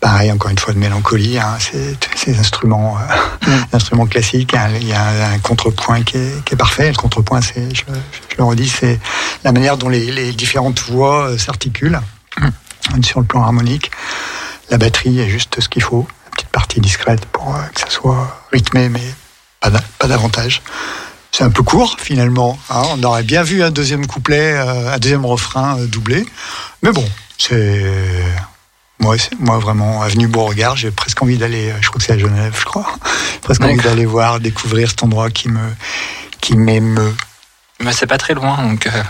pareil, 0.00 0.30
encore 0.32 0.50
une 0.50 0.58
fois, 0.58 0.72
de 0.72 0.78
mélancolie. 0.78 1.38
Hein. 1.38 1.58
Ces 2.14 2.38
instruments, 2.38 2.96
euh, 3.48 3.56
instruments 3.72 4.06
classiques. 4.06 4.54
hein. 4.54 4.68
Il 4.80 4.86
y 4.86 4.92
a 4.92 5.30
un, 5.32 5.38
contrepoint 5.40 6.02
qui 6.02 6.16
est, 6.18 6.44
qui 6.44 6.54
est 6.54 6.56
parfait. 6.56 6.88
Le 6.90 6.96
contrepoint, 6.96 7.40
c'est, 7.40 7.74
je, 7.74 7.82
le- 7.88 7.98
je 8.30 8.36
le 8.38 8.44
redis, 8.44 8.68
c'est 8.68 9.00
la 9.44 9.52
manière 9.52 9.76
dont 9.76 9.88
les, 9.88 10.10
les 10.12 10.32
différentes 10.32 10.80
voix 10.88 11.28
euh, 11.30 11.38
s'articulent 11.38 12.00
sur 13.04 13.20
le 13.20 13.26
plan 13.26 13.42
harmonique. 13.42 13.90
La 14.70 14.78
batterie 14.78 15.18
est 15.20 15.28
juste 15.28 15.60
ce 15.60 15.68
qu'il 15.68 15.82
faut. 15.82 16.06
Une 16.26 16.30
petite 16.36 16.48
partie 16.48 16.80
discrète 16.80 17.26
pour 17.26 17.54
euh, 17.54 17.58
que 17.74 17.80
ça 17.80 17.90
soit 17.90 18.40
rythmé, 18.52 18.88
mais 18.88 19.02
pas 19.98 20.08
davantage. 20.08 20.62
C'est 21.34 21.44
un 21.44 21.50
peu 21.50 21.62
court 21.62 21.96
finalement. 21.98 22.58
hein. 22.70 22.82
On 22.90 23.02
aurait 23.04 23.22
bien 23.22 23.42
vu 23.42 23.62
un 23.62 23.70
deuxième 23.70 24.06
couplet, 24.06 24.52
euh, 24.54 24.94
un 24.94 24.98
deuxième 24.98 25.24
refrain 25.24 25.78
euh, 25.78 25.86
doublé. 25.86 26.26
Mais 26.82 26.92
bon, 26.92 27.08
c'est 27.38 27.82
moi, 29.00 29.16
moi 29.40 29.58
vraiment 29.58 30.02
avenue 30.02 30.28
Beauregard. 30.28 30.76
J'ai 30.76 30.90
presque 30.90 31.22
envie 31.22 31.38
d'aller. 31.38 31.70
euh, 31.70 31.76
Je 31.80 31.88
crois 31.88 31.98
que 31.98 32.04
c'est 32.04 32.12
à 32.12 32.18
Genève, 32.18 32.54
je 32.58 32.64
crois. 32.64 32.86
presque 33.42 33.62
envie 33.62 33.76
d'aller 33.82 34.04
voir, 34.06 34.40
découvrir 34.40 34.90
cet 34.90 35.02
endroit 35.02 35.30
qui 35.30 35.48
me 35.48 35.60
qui 36.40 36.56
m'émeut. 36.56 37.14
mais 37.80 37.92
c'est 37.92 38.06
pas 38.06 38.18
très 38.18 38.34
loin, 38.34 38.62
donc 38.62 38.86
euh, 38.86 39.02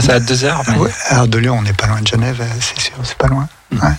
c'est 0.00 0.12
à 0.12 0.20
deux 0.20 0.44
heures. 0.44 0.62
mais- 0.68 0.76
Ouais, 0.78 0.90
alors 1.08 1.26
de 1.28 1.38
Lyon, 1.38 1.56
on 1.58 1.62
n'est 1.62 1.72
pas 1.72 1.86
loin 1.86 2.00
de 2.02 2.06
Genève, 2.06 2.44
c'est 2.60 2.80
sûr, 2.80 2.94
c'est 3.04 3.16
pas 3.16 3.28
loin. 3.28 3.48
Mm. 3.70 3.76
Ouais. 3.78 3.92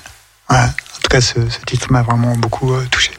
Ouais. 0.49 0.57
En 0.65 0.99
tout 1.01 1.09
cas, 1.09 1.21
ce, 1.21 1.49
ce 1.49 1.59
titre 1.65 1.91
m'a 1.91 2.03
vraiment 2.03 2.35
beaucoup 2.35 2.73
euh, 2.73 2.85
touché. 2.91 3.11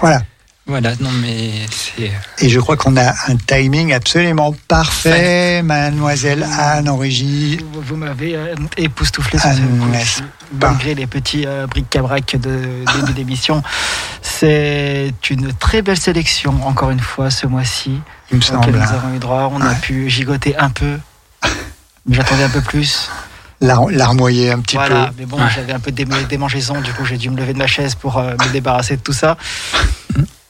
Voilà. 0.00 0.20
Voilà, 0.66 0.92
non 0.98 1.10
mais 1.20 1.66
c'est 1.70 2.10
Et 2.38 2.48
je 2.48 2.58
crois 2.58 2.78
qu'on 2.78 2.96
a 2.96 3.10
un 3.28 3.36
timing 3.36 3.92
absolument 3.92 4.54
parfait, 4.66 5.60
mademoiselle 5.62 6.42
Anne 6.58 6.88
en 6.88 6.96
régie. 6.96 7.58
Vous, 7.74 7.82
vous 7.82 7.96
m'avez 7.96 8.34
euh, 8.34 8.54
époustouflé 8.78 9.38
sur 9.38 9.50
ce 9.52 9.60
coup 9.60 9.86
malgré 10.58 10.94
les 10.94 11.06
petits 11.06 11.44
euh, 11.46 11.66
bric-à-brac 11.66 12.36
de 12.40 12.60
début 13.00 13.12
d'émission. 13.12 13.62
C'est 14.22 15.12
une 15.28 15.52
très 15.52 15.82
belle 15.82 16.00
sélection, 16.00 16.58
encore 16.66 16.90
une 16.90 17.00
fois, 17.00 17.30
ce 17.30 17.46
mois-ci, 17.46 18.00
Il 18.30 18.38
me 18.38 18.42
auquel 18.42 18.42
semble. 18.62 18.70
nous 18.72 18.78
hein. 18.82 18.86
avons 19.04 19.14
eu 19.14 19.18
droit. 19.18 19.50
On 19.52 19.60
a 19.60 19.74
pu 19.74 20.08
gigoter 20.08 20.56
un 20.56 20.70
peu, 20.70 20.98
mais 22.06 22.16
j'attendais 22.16 22.44
un 22.44 22.48
peu 22.50 22.62
plus. 22.62 23.10
L'ar- 23.60 23.90
Larmoyer 23.90 24.50
un 24.52 24.60
petit 24.60 24.76
voilà, 24.76 25.06
peu. 25.06 25.12
mais 25.18 25.26
bon, 25.26 25.36
Ouais. 25.38 25.48
j'avais 25.54 25.72
un 25.72 25.78
peu 25.80 25.92
des 25.92 26.04
démangeaisons, 26.28 26.80
du 26.80 26.92
coup 26.92 27.04
j'ai 27.04 27.16
dû 27.16 27.30
me 27.30 27.36
lever 27.36 27.52
de 27.52 27.58
ma 27.58 27.66
chaise 27.66 27.94
pour 27.94 28.18
euh, 28.18 28.32
me 28.32 28.52
débarrasser 28.52 28.96
de 28.96 29.00
tout 29.02 29.12
ça. 29.12 29.36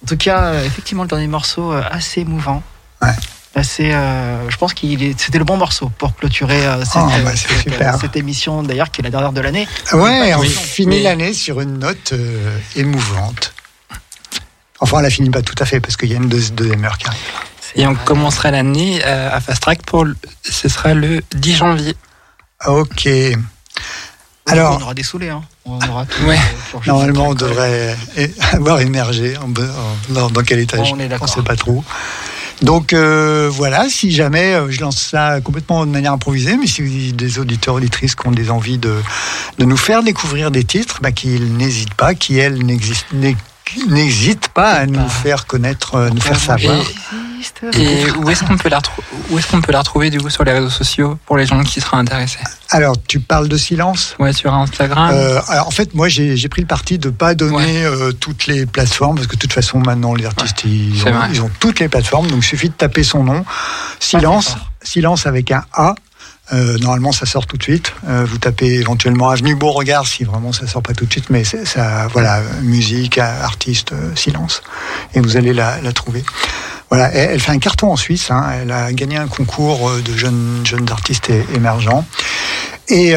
En 0.04 0.06
tout 0.06 0.18
cas, 0.18 0.44
euh, 0.48 0.64
effectivement, 0.66 1.04
le 1.04 1.08
dernier 1.08 1.28
morceau, 1.28 1.72
euh, 1.72 1.82
assez 1.90 2.20
émouvant. 2.20 2.62
Ouais. 3.00 3.08
Assez, 3.54 3.90
euh, 3.90 4.50
je 4.50 4.56
pense 4.58 4.74
qu'il 4.74 5.02
est, 5.02 5.18
c'était 5.18 5.38
le 5.38 5.44
bon 5.44 5.56
morceau 5.56 5.90
pour 5.96 6.14
clôturer 6.14 6.66
euh, 6.66 6.84
cette, 6.84 6.96
Oh, 6.96 7.08
bah, 7.24 7.34
cette- 7.34 7.58
super. 7.62 7.98
cette 7.98 8.14
émission, 8.16 8.62
d'ailleurs, 8.62 8.90
qui 8.90 9.00
est 9.00 9.04
la 9.04 9.08
dernière 9.10 9.32
de 9.32 9.40
l'année. 9.40 9.66
Ouais, 9.94 10.34
on 10.34 10.40
Oui, 10.40 10.48
finit 10.50 10.96
mais- 10.98 11.02
l'année 11.02 11.32
sur 11.32 11.58
une 11.62 11.78
note 11.78 12.12
euh, 12.12 12.58
émouvante. 12.76 13.54
Enfin, 14.80 14.98
on 14.98 15.00
la 15.00 15.08
finit 15.08 15.30
pas 15.30 15.40
tout 15.40 15.54
à 15.58 15.64
fait 15.64 15.80
parce 15.80 15.96
qu'il 15.96 16.10
y 16.10 16.14
a 16.14 16.16
une 16.16 16.28
deux- 16.28 16.50
deuxième 16.50 16.84
heure 16.84 16.98
qui 16.98 17.06
arrive. 17.06 17.20
et 17.76 17.86
on 17.86 17.94
commencera 17.94 18.50
l'année 18.50 19.00
euh, 19.06 19.34
à 19.34 19.40
Fast 19.40 19.62
Track 19.62 19.82
pour 19.86 20.04
le- 20.04 20.16
ce 20.42 20.68
sera 20.68 20.92
le 20.92 21.22
10 21.34 21.54
janvier. 21.56 21.96
Ok. 22.66 23.08
on 24.46 24.52
Alors, 24.52 24.82
aura 24.82 24.92
des 24.94 25.02
saoulés, 25.02 25.30
hein. 25.30 25.42
On 25.66 25.78
aura 25.88 26.04
tout. 26.06 26.24
Ouais. 26.26 26.36
euh, 26.36 26.38
pour- 26.70 26.82
normalement, 26.86 27.28
on 27.28 27.34
devrait 27.34 27.96
é- 28.16 28.30
avoir 28.52 28.80
émergé. 28.80 29.36
En, 29.38 29.48
be- 29.48 29.62
en- 29.62 30.12
dans, 30.12 30.30
dans 30.30 30.42
quel 30.42 30.58
étage 30.58 30.80
On 31.16 31.24
ne 31.24 31.30
sait 31.30 31.42
pas 31.42 31.56
trop. 31.56 31.82
Donc 32.62 32.92
euh, 32.92 33.48
voilà, 33.52 33.88
si 33.88 34.12
jamais 34.12 34.54
euh, 34.54 34.70
je 34.70 34.80
lance 34.80 34.98
ça 34.98 35.40
complètement 35.40 35.84
de 35.84 35.90
manière 35.90 36.12
improvisée, 36.12 36.56
mais 36.56 36.66
si 36.68 36.82
vous 36.82 36.88
avez 36.94 37.12
des 37.12 37.38
auditeurs, 37.40 37.74
auditrices 37.74 38.14
qui 38.14 38.26
ont 38.28 38.32
des 38.32 38.48
envies 38.50 38.78
de, 38.78 38.94
de 39.58 39.64
nous 39.64 39.76
faire 39.76 40.02
découvrir 40.04 40.50
des 40.52 40.62
titres, 40.64 41.00
bah, 41.02 41.10
qu'ils 41.10 41.56
n'hésitent 41.56 41.94
pas, 41.94 42.14
qui 42.14 42.38
elles 42.38 42.58
n'hésitent 43.88 44.48
pas 44.48 44.70
à 44.72 44.86
nous 44.86 45.08
faire 45.08 45.46
connaître, 45.46 45.96
euh, 45.96 46.10
nous 46.10 46.20
faire 46.20 46.38
savoir. 46.38 46.76
Et 47.74 48.10
où 48.12 48.30
est-ce 48.30 48.44
qu'on 48.44 48.56
peut 48.56 48.68
la 48.68 48.78
retrou- 48.78 49.02
où 49.30 49.38
est-ce 49.38 49.46
qu'on 49.48 49.60
peut 49.60 49.72
la 49.72 49.80
retrouver 49.80 50.10
du 50.10 50.20
coup 50.20 50.30
sur 50.30 50.44
les 50.44 50.52
réseaux 50.52 50.70
sociaux 50.70 51.18
pour 51.26 51.36
les 51.36 51.46
gens 51.46 51.62
qui 51.62 51.80
seraient 51.80 51.96
intéressés? 51.96 52.38
Alors, 52.70 52.96
tu 53.06 53.20
parles 53.20 53.48
de 53.48 53.56
silence? 53.56 54.14
Ouais, 54.18 54.32
sur 54.32 54.52
Instagram. 54.52 55.10
Euh, 55.12 55.40
alors, 55.48 55.68
en 55.68 55.70
fait, 55.70 55.94
moi, 55.94 56.08
j'ai 56.08 56.48
pris 56.48 56.62
le 56.62 56.66
parti 56.66 56.98
de 56.98 57.10
pas 57.10 57.34
donner 57.34 57.54
Ouais. 57.56 57.84
euh, 57.84 58.12
toutes 58.12 58.46
les 58.46 58.66
plateformes 58.66 59.16
parce 59.16 59.26
que 59.26 59.34
de 59.36 59.40
toute 59.40 59.52
façon, 59.52 59.78
maintenant, 59.78 60.14
les 60.14 60.26
artistes, 60.26 60.64
ils, 60.64 61.02
ont, 61.06 61.12
ils 61.32 61.42
ont 61.42 61.50
toutes 61.60 61.78
les 61.80 61.88
plateformes. 61.88 62.26
Donc, 62.28 62.38
il 62.42 62.46
suffit 62.46 62.68
de 62.68 62.74
taper 62.74 63.04
son 63.04 63.24
nom. 63.24 63.44
Silence, 64.00 64.50
fort. 64.50 64.70
silence 64.82 65.26
avec 65.26 65.50
un 65.52 65.64
A. 65.72 65.94
Euh, 66.52 66.76
normalement, 66.78 67.10
ça 67.12 67.24
sort 67.24 67.46
tout 67.46 67.56
de 67.56 67.62
suite. 67.62 67.94
Euh, 68.06 68.26
vous 68.28 68.36
tapez 68.38 68.74
éventuellement 68.74 69.30
Avenue 69.30 69.54
Beauregard 69.54 70.06
si 70.06 70.24
vraiment 70.24 70.52
ça 70.52 70.66
sort 70.66 70.82
pas 70.82 70.92
tout 70.92 71.06
de 71.06 71.10
suite, 71.12 71.30
mais 71.30 71.42
ça, 71.44 72.06
voilà, 72.12 72.42
musique, 72.62 73.16
artiste, 73.18 73.92
euh, 73.92 74.14
silence, 74.14 74.62
et 75.14 75.20
vous 75.20 75.36
allez 75.38 75.54
la, 75.54 75.80
la 75.80 75.92
trouver. 75.92 76.22
Voilà, 76.90 77.10
elle, 77.14 77.30
elle 77.30 77.40
fait 77.40 77.52
un 77.52 77.58
carton 77.58 77.90
en 77.92 77.96
Suisse. 77.96 78.30
hein. 78.30 78.44
Elle 78.60 78.70
a 78.72 78.92
gagné 78.92 79.16
un 79.16 79.26
concours 79.26 79.90
de 80.04 80.16
jeunes 80.16 80.60
jeunes 80.64 80.90
artistes 80.90 81.30
émergents. 81.54 82.04
Et 82.88 83.12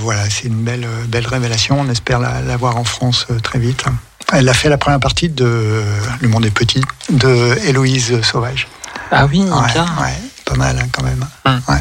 voilà, 0.00 0.28
c'est 0.30 0.44
une 0.48 0.62
belle 0.64 0.86
belle 1.08 1.26
révélation. 1.26 1.78
On 1.80 1.88
espère 1.90 2.18
la, 2.18 2.40
la 2.40 2.56
voir 2.56 2.76
en 2.78 2.84
France 2.84 3.26
très 3.42 3.58
vite. 3.58 3.84
Elle 4.32 4.48
a 4.48 4.54
fait 4.54 4.70
la 4.70 4.78
première 4.78 4.98
partie 5.00 5.28
de 5.28 5.82
Le 6.20 6.28
Monde 6.28 6.46
est 6.46 6.50
petit 6.50 6.80
de 7.10 7.54
Héloïse 7.66 8.22
Sauvage. 8.22 8.66
Ah 9.10 9.26
oui, 9.26 9.40
Ouais, 9.42 9.72
bien. 9.74 9.84
ouais, 10.00 10.16
pas 10.44 10.54
mal 10.54 10.78
hein, 10.78 10.88
quand 10.92 11.02
même. 11.02 11.24
Hum. 11.44 11.60
Ouais. 11.68 11.80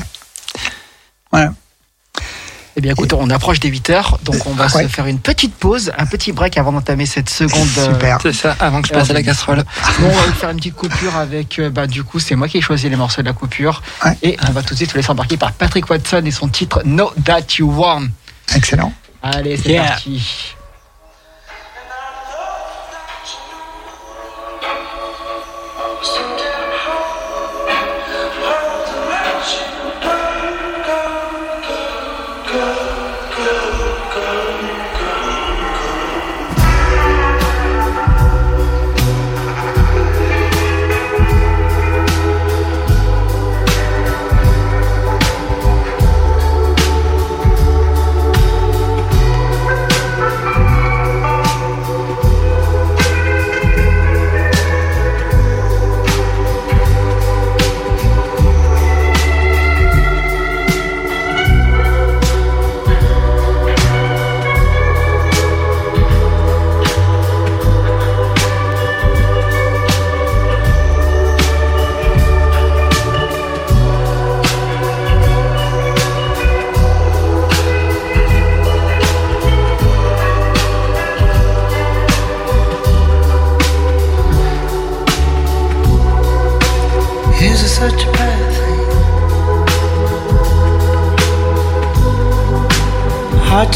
Voilà. 1.32 1.54
Eh 2.78 2.82
bien, 2.82 2.94
écoute, 2.94 3.12
on 3.12 3.30
approche 3.30 3.60
des 3.60 3.68
8 3.68 3.90
heures, 3.90 4.18
donc 4.24 4.48
on 4.48 4.54
va 4.54 4.68
Ouais. 4.74 4.84
se 4.84 4.88
faire 4.88 5.06
une 5.06 5.20
petite 5.20 5.54
pause, 5.54 5.92
un 5.98 6.06
petit 6.06 6.32
break 6.32 6.58
avant 6.58 6.72
d'entamer 6.72 7.06
cette 7.06 7.30
seconde. 7.30 7.68
euh, 7.78 7.94
Super. 7.94 8.20
C'est 8.22 8.32
ça, 8.32 8.56
avant 8.62 8.82
que 8.82 8.88
je 8.88 8.94
passe 8.94 9.10
à 9.10 9.14
la 9.14 9.22
casserole. 9.24 9.64
Bon, 10.00 10.08
on 10.08 10.16
va 10.28 10.34
faire 10.34 10.50
une 10.52 10.58
petite 10.58 10.76
coupure 10.76 11.16
avec. 11.18 11.60
euh, 11.60 11.70
bah, 11.70 11.86
du 11.86 12.04
coup, 12.06 12.20
c'est 12.20 12.36
moi 12.36 12.48
qui 12.48 12.60
ai 12.60 12.62
choisi 12.62 12.90
les 12.90 12.96
morceaux 12.96 13.22
de 13.22 13.28
la 13.28 13.34
coupure. 13.34 13.82
Ouais. 14.06 14.18
Et 14.24 14.38
on 14.48 14.52
va 14.54 14.64
tout 14.64 14.74
de 14.74 14.78
suite 14.78 14.90
se 14.92 14.96
laisser 14.96 15.10
embarquer 15.12 15.36
par 15.36 15.52
Patrick 15.52 15.90
Watson 15.90 16.22
et 16.26 16.32
son 16.32 16.48
titre 16.48 16.82
Know 16.84 17.12
That 17.26 17.42
You 17.60 17.70
Want. 17.74 18.06
Excellent. 18.56 18.94
Allez, 19.22 19.58
c'est 19.58 19.70
Yeah. 19.72 19.88
parti. 19.88 20.56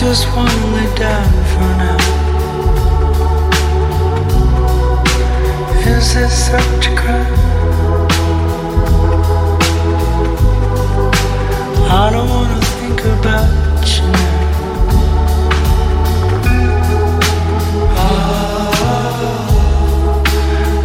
Just 0.07 0.27
wanna 0.35 0.67
lay 0.75 0.89
down 0.95 1.29
for 1.51 1.69
now. 1.81 1.99
Is 5.93 6.07
it 6.15 6.29
such 6.29 6.87
a 6.91 6.93
crime? 6.95 7.35
I 11.89 12.03
don't 12.13 12.29
wanna 12.29 12.59
think 12.77 12.99
about 13.15 13.83
you 13.93 14.07
now. 14.21 14.39
Ah, 17.97 18.77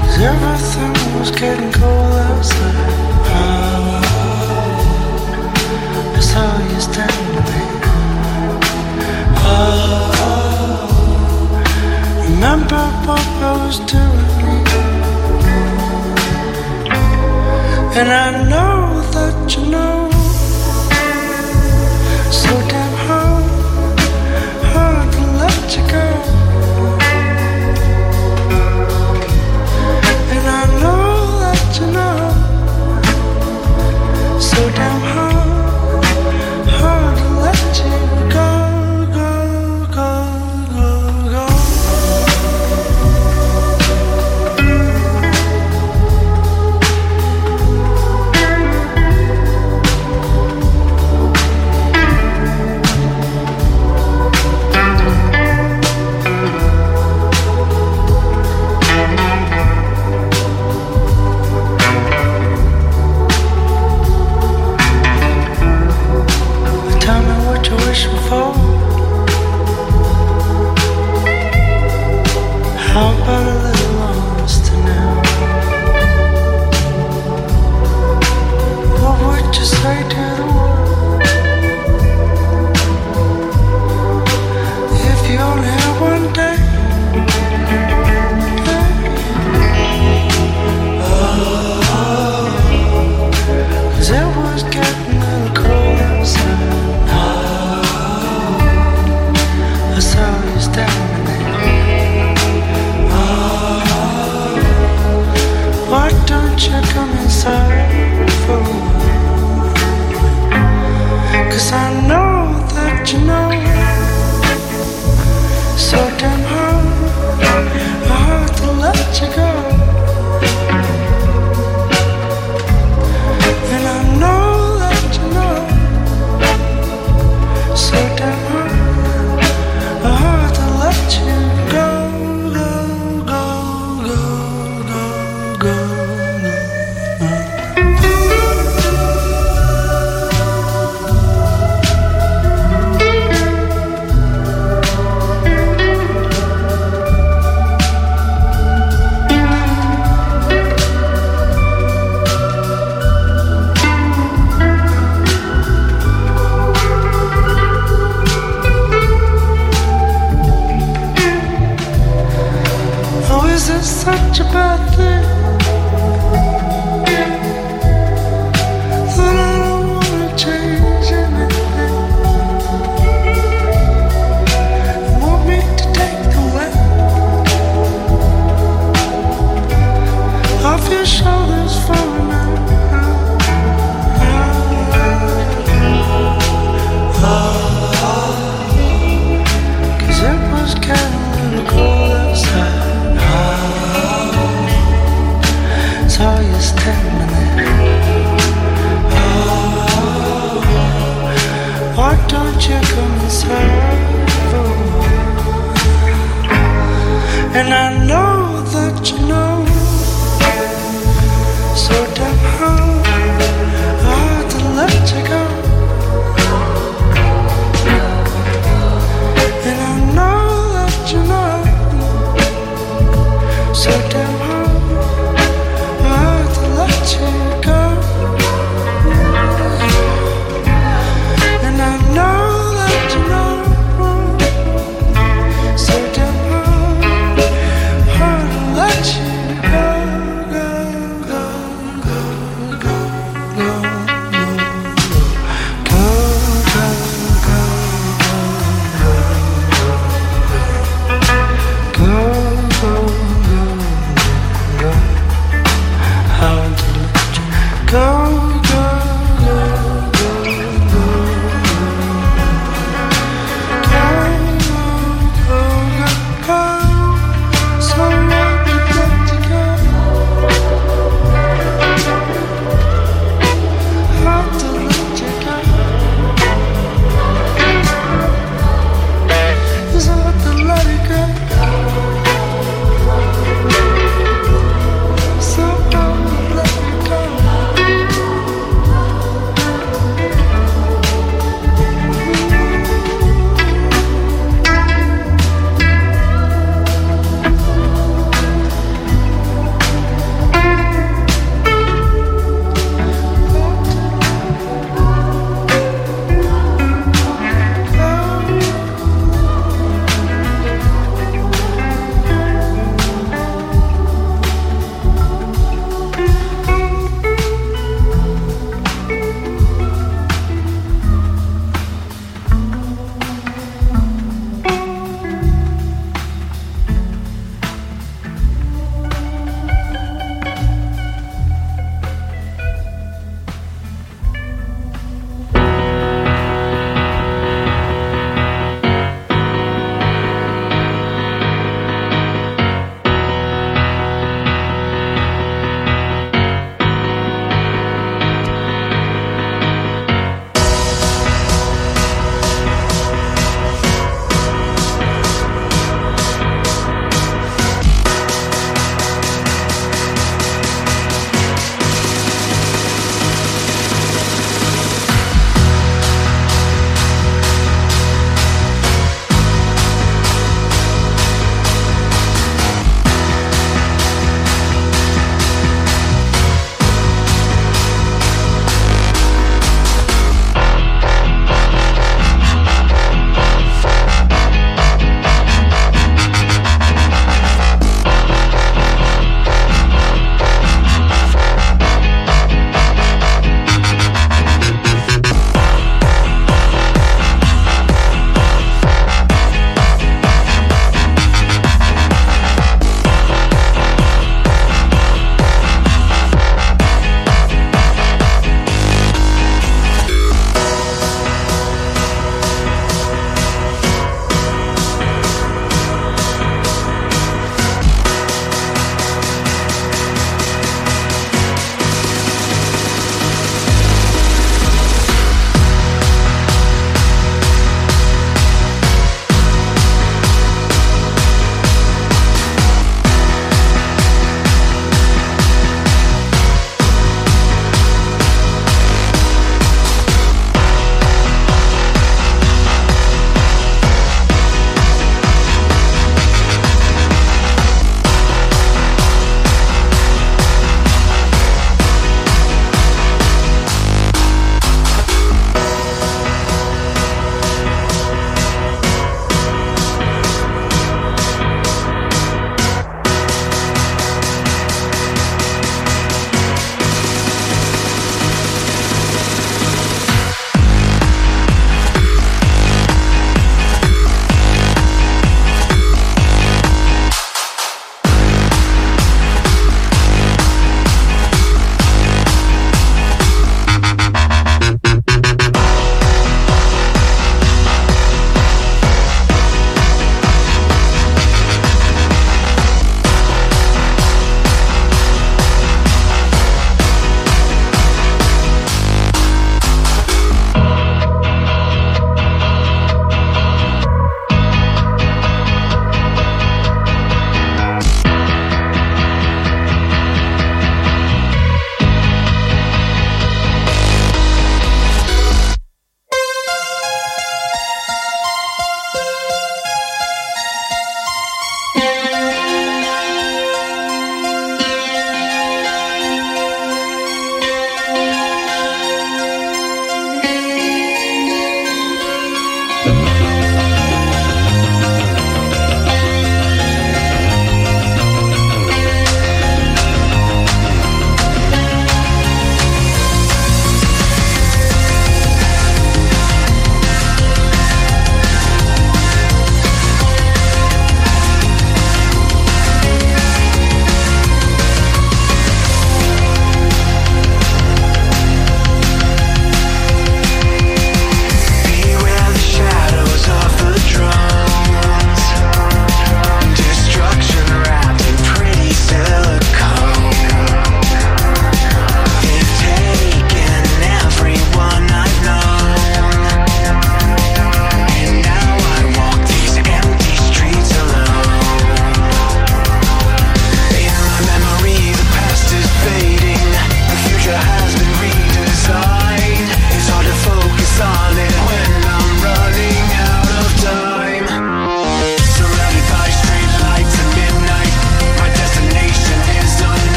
'cause 0.00 0.18
everything 0.30 0.94
was 1.18 1.30
getting 1.30 1.72
cold 1.78 2.14
outside. 2.28 2.92
Ah, 3.28 4.00
oh, 4.56 6.16
I 6.16 6.20
saw 6.30 6.48
you 6.72 6.80
standing 6.88 7.19
remember 12.40 12.84
what 13.06 13.20
I 13.20 13.66
was 13.66 13.78
doing? 13.80 14.64
And 17.98 18.08
I 18.08 18.48
know 18.48 19.02
that 19.12 19.56
you 19.56 19.70
know. 19.70 19.89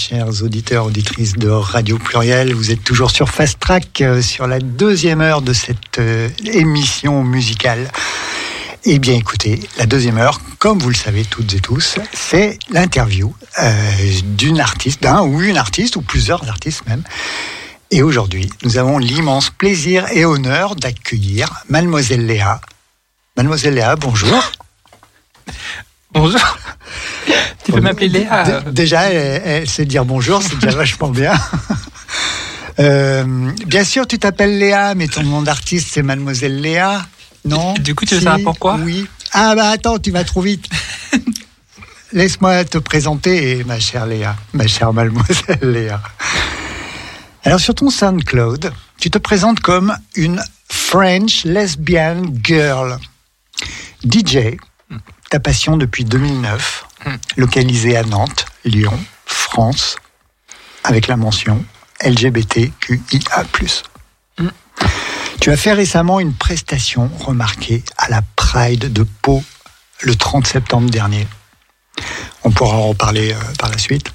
Chers 0.00 0.42
auditeurs, 0.42 0.86
auditrices 0.86 1.34
de 1.34 1.48
Radio 1.50 1.98
Pluriel. 1.98 2.54
Vous 2.54 2.70
êtes 2.70 2.82
toujours 2.82 3.10
sur 3.10 3.28
Fast 3.28 3.60
Track, 3.60 4.00
euh, 4.00 4.22
sur 4.22 4.46
la 4.46 4.58
deuxième 4.58 5.20
heure 5.20 5.42
de 5.42 5.52
cette 5.52 5.98
euh, 5.98 6.30
émission 6.46 7.22
musicale. 7.22 7.90
Eh 8.84 8.98
bien, 8.98 9.14
écoutez, 9.14 9.60
la 9.76 9.84
deuxième 9.84 10.16
heure, 10.16 10.40
comme 10.58 10.78
vous 10.78 10.88
le 10.88 10.94
savez 10.94 11.24
toutes 11.24 11.52
et 11.52 11.60
tous, 11.60 11.96
c'est 12.14 12.58
l'interview 12.70 13.34
euh, 13.62 13.92
d'une 14.24 14.58
artiste, 14.58 15.02
d'un 15.02 15.20
ou 15.20 15.42
une 15.42 15.58
artiste, 15.58 15.96
ou 15.96 16.00
plusieurs 16.00 16.48
artistes 16.48 16.86
même. 16.86 17.02
Et 17.90 18.02
aujourd'hui, 18.02 18.48
nous 18.62 18.78
avons 18.78 18.96
l'immense 18.96 19.50
plaisir 19.50 20.06
et 20.12 20.24
honneur 20.24 20.76
d'accueillir 20.76 21.62
Mademoiselle 21.68 22.24
Léa. 22.24 22.62
Mademoiselle 23.36 23.74
Léa, 23.74 23.96
bonjour. 23.96 24.50
Bonjour. 26.12 26.58
Tu 27.64 27.72
peux 27.72 27.80
m'appeler 27.80 28.08
Léa. 28.08 28.62
Déjà, 28.72 29.02
elle, 29.10 29.42
elle 29.44 29.68
sait 29.68 29.84
dire 29.84 30.04
bonjour, 30.04 30.42
c'est 30.42 30.58
déjà 30.58 30.76
vachement 30.76 31.08
bien. 31.08 31.34
Euh, 32.78 33.50
bien 33.66 33.84
sûr, 33.84 34.06
tu 34.06 34.18
t'appelles 34.18 34.58
Léa, 34.58 34.94
mais 34.94 35.06
ton 35.06 35.22
nom 35.22 35.42
d'artiste, 35.42 35.88
c'est 35.92 36.02
Mademoiselle 36.02 36.62
Léa. 36.62 37.04
Non? 37.44 37.74
Du 37.74 37.94
coup, 37.94 38.06
tu 38.06 38.14
veux 38.14 38.20
Si 38.20 38.24
savoir 38.24 38.42
pourquoi? 38.42 38.78
Oui. 38.82 39.06
Ah 39.32 39.54
bah 39.54 39.68
attends, 39.68 39.98
tu 39.98 40.10
vas 40.10 40.24
trop 40.24 40.40
vite. 40.40 40.64
Laisse-moi 42.12 42.64
te 42.64 42.78
présenter, 42.78 43.64
ma 43.64 43.78
chère 43.78 44.06
Léa, 44.06 44.34
ma 44.54 44.66
chère 44.66 44.94
Mademoiselle 44.94 45.58
Léa. 45.62 46.00
Alors 47.44 47.60
sur 47.60 47.74
ton 47.74 47.90
SoundCloud, 47.90 48.72
tu 48.98 49.10
te 49.10 49.18
présentes 49.18 49.60
comme 49.60 49.94
une 50.16 50.42
French 50.70 51.44
lesbian 51.44 52.22
girl. 52.42 52.96
DJ, 54.04 54.56
ta 55.30 55.40
passion 55.40 55.76
depuis 55.76 56.04
2009, 56.04 56.86
Mm. 57.06 57.14
localisée 57.38 57.96
à 57.96 58.02
Nantes, 58.02 58.44
Lyon, 58.64 58.98
France, 59.24 59.96
avec 60.84 61.06
la 61.06 61.16
mention 61.16 61.64
LGBTQIA+. 62.04 63.44
Mm. 64.38 64.48
Tu 65.40 65.50
as 65.50 65.56
fait 65.56 65.72
récemment 65.72 66.20
une 66.20 66.34
prestation 66.34 67.10
remarquée 67.20 67.82
à 67.96 68.10
la 68.10 68.20
Pride 68.36 68.92
de 68.92 69.02
Pau 69.22 69.42
le 70.02 70.14
30 70.14 70.46
septembre 70.46 70.90
dernier. 70.90 71.26
On 72.44 72.50
pourra 72.50 72.76
en 72.76 72.88
reparler 72.88 73.32
euh, 73.32 73.38
par 73.58 73.70
la 73.70 73.78
suite. 73.78 74.12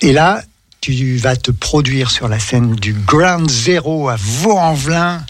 Et 0.00 0.12
là, 0.12 0.42
tu 0.80 1.16
vas 1.16 1.36
te 1.36 1.50
produire 1.50 2.10
sur 2.10 2.28
la 2.28 2.38
scène 2.38 2.74
du 2.76 2.92
Ground 2.92 3.50
Zero 3.50 4.08
à 4.08 4.16
Vaux-en-Velin 4.16 5.24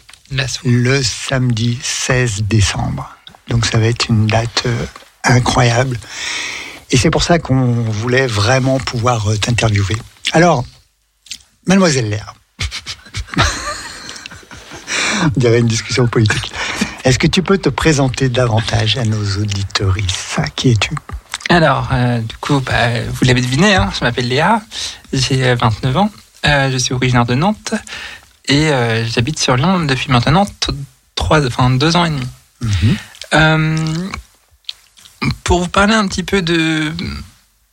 le 0.64 1.02
samedi 1.02 1.78
16 1.82 2.42
décembre. 2.44 3.16
Donc 3.50 3.66
ça 3.66 3.78
va 3.78 3.86
être 3.86 4.08
une 4.08 4.26
date 4.26 4.62
euh, 4.66 4.86
incroyable. 5.24 5.98
Et 6.90 6.96
c'est 6.96 7.10
pour 7.10 7.22
ça 7.22 7.38
qu'on 7.38 7.72
voulait 7.72 8.26
vraiment 8.26 8.78
pouvoir 8.78 9.28
euh, 9.30 9.36
t'interviewer. 9.36 9.96
Alors, 10.32 10.64
mademoiselle 11.66 12.08
Léa, 12.08 12.34
on 15.24 15.30
dirait 15.36 15.60
une 15.60 15.66
discussion 15.66 16.06
politique. 16.06 16.52
Est-ce 17.04 17.18
que 17.18 17.26
tu 17.26 17.42
peux 17.42 17.58
te 17.58 17.68
présenter 17.68 18.28
davantage 18.28 18.96
à 18.96 19.04
nos 19.04 19.38
auditoristes? 19.38 20.40
Qui 20.56 20.70
es-tu? 20.70 20.94
Alors, 21.48 21.88
euh, 21.92 22.20
du 22.20 22.36
coup, 22.36 22.60
bah, 22.60 23.02
vous 23.08 23.24
l'avez 23.24 23.40
deviné, 23.40 23.74
hein, 23.74 23.90
je 23.98 24.04
m'appelle 24.04 24.28
Léa, 24.28 24.62
j'ai 25.12 25.44
euh, 25.44 25.56
29 25.56 25.96
ans, 25.96 26.10
euh, 26.46 26.70
je 26.70 26.78
suis 26.78 26.94
originaire 26.94 27.26
de 27.26 27.34
Nantes 27.34 27.74
et 28.46 28.68
euh, 28.68 29.04
j'habite 29.06 29.38
sur 29.38 29.56
Lyon 29.56 29.80
depuis 29.80 30.10
maintenant 30.10 30.46
trois, 31.16 31.44
enfin, 31.44 31.70
deux 31.70 31.96
ans 31.96 32.04
et 32.04 32.10
demi. 32.10 32.26
Euh, 32.62 32.66
pour 35.44 35.60
vous 35.60 35.68
parler 35.68 35.94
un 35.94 36.06
petit 36.08 36.22
peu 36.22 36.42
de, 36.42 36.92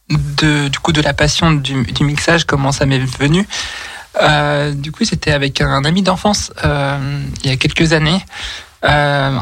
du 0.09 0.79
coup, 0.79 0.91
de 0.91 1.01
la 1.01 1.13
passion 1.13 1.51
du, 1.51 1.75
mixage, 2.01 2.45
comment 2.45 2.71
ça 2.71 2.85
m'est 2.85 2.99
venu, 2.99 3.47
euh, 4.21 4.71
du 4.73 4.91
coup, 4.91 5.05
c'était 5.05 5.31
avec 5.31 5.61
un 5.61 5.84
ami 5.85 6.01
d'enfance 6.01 6.51
euh, 6.63 7.21
il 7.43 7.49
y 7.49 7.53
a 7.53 7.57
quelques 7.57 7.93
années. 7.93 8.23
Euh, 8.84 9.38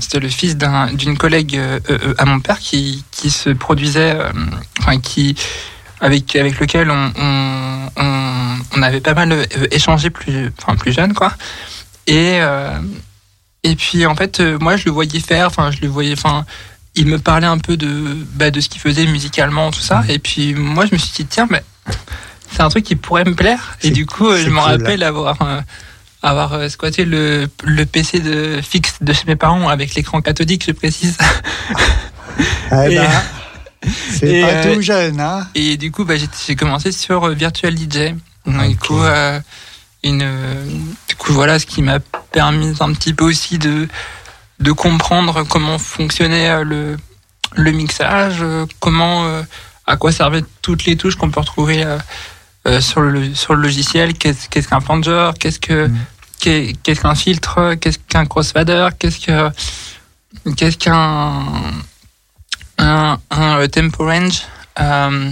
c'était 0.00 0.20
le 0.20 0.28
fils 0.28 0.56
d'un- 0.56 0.92
d'une 0.92 1.18
collègue 1.18 1.56
euh, 1.56 1.78
euh, 1.90 2.14
à 2.16 2.24
mon 2.24 2.40
père 2.40 2.58
qui, 2.58 3.04
se 3.12 3.50
produisait, 3.50 4.14
euh, 4.18 4.30
enfin 4.80 4.98
qui 4.98 5.34
avec 6.00 6.34
avec 6.36 6.58
lequel 6.58 6.90
on, 6.90 7.12
on, 7.96 8.82
avait 8.82 9.00
pas 9.00 9.14
mal 9.14 9.32
euh, 9.32 9.44
échangé 9.72 10.08
plus 10.08 10.50
enfin 10.58 10.76
plus 10.76 10.92
jeune 10.92 11.12
quoi. 11.12 11.32
Et 12.06 12.38
euh, 12.40 12.78
et 13.64 13.74
puis 13.76 14.06
en 14.06 14.14
fait 14.14 14.40
euh, 14.40 14.58
moi 14.60 14.76
je 14.76 14.84
le 14.86 14.90
voyais 14.92 15.20
faire, 15.20 15.46
enfin 15.48 15.70
je 15.70 15.80
le 15.80 15.88
voyais, 15.88 16.12
enfin 16.12 16.44
il 16.94 17.06
me 17.06 17.18
parlait 17.18 17.46
un 17.46 17.58
peu 17.58 17.76
de 17.76 18.16
bah, 18.34 18.50
de 18.50 18.60
ce 18.60 18.68
qu'il 18.68 18.80
faisait 18.80 19.06
musicalement 19.06 19.70
tout 19.70 19.80
ça. 19.80 20.02
Et 20.08 20.18
puis 20.18 20.54
moi 20.54 20.86
je 20.86 20.94
me 20.94 20.98
suis 20.98 21.10
dit 21.12 21.26
tiens 21.26 21.46
mais 21.50 21.62
c'est 22.50 22.62
un 22.62 22.68
truc 22.68 22.84
qui 22.84 22.96
pourrait 22.96 23.24
me 23.24 23.34
plaire. 23.34 23.76
Et 23.82 23.90
du 23.90 24.06
coup 24.06 24.28
euh, 24.28 24.38
je 24.42 24.48
me 24.50 24.54
cool. 24.60 24.64
rappelle 24.64 25.02
avoir 25.02 25.40
euh, 25.42 25.60
avoir 26.22 26.68
squatté 26.70 27.04
le, 27.04 27.48
le 27.64 27.86
PC 27.86 28.18
de 28.20 28.60
fixe 28.62 28.94
de 29.00 29.12
chez 29.12 29.24
mes 29.26 29.36
parents 29.36 29.68
avec 29.68 29.94
l'écran 29.94 30.20
cathodique, 30.20 30.64
je 30.66 30.72
précise. 30.72 31.16
Eh 32.72 32.92
Et- 32.92 32.96
ben, 32.96 33.10
c'est 34.12 34.40
pas 34.42 34.48
euh, 34.48 34.74
tout 34.74 34.82
jeune, 34.82 35.20
hein 35.20 35.46
Et 35.54 35.76
du 35.76 35.90
coup, 35.90 36.04
bah, 36.04 36.14
j'ai- 36.16 36.56
commencé 36.56 36.92
sur 36.92 37.28
Virtual 37.30 37.76
DJ. 37.76 38.14
Donc, 38.46 38.68
Du 38.68 38.76
coup, 38.76 39.00
euh, 39.02 39.40
une, 40.04 40.24
du 41.08 41.14
coup, 41.16 41.32
voilà, 41.32 41.58
ce 41.58 41.66
qui 41.66 41.82
m'a 41.82 41.98
permis 42.32 42.74
un 42.80 42.92
petit 42.92 43.14
peu 43.14 43.24
aussi 43.24 43.58
de 43.58 43.88
de 44.60 44.72
comprendre 44.72 45.44
comment 45.44 45.78
fonctionnait 45.78 46.48
euh, 46.50 46.64
le 46.64 46.96
le 47.54 47.70
mixage, 47.72 48.38
euh, 48.42 48.66
comment 48.80 49.24
euh, 49.26 49.42
à 49.86 49.96
quoi 49.96 50.12
servaient 50.12 50.44
toutes 50.62 50.84
les 50.84 50.96
touches 50.96 51.16
qu'on 51.16 51.30
peut 51.30 51.40
retrouver 51.40 51.84
sur 52.80 53.00
le 53.00 53.34
sur 53.34 53.54
le 53.54 53.62
logiciel. 53.62 54.12
Qu'est-ce 54.12 54.48
qu'est-ce 54.50 54.68
qu'un 54.68 54.80
flanger 54.80 55.30
Qu'est-ce 55.40 55.58
que 55.58 55.88
qu'est- 56.38 56.74
qu'est-ce 56.82 57.00
qu'un 57.00 57.14
filtre 57.14 57.74
Qu'est-ce 57.80 57.98
qu'un 57.98 58.26
crossfader 58.26 58.88
Qu'est-ce 58.98 59.20
que 59.20 59.50
qu'est-ce 60.56 60.76
qu'un 60.76 61.44
un, 62.78 63.18
un, 63.30 63.66
tempo 63.68 64.04
range 64.04 64.42
euh, 64.80 65.30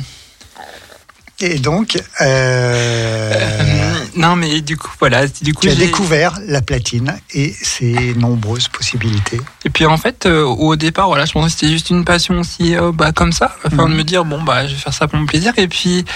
Et 1.40 1.58
donc, 1.58 1.98
euh, 2.22 3.94
non 4.16 4.36
mais 4.36 4.62
du 4.62 4.76
coup 4.78 4.90
voilà 4.98 5.26
du 5.26 5.52
coup 5.52 5.62
tu 5.62 5.68
as 5.68 5.74
j'ai- 5.74 5.86
découvert 5.86 6.38
la 6.46 6.62
platine 6.62 7.14
et 7.34 7.52
ses 7.52 8.14
nombreuses 8.14 8.68
possibilités. 8.68 9.40
et 9.66 9.70
puis 9.70 9.84
en 9.84 9.98
fait 9.98 10.24
euh, 10.24 10.42
au 10.44 10.76
départ 10.76 11.08
voilà 11.08 11.26
je 11.26 11.32
pensais 11.32 11.48
que 11.48 11.52
c'était 11.60 11.72
juste 11.72 11.90
une 11.90 12.04
passion 12.06 12.38
aussi 12.40 12.74
euh, 12.74 12.90
bah 12.92 13.12
comme 13.12 13.32
ça 13.32 13.54
afin 13.64 13.84
Mhm. 13.84 13.90
de 13.92 13.96
me 13.98 14.04
dire 14.04 14.24
bon 14.24 14.40
bah 14.42 14.66
je 14.66 14.72
vais 14.72 14.80
faire 14.80 14.94
ça 14.94 15.06
pour 15.08 15.18
mon 15.18 15.26
plaisir 15.26 15.52
et 15.58 15.68
puis 15.68 16.06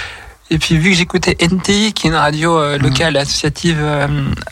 et 0.48 0.59
puis 0.59 0.78
vu 0.78 0.90
que 0.92 0.97
j'écoutais 0.97 1.36
NTI 1.38 1.92
qui 1.92 2.06
est 2.06 2.10
une 2.10 2.16
radio 2.16 2.56
euh, 2.59 2.78
Mhm. 2.78 2.82
locale 2.84 3.16
associative 3.18 3.78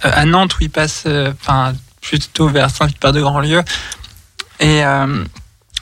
à 0.03 0.25
Nantes 0.27 0.55
où 0.57 0.59
il 0.61 0.71
passe 0.71 1.05
enfin 1.41 1.73
plutôt 2.03 2.49
vers 2.49 2.69
Saint-Philippe 2.69 3.07
de 3.07 3.21
Grandlieu 3.23 3.63
et 4.61 4.85
euh, 4.85 5.25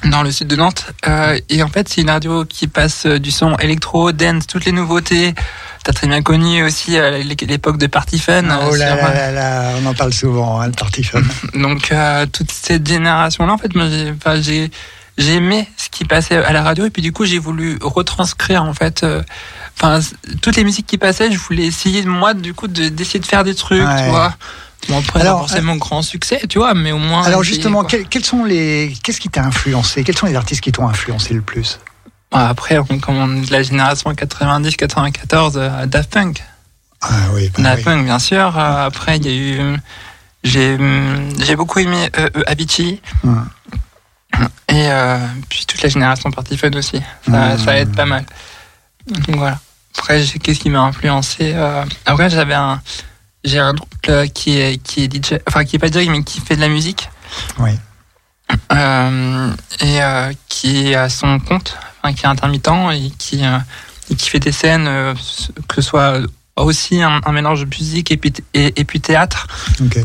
dans 0.04 0.22
le 0.22 0.30
sud 0.30 0.48
de 0.48 0.56
Nantes. 0.56 0.86
Euh, 1.08 1.38
et 1.48 1.62
en 1.62 1.68
fait 1.68 1.88
c'est 1.88 2.02
une 2.02 2.10
radio 2.10 2.44
qui 2.44 2.68
passe 2.68 3.06
euh, 3.06 3.18
du 3.18 3.30
son 3.30 3.56
électro 3.56 4.12
dance 4.12 4.46
toutes 4.46 4.64
les 4.64 4.72
nouveautés. 4.72 5.34
T'as 5.84 5.92
très 5.92 6.06
bien 6.06 6.20
connu 6.22 6.62
aussi 6.64 6.98
euh, 6.98 7.22
l'époque 7.22 7.78
de 7.78 7.86
Party 7.86 8.18
Fun 8.18 8.42
oh 8.50 8.74
euh, 8.74 8.76
là 8.76 8.96
sur, 8.96 9.06
là 9.06 9.14
là 9.14 9.30
là, 9.32 9.70
on 9.82 9.86
en 9.86 9.94
parle 9.94 10.12
souvent, 10.12 10.60
hein, 10.60 10.66
le 10.66 10.72
party 10.72 11.02
fun. 11.04 11.20
donc 11.54 11.92
euh, 11.92 12.26
toute 12.26 12.50
cette 12.50 12.86
génération 12.86 13.46
là 13.46 13.52
en 13.52 13.58
fait 13.58 13.74
moi 13.74 13.88
j'ai 13.88 14.12
enfin, 14.16 14.40
j'ai 14.40 14.70
j'ai 15.18 15.36
aimé 15.36 15.66
ce 15.78 15.88
qui 15.88 16.04
passait 16.04 16.36
à 16.36 16.52
la 16.52 16.62
radio. 16.62 16.84
Et 16.86 16.90
puis 16.90 17.02
du 17.02 17.12
coup 17.12 17.24
j'ai 17.24 17.38
voulu 17.38 17.78
retranscrire 17.80 18.62
en 18.64 18.74
fait 18.74 19.02
euh, 19.02 19.22
enfin 19.80 20.00
toutes 20.42 20.56
les 20.56 20.64
musiques 20.64 20.86
qui 20.86 20.98
passaient. 20.98 21.32
Je 21.32 21.38
voulais 21.38 21.64
essayer 21.64 22.04
moi 22.04 22.34
du 22.34 22.52
coup 22.52 22.68
de- 22.68 22.88
d'essayer 22.90 23.20
de 23.20 23.26
faire 23.26 23.42
des 23.44 23.54
trucs 23.54 23.80
Ouais. 23.82 24.04
tu 24.04 24.10
vois 24.10 24.34
bon 24.88 24.98
après 24.98 25.20
Alors, 25.20 25.40
forcément 25.40 25.76
grand 25.76 26.02
succès 26.02 26.40
tu 26.48 26.58
vois 26.58 26.74
mais 26.74 26.92
au 26.92 26.98
moins 26.98 27.24
Alors 27.24 27.42
justement, 27.42 27.84
quels, 27.84 28.24
sont 28.24 28.44
les, 28.44 28.94
qu'est-ce 29.02 29.20
qui 29.20 29.28
t'a 29.28 29.44
influencé? 29.44 30.04
Quels 30.04 30.16
sont 30.16 30.26
les 30.26 30.36
artistes 30.36 30.62
qui 30.62 30.72
t'ont 30.72 30.88
influencé 30.88 31.34
le 31.34 31.42
plus? 31.42 31.78
Bon, 32.32 32.38
après 32.38 32.78
on, 32.78 32.98
comme 32.98 33.16
on 33.16 33.36
est 33.42 33.46
de 33.46 33.52
la 33.52 33.62
génération 33.62 34.14
90 34.14 34.76
94 34.76 35.54
euh, 35.56 35.86
Daft 35.86 36.10
Punk 36.12 36.42
Ah 37.02 37.08
oui, 37.34 37.50
bah 37.56 37.62
Daft 37.62 37.78
oui. 37.78 37.84
Punk 37.84 38.04
bien 38.04 38.18
sûr 38.18 38.58
Euh, 38.58 38.86
après 38.86 39.16
il 39.18 39.26
y 39.26 39.28
a 39.28 39.32
eu 39.32 39.58
euh, 39.60 39.76
j'ai 40.44 41.56
beaucoup 41.56 41.78
aimé 41.80 42.08
euh, 42.18 42.28
euh, 42.36 42.42
Avicii 42.46 43.00
Hum. 43.24 43.48
Et 44.68 44.90
euh, 44.90 45.18
puis 45.48 45.64
toute 45.66 45.82
la 45.82 45.88
génération 45.88 46.30
Party 46.30 46.58
Fun 46.58 46.70
aussi. 46.72 47.00
Ça, 47.30 47.56
ça 47.56 47.78
aide 47.78 47.94
pas 47.94 48.04
mal. 48.04 48.24
Donc 49.06 49.36
voilà. 49.36 49.58
Après, 49.96 50.22
qu'est-ce 50.42 50.60
qui 50.60 50.68
m'a 50.68 50.80
influencé 50.82 51.52
euh, 51.54 51.82
Après, 52.04 52.28
j'avais 52.28 52.54
un. 52.54 52.82
J'ai 53.46 53.60
un 53.60 53.72
groupe 53.72 54.06
là, 54.06 54.26
qui 54.26 54.58
est 54.58 54.76
qui 54.82 55.04
est 55.04 55.14
DJ, 55.14 55.38
enfin 55.46 55.64
qui 55.64 55.76
est 55.76 55.78
pas 55.78 55.86
DJ 55.86 56.08
mais 56.08 56.22
qui 56.24 56.40
fait 56.40 56.56
de 56.56 56.60
la 56.60 56.68
musique. 56.68 57.08
Oui. 57.58 57.70
Euh, 58.72 59.52
et 59.80 60.02
euh, 60.02 60.32
qui 60.48 60.94
à 60.94 61.08
son 61.08 61.38
compte, 61.38 61.76
enfin 62.02 62.12
qui 62.12 62.24
est 62.24 62.28
intermittent 62.28 62.68
et 62.92 63.10
qui 63.16 63.44
euh, 63.44 63.58
et 64.10 64.16
qui 64.16 64.28
fait 64.28 64.40
des 64.40 64.52
scènes 64.52 64.86
euh, 64.88 65.14
que 65.68 65.76
ce 65.76 65.82
soit 65.82 66.18
aussi 66.56 67.02
un, 67.02 67.20
un 67.24 67.32
mélange 67.32 67.60
de 67.60 67.66
musique 67.66 68.10
et 68.10 68.16
puis 68.16 68.32
et, 68.52 68.80
et 68.80 68.84
puis 68.84 69.00
théâtre. 69.00 69.46
Ok. 69.80 69.98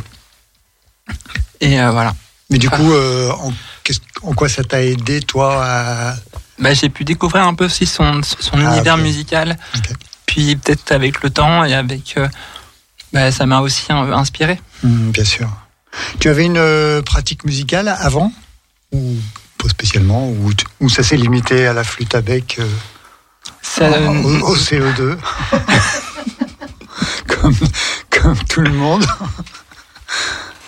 Et 1.61 1.81
euh, 1.81 1.91
voilà. 1.91 2.15
Mais 2.51 2.57
du 2.59 2.69
coup, 2.69 2.93
euh, 2.93 3.31
en, 4.23 4.33
quoi 4.33 4.49
ça 4.49 4.63
t'a 4.63 4.83
aidé, 4.83 5.21
toi, 5.21 5.63
à... 5.65 6.15
Bah, 6.59 6.73
j'ai 6.73 6.89
pu 6.89 7.05
découvrir 7.05 7.47
un 7.47 7.53
peu 7.53 7.65
aussi 7.65 7.85
son, 7.85 8.21
son 8.23 8.57
Ah, 8.57 8.73
univers 8.75 8.97
musical. 8.97 9.57
Ok. 9.75 9.89
Puis 10.25 10.55
peut-être 10.57 10.91
avec 10.91 11.23
le 11.23 11.29
temps 11.29 11.63
et 11.63 11.73
avec. 11.73 12.17
Euh, 13.13 13.19
bah, 13.19 13.31
ça 13.31 13.45
m'a 13.45 13.61
aussi 13.61 13.85
euh, 13.91 14.13
inspiré. 14.13 14.59
Hmm, 14.83 15.11
bien 15.11 15.23
sûr. 15.23 15.49
Tu 16.19 16.29
avais 16.29 16.45
une 16.45 16.57
euh, 16.57 17.01
pratique 17.01 17.43
musicale 17.45 17.87
avant? 17.87 18.31
Ou 18.91 19.15
pas 19.57 19.69
spécialement? 19.69 20.31
Ou, 20.79 20.89
ça 20.89 21.03
s'est 21.03 21.17
limité 21.17 21.67
à 21.67 21.73
la 21.73 21.83
flûte 21.83 22.15
à 22.15 22.21
bec 22.21 22.57
euh, 22.59 22.67
Ça, 23.61 23.89
au, 23.89 24.51
au 24.51 24.55
CO2 24.55 25.17
comme, 27.27 27.55
comme 28.09 28.37
tout 28.49 28.61
le 28.61 28.71
monde? 28.71 29.05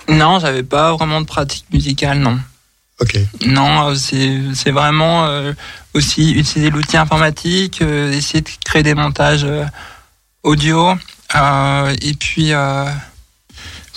Non, 0.09 0.39
j'avais 0.39 0.63
pas 0.63 0.93
vraiment 0.93 1.21
de 1.21 1.25
pratique 1.25 1.65
musicale, 1.71 2.19
non. 2.19 2.39
Ok. 2.99 3.17
Non, 3.45 3.89
euh, 3.89 3.95
c'est 3.95 4.71
vraiment 4.71 5.25
euh, 5.25 5.53
aussi 5.93 6.33
utiliser 6.33 6.69
l'outil 6.69 6.97
informatique, 6.97 7.81
euh, 7.81 8.11
essayer 8.11 8.41
de 8.41 8.49
créer 8.63 8.83
des 8.83 8.93
montages 8.93 9.43
euh, 9.43 9.65
audio. 10.43 10.95
Euh, 11.35 11.95
et 12.01 12.13
puis, 12.13 12.53
euh, 12.53 12.85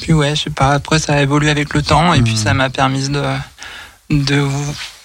puis 0.00 0.12
ouais, 0.12 0.34
je 0.36 0.44
sais 0.44 0.50
pas, 0.50 0.72
après 0.72 0.98
ça 0.98 1.14
a 1.14 1.20
évolué 1.22 1.50
avec 1.50 1.74
le 1.74 1.82
temps 1.82 2.12
et 2.14 2.22
puis 2.22 2.36
ça 2.36 2.54
m'a 2.54 2.70
permis 2.70 3.08
de, 3.08 3.22
de, 4.10 4.46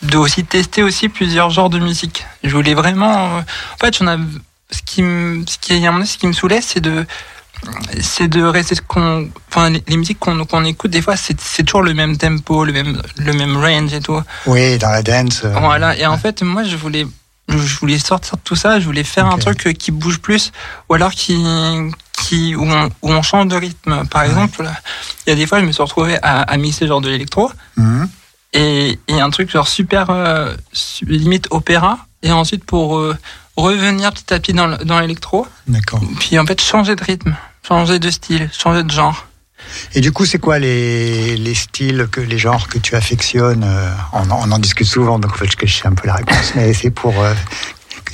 de 0.03 0.17
aussi 0.17 0.43
tester 0.43 0.83
aussi 0.83 1.09
plusieurs 1.09 1.49
genres 1.49 1.69
de 1.69 1.79
musique. 1.79 2.25
Je 2.43 2.55
voulais 2.55 2.73
vraiment. 2.73 3.37
euh, 3.37 3.41
en 3.41 3.77
fait, 3.79 3.97
j'en 3.97 4.07
avais- 4.07 4.23
ce 4.71 4.81
qui 4.83 5.03
me, 5.03 5.43
ce 5.47 5.57
qui, 5.57 5.73
ce 5.81 6.17
qui 6.17 6.27
me 6.27 6.33
saoulait, 6.33 6.61
c'est 6.61 6.79
de 6.79 7.05
c'est 7.99 8.27
de 8.27 8.41
rester 8.41 8.75
qu'on 8.87 9.29
enfin 9.49 9.69
les, 9.69 9.97
musiques 9.97 10.17
qu'on 10.17 10.45
qu'on 10.45 10.65
écoute 10.65 10.89
des 10.89 11.01
fois 11.03 11.15
c'est 11.15 11.35
toujours 11.63 11.83
le 11.83 11.93
même 11.93 12.17
tempo 12.17 12.65
le 12.65 12.73
même 12.73 12.99
le 13.17 13.33
même 13.33 13.55
range 13.55 13.93
et 13.93 13.99
tout 13.99 14.19
Oui, 14.47 14.79
dans 14.79 14.89
la 14.89 15.03
dance. 15.03 15.41
euh, 15.43 15.53
voilà 15.59 15.95
et 15.95 16.07
en 16.07 16.17
fait 16.17 16.41
moi 16.41 16.63
je 16.63 16.75
voulais 16.75 17.05
je 17.49 17.77
voulais 17.79 17.99
sortir 17.99 18.37
de 18.37 18.41
tout 18.41 18.55
ça 18.55 18.79
je 18.79 18.85
voulais 18.85 19.03
faire 19.03 19.27
un 19.27 19.37
truc 19.37 19.77
qui 19.77 19.91
bouge 19.91 20.17
plus 20.17 20.51
ou 20.89 20.95
alors 20.95 21.11
qui 21.11 21.35
qui 22.22 22.56
où 22.56 22.64
on, 22.64 22.85
où 23.02 23.11
on 23.11 23.22
change 23.22 23.48
de 23.48 23.56
rythme. 23.56 24.06
Par 24.07 24.23
exemple 24.23 24.69
il 25.26 25.30
y 25.30 25.34
a 25.34 25.35
des 25.35 25.48
fois 25.48 25.60
je 25.60 25.65
me 25.65 25.72
suis 25.72 25.84
retrouvé 25.84 26.18
à, 26.22 26.41
à 26.41 26.57
mixer 26.57 26.88
genre 26.88 27.02
de 27.02 27.10
l'électro 27.10 27.52
mhm. 27.77 28.07
et, 28.53 28.99
et 29.07 29.19
un 29.22 29.30
truc 29.30 29.49
genre 29.52 29.68
super 29.68 30.10
euh, 30.10 30.53
limite 31.06 31.48
opéra. 31.52 31.99
Et 32.23 32.31
ensuite 32.31 32.64
pour 32.65 32.98
euh, 32.99 33.18
revenir 33.57 34.11
petit 34.14 34.34
à 34.34 34.39
petit 34.39 34.53
dans, 34.53 34.68
le- 34.68 34.77
dans 34.77 34.99
l'électro. 34.99 35.48
D'accord. 35.68 35.99
puis 36.19 36.38
en 36.39 36.45
fait 36.45 36.61
changer 36.61 36.95
de 36.95 37.03
rythme 37.03 37.35
changer 37.68 37.99
de 37.99 38.10
style 38.11 38.49
changer 38.57 38.84
de 38.84 38.91
genre. 38.91 39.27
Et 39.93 40.02
du 40.02 40.11
coup, 40.11 40.26
c'est 40.26 40.39
quoi 40.39 40.57
les, 40.57 41.38
les 41.38 41.53
styles, 41.53 42.07
que 42.11 42.19
les 42.19 42.39
genres 42.39 42.68
que 42.68 42.80
tu 42.80 42.95
affectionnes 42.95 43.64
euh, 43.64 43.91
on, 44.11 44.30
en- 44.31 44.49
on 44.49 44.52
en 44.52 44.57
discute 44.57 44.88
souvent, 44.88 45.19
donc 45.19 45.34
en 45.34 45.35
fait, 45.35 45.45
je 45.65 45.72
sais 45.72 45.88
un 45.88 45.93
peu 45.93 46.07
la 46.07 46.15
réponse, 46.15 46.53
mais 46.56 46.73
c'est 46.73 46.89
pour 46.89 47.14
euh, 47.22 47.34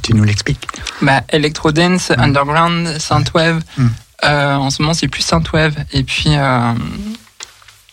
tu 0.08 0.14
nous 0.14 0.24
l'expliques. 0.24 0.68
bah, 1.02 1.22
electro 1.30 1.72
dance 1.72 2.12
underground 2.18 2.98
synthwave 3.00 3.62
Mm. 3.78 3.88
Euh, 4.24 4.56
en 4.56 4.72
ce 4.72 4.82
moment 4.82 4.96
c'est 4.96 5.08
plus 5.08 5.22
synthwave 5.22 5.76
et 5.94 6.04
puis 6.04 6.30
euh, 6.36 6.74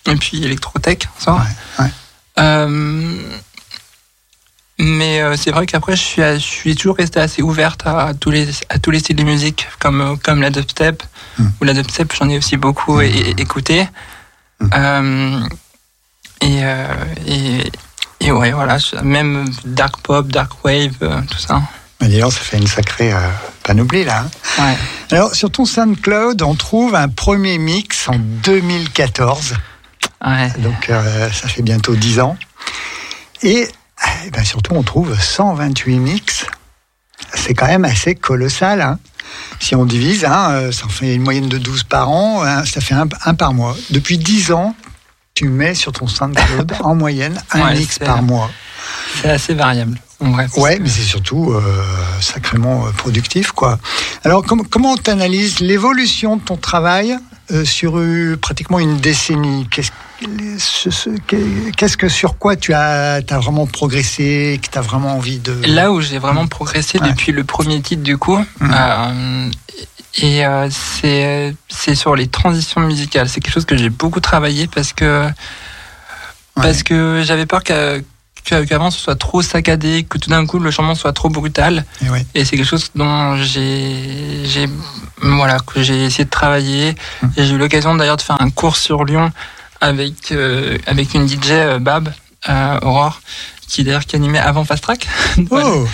et 0.06 0.16
puis 0.16 0.42
électrotech 0.42 1.06
ça 1.18 1.34
Ouais, 1.34 1.40
ouais. 1.84 1.90
Euh, 2.38 3.14
mais 4.78 5.20
c'est 5.36 5.50
vrai 5.50 5.66
qu'après 5.66 5.94
je 5.96 6.02
suis 6.02 6.22
je 6.22 6.38
suis 6.38 6.74
toujours 6.76 6.96
resté 6.96 7.20
assez 7.20 7.42
ouverte 7.42 7.82
à, 7.86 8.12
tous 8.18 8.30
les 8.30 8.48
à 8.70 8.78
tous 8.78 8.90
les 8.90 9.00
styles 9.00 9.16
de 9.16 9.22
musique 9.22 9.66
comme 9.78 10.18
comme 10.24 10.40
la 10.40 10.50
dubstep 10.50 11.02
Mm. 11.38 11.46
ou 11.60 11.64
la 11.64 11.74
dubstep 11.74 12.12
j'en 12.16 12.28
ai 12.28 12.38
aussi 12.38 12.56
beaucoup 12.56 13.00
é- 13.00 13.34
écouté 13.38 13.86
Mm. 14.60 15.46
Et, 16.42 16.62
et 17.26 17.72
et 18.20 18.30
ouais 18.32 18.52
voilà 18.52 18.78
même 19.02 19.44
dark 19.64 19.98
pop 20.02 20.26
dark 20.28 20.64
wave 20.64 20.94
euh, 21.02 21.20
tout 21.30 21.38
ça 21.38 21.60
Mais 22.04 22.10
D'ailleurs, 22.10 22.32
ça 22.32 22.40
fait 22.40 22.58
une 22.58 22.66
sacrée 22.66 23.12
euh, 23.14 23.18
panoplie, 23.62 24.04
là. 24.04 24.26
hein. 24.58 24.62
ouais 24.62 24.76
Alors, 25.10 25.34
sur 25.34 25.50
ton 25.50 25.64
SoundCloud, 25.64 26.42
on 26.42 26.54
trouve 26.54 26.94
un 26.94 27.08
premier 27.08 27.56
mix 27.56 28.08
en 28.08 28.16
2014. 28.18 29.54
ouais 30.26 30.52
Donc, 30.58 30.90
euh, 30.90 31.30
ça 31.32 31.48
fait 31.48 31.62
bientôt 31.62 31.94
10 31.96 32.20
ans. 32.20 32.36
Et 33.42 33.66
eh 34.26 34.30
ben, 34.30 34.44
surtout, 34.44 34.74
on 34.74 34.82
trouve 34.82 35.18
128 35.18 35.98
mix. 35.98 36.44
C'est 37.34 37.54
quand 37.54 37.66
même 37.66 37.86
assez 37.86 38.14
colossal. 38.14 38.82
hein. 38.82 38.98
Si 39.60 39.74
on 39.74 39.86
divise, 39.86 40.26
hein, 40.26 40.50
euh, 40.50 40.72
ça 40.72 40.86
fait 40.88 41.14
une 41.14 41.22
moyenne 41.22 41.48
de 41.48 41.56
12 41.56 41.84
par 41.84 42.10
an, 42.10 42.42
hein, 42.44 42.64
ça 42.66 42.82
fait 42.82 42.94
un, 42.94 43.08
un 43.24 43.34
par 43.34 43.54
mois. 43.54 43.74
Depuis 43.90 44.18
10 44.18 44.52
ans, 44.52 44.76
tu 45.34 45.48
mets 45.48 45.74
sur 45.74 45.92
ton 45.92 46.06
SoundCloud 46.06 46.74
en 46.80 46.94
moyenne 46.94 47.40
un 47.52 47.64
Ouais, 47.68 47.78
mix 47.78 47.98
par 47.98 48.22
mois. 48.22 48.50
c'est 49.22 49.30
assez 49.30 49.54
variable 49.54 49.98
Ouais, 50.56 50.78
mais 50.80 50.88
c'est 50.88 51.02
surtout 51.02 51.52
euh, 51.52 51.60
sacrément 52.20 52.86
euh, 52.86 52.90
productif, 52.90 53.52
quoi. 53.52 53.78
Alors, 54.24 54.42
com- 54.44 54.62
comment 54.68 54.96
tu 54.96 55.10
analyses 55.10 55.60
l'évolution 55.60 56.36
de 56.36 56.42
ton 56.42 56.56
travail 56.56 57.16
euh, 57.50 57.64
sur 57.64 57.98
euh, 57.98 58.36
pratiquement 58.40 58.78
une 58.78 58.96
décennie? 58.98 59.66
Qu'est-ce 59.70 59.90
ce- 60.58 60.90
ce- 60.90 61.10
qu'est- 61.26 61.74
qu'est-ce 61.76 61.96
que 61.96 62.08
sur 62.08 62.38
quoi 62.38 62.56
tu 62.56 62.72
as, 62.72 63.14
as 63.28 63.38
vraiment 63.38 63.66
progressé, 63.66 64.58
que 64.62 64.68
tu 64.70 64.78
as 64.78 64.80
vraiment 64.80 65.16
envie 65.16 65.38
de 65.38 65.54
Là 65.66 65.90
où 65.92 66.00
j'ai 66.00 66.18
vraiment 66.18 66.46
progressé 66.46 66.98
Ouais. 66.98 67.10
depuis 67.10 67.32
le 67.32 67.44
premier 67.44 67.82
titre 67.82 68.02
du 68.02 68.16
coup, 68.16 68.38
Mhm. 68.60 68.74
euh, 68.74 69.50
et 70.22 70.42
c'est 70.70 71.94
sur 71.96 72.14
les 72.16 72.28
transitions 72.28 72.80
musicales. 72.80 73.28
C'est 73.28 73.40
quelque 73.40 73.52
chose 73.52 73.64
que 73.66 73.76
j'ai 73.76 73.90
beaucoup 73.90 74.20
travaillé 74.20 74.66
parce 74.68 74.92
que 74.92 75.28
parce 76.54 76.82
que 76.84 77.22
j'avais 77.24 77.46
peur 77.46 77.62
qu'à- 77.64 77.98
qu'avant 78.44 78.90
ce 78.90 78.98
soit 79.00 79.16
trop 79.16 79.42
saccadé, 79.42 80.04
que 80.08 80.18
tout 80.18 80.30
d'un 80.30 80.44
coup 80.46 80.58
le 80.58 80.70
changement 80.70 80.94
soit 80.94 81.12
trop 81.12 81.28
brutal. 81.30 81.84
Et 82.04 82.10
ouais. 82.10 82.26
Et 82.34 82.44
c'est 82.44 82.56
quelque 82.56 82.66
chose 82.68 82.90
dont 82.94 83.36
j'ai 83.36 84.68
voilà 85.22 85.58
que 85.60 85.82
j'ai 85.82 86.04
essayé 86.04 86.24
de 86.24 86.30
travailler. 86.30 86.94
Et 87.36 87.44
j'ai 87.44 87.54
eu 87.54 87.58
l'occasion 87.58 87.94
d'ailleurs 87.94 88.16
de 88.16 88.22
faire 88.22 88.40
un 88.40 88.50
cours 88.50 88.76
sur 88.76 89.04
Lyon 89.04 89.32
avec 89.80 90.32
euh, 90.32 90.78
avec 90.86 91.14
une 91.14 91.26
DJ 91.28 91.50
euh, 91.50 91.78
Bab 91.78 92.12
euh, 92.48 92.78
Aurore 92.82 93.20
qui 93.68 93.82
d'ailleurs 93.82 94.04
qui 94.04 94.16
animait 94.16 94.38
avant 94.38 94.64
Fast 94.64 94.82
Track. 94.82 95.06
Oh, 95.50 95.86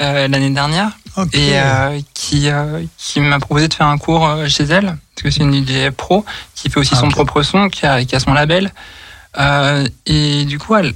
Euh, 0.00 0.28
l'année 0.28 0.50
dernière 0.50 0.90
ok. 1.16 1.34
et 1.34 1.52
euh, 1.54 1.98
qui 2.14 2.48
euh, 2.50 2.82
qui 2.98 3.20
m'a 3.20 3.38
proposé 3.38 3.68
de 3.68 3.74
faire 3.74 3.86
un 3.86 3.96
cours 3.98 4.28
chez 4.48 4.64
elle 4.64 4.96
parce 5.14 5.22
que 5.22 5.30
c'est 5.30 5.40
une 5.42 5.54
DJ 5.64 5.90
pro 5.96 6.24
qui 6.54 6.68
fait 6.68 6.78
aussi 6.80 6.94
Ah, 6.96 7.00
son 7.00 7.08
propre 7.08 7.42
son 7.42 7.68
qui 7.68 7.86
a 7.86 8.04
qui 8.04 8.14
a 8.16 8.20
son 8.20 8.32
label 8.34 8.72
Euh, 9.38 9.86
et 10.06 10.44
du 10.44 10.58
coup 10.58 10.74
elle 10.76 10.94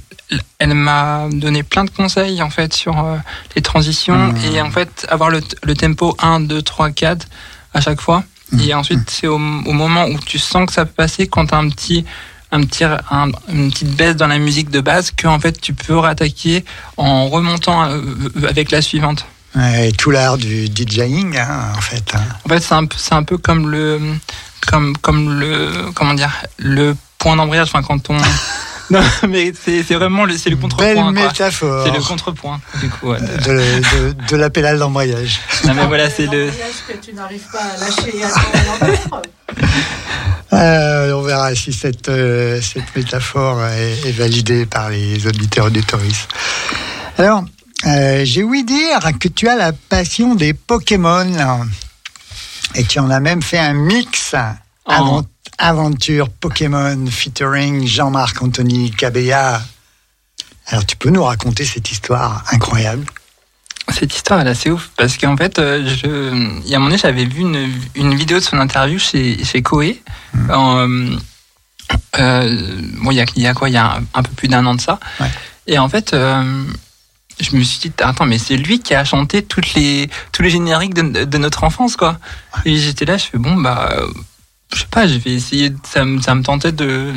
elle 0.59 0.73
m'a 0.73 1.27
donné 1.31 1.63
plein 1.63 1.83
de 1.83 1.89
conseils 1.89 2.41
en 2.41 2.49
fait 2.49 2.73
sur 2.73 2.97
euh, 2.97 3.17
les 3.55 3.61
transitions 3.61 4.15
Mhm. 4.31 4.37
et 4.53 4.61
en 4.61 4.71
fait 4.71 5.05
avoir 5.09 5.29
le, 5.29 5.41
le 5.63 5.73
tempo 5.75 6.15
1 6.19 6.39
2 6.41 6.61
3 6.61 6.91
4 6.91 7.27
à 7.73 7.81
chaque 7.81 7.99
fois 7.99 8.23
Mhm. 8.51 8.61
et 8.61 8.73
ensuite 8.73 9.09
c'est 9.09 9.27
au, 9.27 9.35
au 9.35 9.73
moment 9.73 10.05
où 10.05 10.17
tu 10.19 10.39
sens 10.39 10.65
que 10.67 10.73
ça 10.73 10.85
peut 10.85 10.93
passer 10.95 11.27
quand 11.27 11.47
t'as 11.47 11.57
un 11.57 11.69
petit 11.69 12.05
un 12.51 12.61
petit 12.61 12.83
un- 12.85 13.31
une 13.49 13.69
petite 13.71 13.95
baisse 13.95 14.15
dans 14.15 14.27
la 14.27 14.39
musique 14.39 14.69
de 14.69 14.79
base 14.81 15.11
que 15.11 15.27
en 15.27 15.39
fait 15.39 15.59
tu 15.59 15.73
peux 15.73 15.97
rattaquer 15.97 16.63
en 16.97 17.27
remontant 17.27 17.83
euh, 17.89 18.01
avec 18.47 18.71
la 18.71 18.81
suivante 18.81 19.25
Ouais, 19.55 19.91
tout 19.97 20.11
l'art 20.11 20.37
du 20.37 20.67
DJing, 20.67 21.35
hein, 21.35 21.71
en 21.75 21.81
fait. 21.81 22.13
hein. 22.13 22.21
En 22.45 22.49
fait, 22.49 22.59
c'est 22.59 22.75
un 22.75 22.85
un 23.17 23.23
peu 23.23 23.39
comme 23.39 23.67
le, 23.71 23.99
comme, 24.69 24.95
comme 24.97 25.39
le, 25.39 25.71
comment 25.95 26.13
dire, 26.13 26.31
le 26.59 26.95
point 27.19 27.35
d'embrayage. 27.35 27.67
Enfin, 27.71 27.83
quand 27.83 28.09
on, 28.09 28.17
non, 28.89 29.01
mais 29.27 29.53
c'est, 29.63 29.83
c'est 29.83 29.93
vraiment 29.95 30.25
le, 30.25 30.35
c'est 30.37 30.49
le 30.49 30.55
contrepoint. 30.55 30.93
Belle 31.11 31.11
métaphore 31.11 31.85
C'est 31.85 31.93
le 31.93 32.01
contrepoint, 32.03 32.59
du 32.81 32.89
coup. 32.89 33.09
ouais, 33.09 33.19
de- 33.21 33.27
de, 33.27 34.13
de, 34.13 34.15
de 34.29 34.35
la 34.35 34.49
pédale 34.49 34.79
d'embrayage. 34.79 35.39
Non, 35.65 35.73
mais 35.75 35.85
voilà, 35.85 36.09
c'est 36.09 36.25
le, 36.25 36.49
que 36.87 36.97
tu 36.97 37.13
n'arrives 37.13 37.45
pas 37.51 37.59
à 37.59 37.77
lâcher 37.77 38.23
à 38.23 38.29
ton 38.29 38.87
moment. 38.87 39.21
Euh, 40.51 41.11
on 41.13 41.21
verra 41.21 41.53
si 41.53 41.71
cette, 41.71 42.09
euh, 42.09 42.59
cette 42.59 42.95
métaphore 42.95 43.63
est, 43.65 43.99
est 44.07 44.11
validée 44.11 44.65
par 44.65 44.89
les 44.89 45.27
auditeurs 45.27 45.67
auditoristes. 45.67 46.27
Alors, 47.19 47.43
euh, 47.85 48.25
j'ai 48.25 48.41
ouï 48.41 48.63
dire 48.63 48.99
que 49.19 49.27
tu 49.27 49.47
as 49.47 49.55
la 49.55 49.73
passion 49.73 50.33
des 50.33 50.55
Pokémon 50.55 51.27
et 52.73 52.83
tu 52.83 52.97
en 52.97 53.11
as 53.11 53.19
même 53.19 53.43
fait 53.43 53.59
un 53.59 53.73
mix 53.73 54.33
Oh. 54.91 55.21
Aventure 55.59 56.29
Pokémon 56.29 57.05
featuring 57.07 57.85
Jean-Marc 57.85 58.41
Anthony 58.41 58.89
Cabella. 58.91 59.61
Alors, 60.67 60.85
tu 60.85 60.95
peux 60.95 61.09
nous 61.09 61.23
raconter 61.23 61.65
cette 61.65 61.91
histoire 61.91 62.43
incroyable? 62.51 63.05
Cette 63.91 64.15
histoire, 64.15 64.39
elle 64.39 64.47
est 64.47 64.51
assez 64.51 64.69
ouf. 64.69 64.91
Parce 64.97 65.17
qu'en 65.17 65.35
fait, 65.35 65.57
euh, 65.57 65.83
je, 65.85 66.61
il 66.63 66.67
y 66.67 66.73
a 66.73 66.77
un 66.77 66.79
moment 66.79 66.89
donné, 66.89 67.01
j'avais 67.01 67.25
vu 67.25 67.41
une, 67.41 67.71
une 67.95 68.15
vidéo 68.15 68.39
de 68.39 68.43
son 68.43 68.59
interview 68.59 68.99
chez, 68.99 69.43
chez 69.43 69.61
Koei. 69.61 70.01
En, 70.49 70.77
euh, 70.77 71.17
euh, 72.19 72.81
bon, 73.01 73.11
il 73.11 73.17
y 73.17 73.21
a, 73.21 73.25
il 73.35 73.41
y 73.41 73.47
a 73.47 73.53
quoi? 73.53 73.67
Il 73.67 73.73
y 73.73 73.77
a 73.77 73.95
un, 73.97 74.03
un 74.13 74.23
peu 74.23 74.31
plus 74.35 74.47
d'un 74.47 74.65
an 74.65 74.75
de 74.75 74.81
ça. 74.81 74.99
Ouais. 75.19 75.31
Et 75.65 75.79
en 75.79 75.89
fait, 75.89 76.13
euh, 76.13 76.63
je 77.39 77.55
me 77.55 77.63
suis 77.63 77.89
dit, 77.89 77.91
attends, 77.99 78.27
mais 78.27 78.37
c'est 78.37 78.57
lui 78.57 78.79
qui 78.79 78.93
a 78.93 79.03
chanté 79.03 79.43
toutes 79.43 79.73
les, 79.73 80.09
tous 80.31 80.43
les 80.43 80.51
génériques 80.51 80.93
de, 80.93 81.25
de 81.25 81.37
notre 81.39 81.63
enfance, 81.63 81.95
quoi. 81.95 82.19
Et 82.65 82.77
j'étais 82.77 83.05
là, 83.05 83.17
je 83.17 83.25
fais, 83.25 83.37
bon, 83.39 83.55
bah, 83.55 83.91
je 84.73 84.79
sais 84.81 84.85
pas, 84.91 85.07
j'ai 85.07 85.19
fait 85.19 85.31
essayer, 85.31 85.73
ça 85.83 86.05
me, 86.05 86.21
ça 86.21 86.35
me 86.35 86.43
tentait 86.43 86.71
de. 86.71 87.11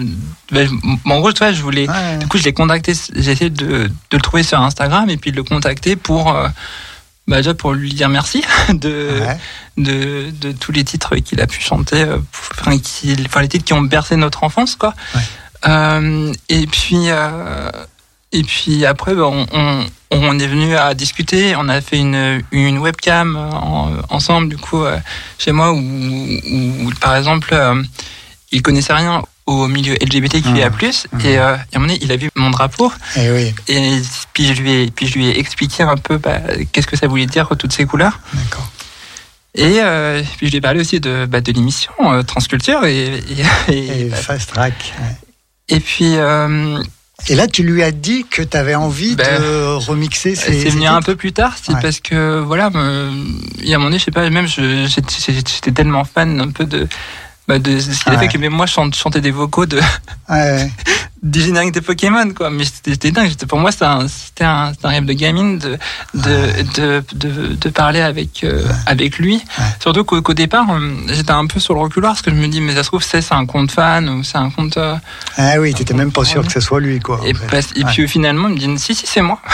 ben, 0.50 0.66
je- 0.68 1.10
en 1.10 1.20
gros, 1.20 1.32
tu 1.32 1.38
vois, 1.40 1.52
je 1.52 1.62
voulais. 1.62 1.86
Du 2.18 2.26
coup, 2.26 2.38
je 2.38 2.44
l'ai 2.44 2.52
contacté, 2.52 2.94
j'ai 3.14 3.32
essayé 3.32 3.50
de, 3.50 3.88
de 3.88 3.90
le 4.16 4.20
trouver 4.20 4.42
sur 4.42 4.60
Instagram 4.60 5.08
et 5.10 5.16
puis 5.18 5.32
de 5.32 5.36
le 5.36 5.42
contacter 5.44 5.96
pour. 5.96 6.34
euh, 6.34 6.48
bah, 7.28 7.36
déjà 7.36 7.54
pour 7.54 7.72
lui 7.72 7.92
dire 7.94 8.08
merci 8.08 8.42
de, 8.70 9.20
de, 9.76 10.30
de 10.40 10.52
tous 10.52 10.72
les 10.72 10.82
titres 10.82 11.14
qu'il 11.16 11.40
a 11.40 11.46
pu 11.46 11.60
chanter, 11.60 12.02
euh, 12.02 12.18
enfin, 12.58 12.78
qui, 12.78 13.14
enfin, 13.26 13.42
les 13.42 13.48
titres 13.48 13.64
qui 13.64 13.72
ont 13.74 13.82
bercé 13.82 14.16
notre 14.16 14.42
enfance, 14.44 14.74
quoi. 14.76 14.94
Euh, 15.68 16.32
et 16.48 16.66
puis. 16.66 17.08
Euh, 18.34 18.38
et 18.38 18.42
puis 18.42 18.84
après, 18.86 19.14
ben, 19.14 19.22
on, 19.22 19.46
on, 19.52 19.86
on 20.10 20.38
est 20.38 20.46
venu 20.46 20.76
à 20.76 20.94
discuter. 20.94 21.54
On 21.56 21.68
a 21.68 21.80
fait 21.80 21.98
une, 21.98 22.42
une 22.52 22.78
webcam 22.78 23.36
en- 23.36 23.92
ensemble, 24.10 24.48
du 24.48 24.56
coup, 24.56 24.84
euh, 24.84 24.98
chez 25.38 25.52
moi, 25.52 25.72
où, 25.72 25.78
où, 25.78 26.90
par 27.00 27.16
exemple, 27.16 27.50
euh, 27.52 27.82
il 28.50 28.62
connaissait 28.62 28.92
rien 28.94 29.22
au 29.46 29.66
milieu 29.66 29.94
LGBTQIA+. 30.00 30.70
Et 31.24 31.38
euh, 31.38 31.54
à 31.54 31.58
un 31.74 31.78
moment 31.78 31.86
donné, 31.88 31.98
il 32.00 32.12
a 32.12 32.16
vu 32.16 32.30
mon 32.36 32.50
drapeau. 32.50 32.92
Eh 33.16 33.30
oui. 33.30 33.54
Et 33.68 34.00
puis 34.32 34.54
je 34.54 34.62
lui 34.62 34.72
ai, 34.72 34.90
puis 34.90 35.06
je 35.08 35.14
lui 35.14 35.26
ai 35.28 35.38
expliqué 35.38 35.82
un 35.82 35.96
peu 35.96 36.16
bah, 36.18 36.38
qu'est-ce 36.70 36.86
que 36.86 36.96
ça 36.96 37.06
voulait 37.08 37.26
dire 37.26 37.48
toutes 37.58 37.72
ces 37.72 37.84
couleurs. 37.86 38.20
D'accord. 38.34 38.70
Et 39.54 39.80
euh, 39.82 40.22
puis 40.38 40.46
je 40.46 40.52
lui 40.52 40.58
ai 40.58 40.60
parlé 40.60 40.80
aussi 40.80 41.00
de, 41.00 41.26
bah, 41.26 41.40
de 41.40 41.52
l'émission 41.52 41.92
euh, 42.00 42.22
Transculture 42.22 42.84
et, 42.86 43.20
et, 43.68 43.72
et, 43.74 44.00
Et 44.06 44.10
Fast 44.10 44.50
Track. 44.54 44.94
ouais. 44.98 45.16
et 45.76 45.80
puis 45.80 46.16
euh, 46.16 46.78
Et 47.28 47.34
là, 47.36 47.46
tu 47.46 47.62
lui 47.62 47.82
as 47.82 47.92
dit 47.92 48.24
que 48.28 48.42
tu 48.42 48.56
avais 48.56 48.74
envie 48.74 49.14
Ben, 49.14 49.40
de 49.40 49.64
remixer 49.86 50.34
ces. 50.34 50.52
c'est 50.52 50.60
ces 50.60 50.70
venu 50.70 50.86
un 50.86 51.00
peu 51.02 51.14
plus 51.16 51.32
tard, 51.32 51.54
c'est 51.62 51.72
Ouais. 51.74 51.80
parce 51.80 52.00
que 52.00 52.40
voilà, 52.40 52.70
il 52.74 53.68
y 53.68 53.72
a 53.72 53.76
un 53.76 53.78
moment 53.78 53.90
donné, 53.90 53.98
je 53.98 54.04
sais 54.04 54.10
pas, 54.10 54.28
même 54.28 54.46
j'étais 54.48 55.70
tellement 55.72 56.04
fan 56.04 56.40
un 56.40 56.48
peu 56.50 56.64
de 56.66 56.88
bah, 57.48 57.58
de 57.58 57.78
ce 57.80 57.90
qui 58.04 58.08
a 58.08 58.12
Ouais. 58.12 58.18
fait 58.18 58.28
que 58.28 58.38
même 58.38 58.52
moi 58.52 58.66
je 58.66 58.72
chante- 58.72 58.94
chantais 58.94 59.20
des 59.20 59.30
vocaux 59.32 59.66
de 59.66 59.80
Ouais. 60.28 60.70
du 61.22 61.40
générique 61.40 61.72
de 61.72 61.80
Pokémon 61.80 62.30
quoi. 62.34 62.50
Mais 62.50 62.64
c'était 62.64 63.10
dingue. 63.12 63.32
Pour 63.48 63.58
moi 63.58 63.70
c'était 63.72 64.44
un, 64.44 64.72
rêve 64.84 65.04
de 65.04 65.12
gamine 65.12 65.58
de 65.58 65.78
de, 66.14 66.62
de, 66.74 67.04
de, 67.14 67.54
de 67.54 67.68
parler 67.68 68.00
avec 68.00 68.42
euh, 68.44 68.64
avec 68.86 69.18
lui. 69.18 69.40
Surtout 69.80 70.04
qu'au 70.04 70.34
départ 70.34 70.70
euh, 70.70 70.94
j'étais 71.08 71.30
un 71.32 71.46
peu 71.46 71.60
sur 71.60 71.74
le 71.74 71.80
reculoir 71.80 72.12
parce 72.12 72.22
que 72.22 72.30
je 72.30 72.36
me 72.36 72.48
dis 72.48 72.60
mais 72.60 72.74
ça 72.74 72.82
se 72.82 72.88
trouve 72.88 73.02
c'est 73.02 73.32
un 73.32 73.46
compte 73.46 73.70
fan 73.70 74.08
ou 74.08 74.24
c'est 74.24 74.38
un 74.38 74.50
compte 74.50 74.76
euh, 74.76 74.96
Ah 75.36 75.60
oui, 75.60 75.74
t'étais 75.74 75.94
même 75.94 76.12
pas 76.12 76.24
sûr 76.24 76.44
que 76.44 76.52
ce 76.52 76.60
soit 76.60 76.80
lui, 76.80 76.98
quoi. 77.00 77.20
et, 77.24 77.34
puis 77.84 78.08
finalement 78.08 78.48
il 78.48 78.54
me 78.70 78.76
dit 78.76 78.82
si 78.82 78.94
si 78.94 79.06
c'est 79.06 79.22
moi. 79.22 79.40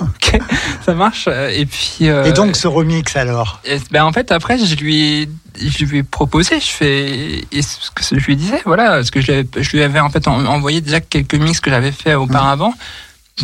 Ok. 0.00 0.40
Ça 0.84 0.94
marche. 0.94 1.28
Et 1.28 1.66
puis 1.66 2.08
euh, 2.08 2.24
Et 2.24 2.32
donc 2.32 2.56
ce 2.56 2.66
remix 2.66 3.14
alors? 3.16 3.60
Et, 3.64 3.78
ben, 3.90 4.04
en 4.04 4.12
fait, 4.12 4.32
après, 4.32 4.58
je 4.58 4.74
lui 4.76 5.22
ai, 5.22 5.28
je 5.60 5.84
lui 5.84 5.98
ai 5.98 6.02
proposé, 6.02 6.60
je 6.60 6.66
fais, 6.70 7.44
et 7.52 7.62
ce 7.62 7.90
que 7.94 8.02
je 8.02 8.14
lui 8.26 8.36
disais, 8.36 8.60
voilà, 8.64 9.04
ce 9.04 9.10
que 9.10 9.20
je 9.20 9.26
lui 9.26 9.38
avais, 9.38 9.48
je 9.58 9.70
lui 9.76 9.82
avais 9.82 10.00
en 10.00 10.10
fait 10.10 10.26
en- 10.28 10.44
envoyé 10.46 10.80
déjà 10.80 11.00
quelques 11.00 11.34
mix 11.34 11.60
que 11.60 11.70
j'avais 11.70 11.92
fait 11.92 12.14
auparavant, 12.14 12.74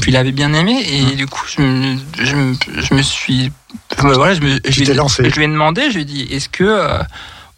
puis 0.01 0.11
il 0.13 0.17
avait 0.17 0.33
bien 0.33 0.53
aimé, 0.55 0.85
et 0.87 1.17
du 1.17 1.27
coup, 1.27 1.43
je, 1.49 1.61
me- 1.63 1.99
je, 2.19 2.37
me- 2.37 2.55
je 2.83 2.95
me 2.95 3.03
suis, 3.03 3.53
voilà, 3.99 4.35
je, 4.35 4.41
me, 4.41 4.59
lancé. 4.95 5.29
je 5.31 5.37
lui 5.37 5.45
ai 5.45 5.49
demandé, 5.49 5.91
je 5.91 5.95
lui 5.97 6.03
ai 6.03 6.05
dit, 6.05 6.23
est-ce 6.31 6.49
que, 6.49 6.65
euh, 6.65 6.99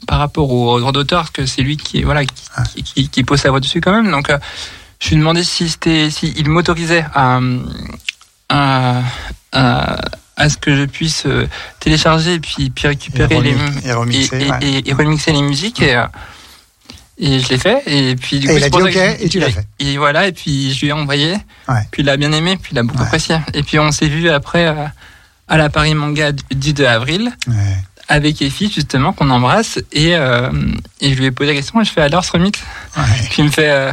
par 0.06 0.18
rapport 0.18 0.50
au 0.50 0.80
droit 0.80 0.92
d'auteur, 0.92 1.20
parce 1.20 1.30
que 1.30 1.46
c'est 1.46 1.62
lui 1.62 1.76
qui, 1.76 2.02
voilà, 2.02 2.24
qui, 2.24 2.34
qui, 2.74 2.82
qui- 2.82 3.08
qui 3.08 3.24
pose 3.24 3.40
sa 3.40 3.50
voix 3.50 3.60
dessus 3.60 3.80
quand 3.80 3.92
même, 3.92 4.10
donc, 4.10 4.30
euh, 4.30 4.38
je 5.00 5.08
lui 5.10 5.16
ai 5.16 5.18
demandé 5.18 5.44
si 5.44 5.68
c'était, 5.68 6.10
si 6.10 6.32
il 6.36 6.48
m'autorisait 6.48 7.04
à, 7.14 7.40
à, 8.48 9.02
à, 9.52 9.96
à 10.40 10.48
ce 10.48 10.56
que 10.56 10.74
je 10.76 10.84
puisse 10.84 11.24
euh, 11.26 11.46
télécharger 11.80 12.34
et 12.34 12.40
puis, 12.40 12.70
puis 12.70 12.88
récupérer 12.88 13.36
Et 13.36 13.40
les 13.40 13.54
et 13.84 13.92
remixer, 13.92 14.40
et, 14.42 14.50
ouais. 14.50 14.58
et- 14.62 14.88
et 14.90 14.92
remixer 14.92 15.32
les 15.32 15.42
musiques 15.42 15.82
et, 15.82 15.94
euh, 15.96 16.06
et 17.18 17.38
je 17.40 17.48
l'ai 17.50 17.58
fait 17.58 17.82
et 17.86 18.16
puis 18.16 18.40
du 18.40 18.46
coup 18.48 18.56
il 18.56 18.64
a 18.64 18.70
dit 18.70 18.78
que 18.78 18.82
OK, 18.82 18.92
je- 18.92 19.24
et 19.24 19.28
tu 19.28 19.38
l'as 19.40 19.50
fait. 19.50 19.66
et 19.78 19.98
voilà 19.98 20.26
et 20.26 20.32
puis 20.32 20.72
je 20.72 20.80
lui 20.80 20.88
ai 20.88 20.92
envoyé 20.92 21.32
Ouais. 21.68 21.82
puis 21.90 22.02
il 22.02 22.08
a 22.08 22.16
bien 22.16 22.32
aimé 22.32 22.56
puis 22.60 22.70
il 22.72 22.78
a 22.78 22.82
beaucoup 22.82 23.02
apprécié 23.02 23.36
et 23.52 23.62
puis 23.62 23.78
on 23.78 23.92
s'est 23.92 24.08
vu 24.08 24.30
après 24.30 24.66
euh, 24.66 24.86
à 25.48 25.56
la 25.58 25.68
Paris 25.68 25.94
Manga 25.94 26.32
du 26.32 26.72
2 26.72 26.86
avril 26.86 27.30
Ouais. 27.46 27.76
avec 28.08 28.40
Effie 28.40 28.72
justement 28.74 29.12
qu'on 29.12 29.28
embrasse 29.30 29.78
et, 29.92 30.16
euh, 30.16 30.50
et 31.02 31.12
je 31.12 31.18
lui 31.18 31.26
ai 31.26 31.30
posé 31.30 31.50
la 31.50 31.56
question 31.56 31.80
et 31.80 31.84
je 31.84 31.90
fais 31.90 32.00
alors 32.00 32.24
ce 32.24 32.32
remix? 32.32 32.58
Puis 32.94 33.34
il 33.38 33.44
me 33.44 33.50
fait 33.50 33.70
euh, 33.70 33.92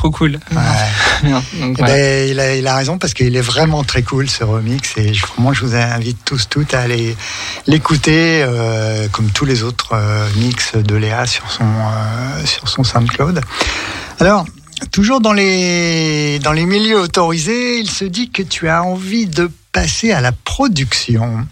trop 0.00 0.10
cool. 0.10 0.32
Donc, 0.32 0.40
Eh 1.22 1.34
voilà. 1.78 1.94
ben, 1.94 2.30
il, 2.30 2.40
a, 2.40 2.56
il 2.56 2.66
a 2.66 2.74
raison 2.74 2.96
parce 2.96 3.12
qu'il 3.12 3.36
est 3.36 3.42
vraiment 3.42 3.84
très 3.84 4.02
cool 4.02 4.30
ce 4.30 4.42
remix 4.44 4.96
et 4.96 5.12
je, 5.12 5.26
vraiment 5.26 5.52
je 5.52 5.64
vous 5.66 5.74
invite 5.74 6.16
tous 6.24 6.48
toutes 6.48 6.72
à 6.72 6.80
aller 6.80 7.14
l'écouter 7.66 8.42
euh, 8.42 9.08
comme 9.12 9.30
tous 9.30 9.44
les 9.44 9.62
autres 9.62 9.90
euh, 9.92 10.26
mix 10.36 10.74
de 10.74 10.94
Léa 10.96 11.26
sur 11.26 11.50
son 11.50 11.64
euh, 11.64 12.46
sur 12.46 12.66
son 12.68 12.82
SoundCloud. 12.82 13.42
Alors 14.20 14.46
toujours 14.90 15.20
dans 15.20 15.34
les 15.34 16.38
dans 16.38 16.52
les 16.52 16.64
milieux 16.64 16.98
autorisés, 16.98 17.78
il 17.78 17.90
se 17.90 18.06
dit 18.06 18.30
que 18.30 18.42
tu 18.42 18.68
as 18.68 18.82
envie 18.82 19.26
de 19.26 19.50
passer 19.72 20.12
à 20.12 20.22
la 20.22 20.32
production. 20.32 21.46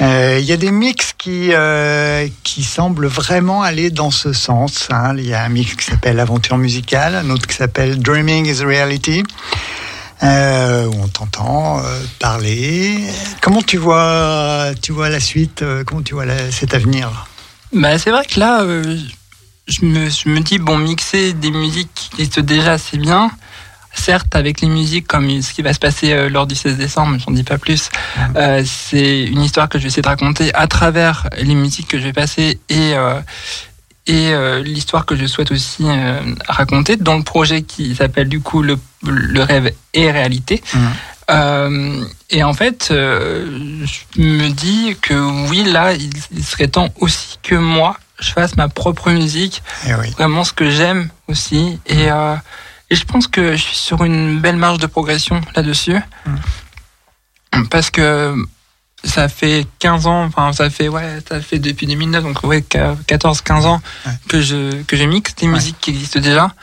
Euh, 0.00 0.38
Il 0.40 0.44
y 0.46 0.52
a 0.52 0.56
des 0.56 0.70
mix 0.70 1.12
qui, 1.16 1.50
euh, 1.52 2.26
qui 2.42 2.64
semblent 2.64 3.06
vraiment 3.06 3.62
aller 3.62 3.90
dans 3.90 4.10
ce 4.10 4.32
sens. 4.32 4.88
hein. 4.90 5.14
Il 5.16 5.26
y 5.26 5.34
a 5.34 5.42
un 5.44 5.48
mix 5.48 5.74
qui 5.74 5.84
s'appelle 5.84 6.18
Aventure 6.20 6.58
musicale, 6.58 7.14
un 7.14 7.30
autre 7.30 7.46
qui 7.46 7.54
s'appelle 7.56 7.98
Dreaming 8.00 8.46
is 8.46 8.64
Reality, 8.64 9.22
euh, 10.22 10.86
où 10.86 10.94
on 11.02 11.08
t'entend 11.08 11.80
euh, 11.80 12.00
parler. 12.18 12.98
Comment 13.40 13.62
tu 13.62 13.76
vois, 13.76 14.70
tu 14.80 14.92
vois 14.92 15.08
la 15.08 15.20
suite 15.20 15.62
euh, 15.62 15.84
Comment 15.84 16.02
tu 16.02 16.14
vois 16.14 16.24
cet 16.50 16.74
avenir 16.74 17.26
Bah, 17.72 17.98
c'est 17.98 18.10
vrai 18.10 18.24
que 18.24 18.40
là, 18.40 18.62
euh, 18.62 18.96
je, 19.68 19.84
me, 19.84 20.08
je 20.10 20.28
me 20.28 20.40
dis, 20.40 20.58
bon, 20.58 20.78
mixer 20.78 21.32
des 21.32 21.50
musiques 21.50 21.90
qui 21.94 22.22
existent 22.22 22.40
déjà, 22.42 22.78
c'est 22.78 22.98
bien. 22.98 23.30
Certes, 23.94 24.34
avec 24.34 24.60
les 24.62 24.68
musiques, 24.68 25.06
comme 25.06 25.42
ce 25.42 25.52
qui 25.52 25.62
va 25.62 25.72
se 25.72 25.78
passer 25.78 26.12
euh, 26.12 26.28
lors 26.28 26.46
du 26.46 26.54
16 26.54 26.76
décembre, 26.76 27.18
j'en 27.24 27.32
dis 27.32 27.44
pas 27.44 27.58
plus, 27.58 27.90
euh, 28.36 28.62
c'est 28.66 29.24
une 29.24 29.42
histoire 29.42 29.68
que 29.68 29.78
je 29.78 29.82
vais 29.84 29.88
essayer 29.88 30.02
de 30.02 30.08
raconter 30.08 30.52
à 30.54 30.66
travers 30.66 31.28
les 31.38 31.54
musiques 31.54 31.88
que 31.88 31.98
je 31.98 32.04
vais 32.04 32.12
passer 32.12 32.58
et, 32.68 32.94
euh, 32.94 33.20
et 34.06 34.32
euh, 34.32 34.62
l'histoire 34.62 35.04
que 35.06 35.14
je 35.14 35.26
souhaite 35.26 35.50
aussi 35.52 35.84
raconter 36.48 36.96
dans 36.96 37.16
le 37.16 37.22
projet 37.22 37.62
qui 37.62 37.94
s'appelle 37.94 38.28
du 38.28 38.40
coup 38.40 38.62
Le, 38.62 38.78
le 39.04 39.42
rêve 39.42 39.72
et 39.94 40.10
réalité. 40.10 40.62
Euh, 41.30 42.04
et 42.30 42.42
en 42.42 42.52
fait, 42.52 42.86
je 42.90 44.20
me 44.20 44.48
dis 44.50 44.96
que 45.00 45.14
oui, 45.48 45.64
là, 45.64 45.92
il, 45.92 46.10
il 46.32 46.44
serait 46.44 46.68
temps 46.68 46.88
aussi 46.98 47.38
que 47.42 47.54
moi, 47.54 47.96
je 48.20 48.30
fasse 48.32 48.56
ma 48.56 48.68
propre 48.68 49.10
musique, 49.10 49.62
Eh 49.86 49.94
oui. 49.94 50.10
vraiment 50.10 50.44
ce 50.44 50.52
que 50.52 50.70
j'aime 50.70 51.08
aussi. 51.28 51.78
Et, 51.86 52.10
euh, 52.10 52.34
et 52.92 52.96
je 52.96 53.04
pense 53.04 53.26
que 53.26 53.52
je 53.52 53.62
suis 53.62 53.76
sur 53.76 54.04
une 54.04 54.38
belle 54.40 54.56
marge 54.56 54.78
de 54.78 54.86
progression 54.86 55.40
là-dessus. 55.56 55.96
Parce 57.70 57.90
que 57.90 58.34
ça 59.04 59.28
fait 59.28 59.66
15 59.78 60.06
ans, 60.06 60.24
enfin 60.24 60.52
ça 60.52 60.70
fait 60.70 60.88
ouais, 60.88 61.18
ça 61.28 61.40
fait 61.40 61.58
depuis 61.58 61.86
2009, 61.86 62.22
donc 62.24 62.42
ouais 62.44 62.60
14-15 62.60 63.64
ans 63.66 63.80
que 64.28 64.40
je 64.40 64.82
que 64.82 64.96
je 64.96 65.04
mixe 65.04 65.34
des 65.36 65.46
musiques 65.46 65.76
qui 65.80 65.90
existent 65.90 66.20
déjà. 66.20 66.54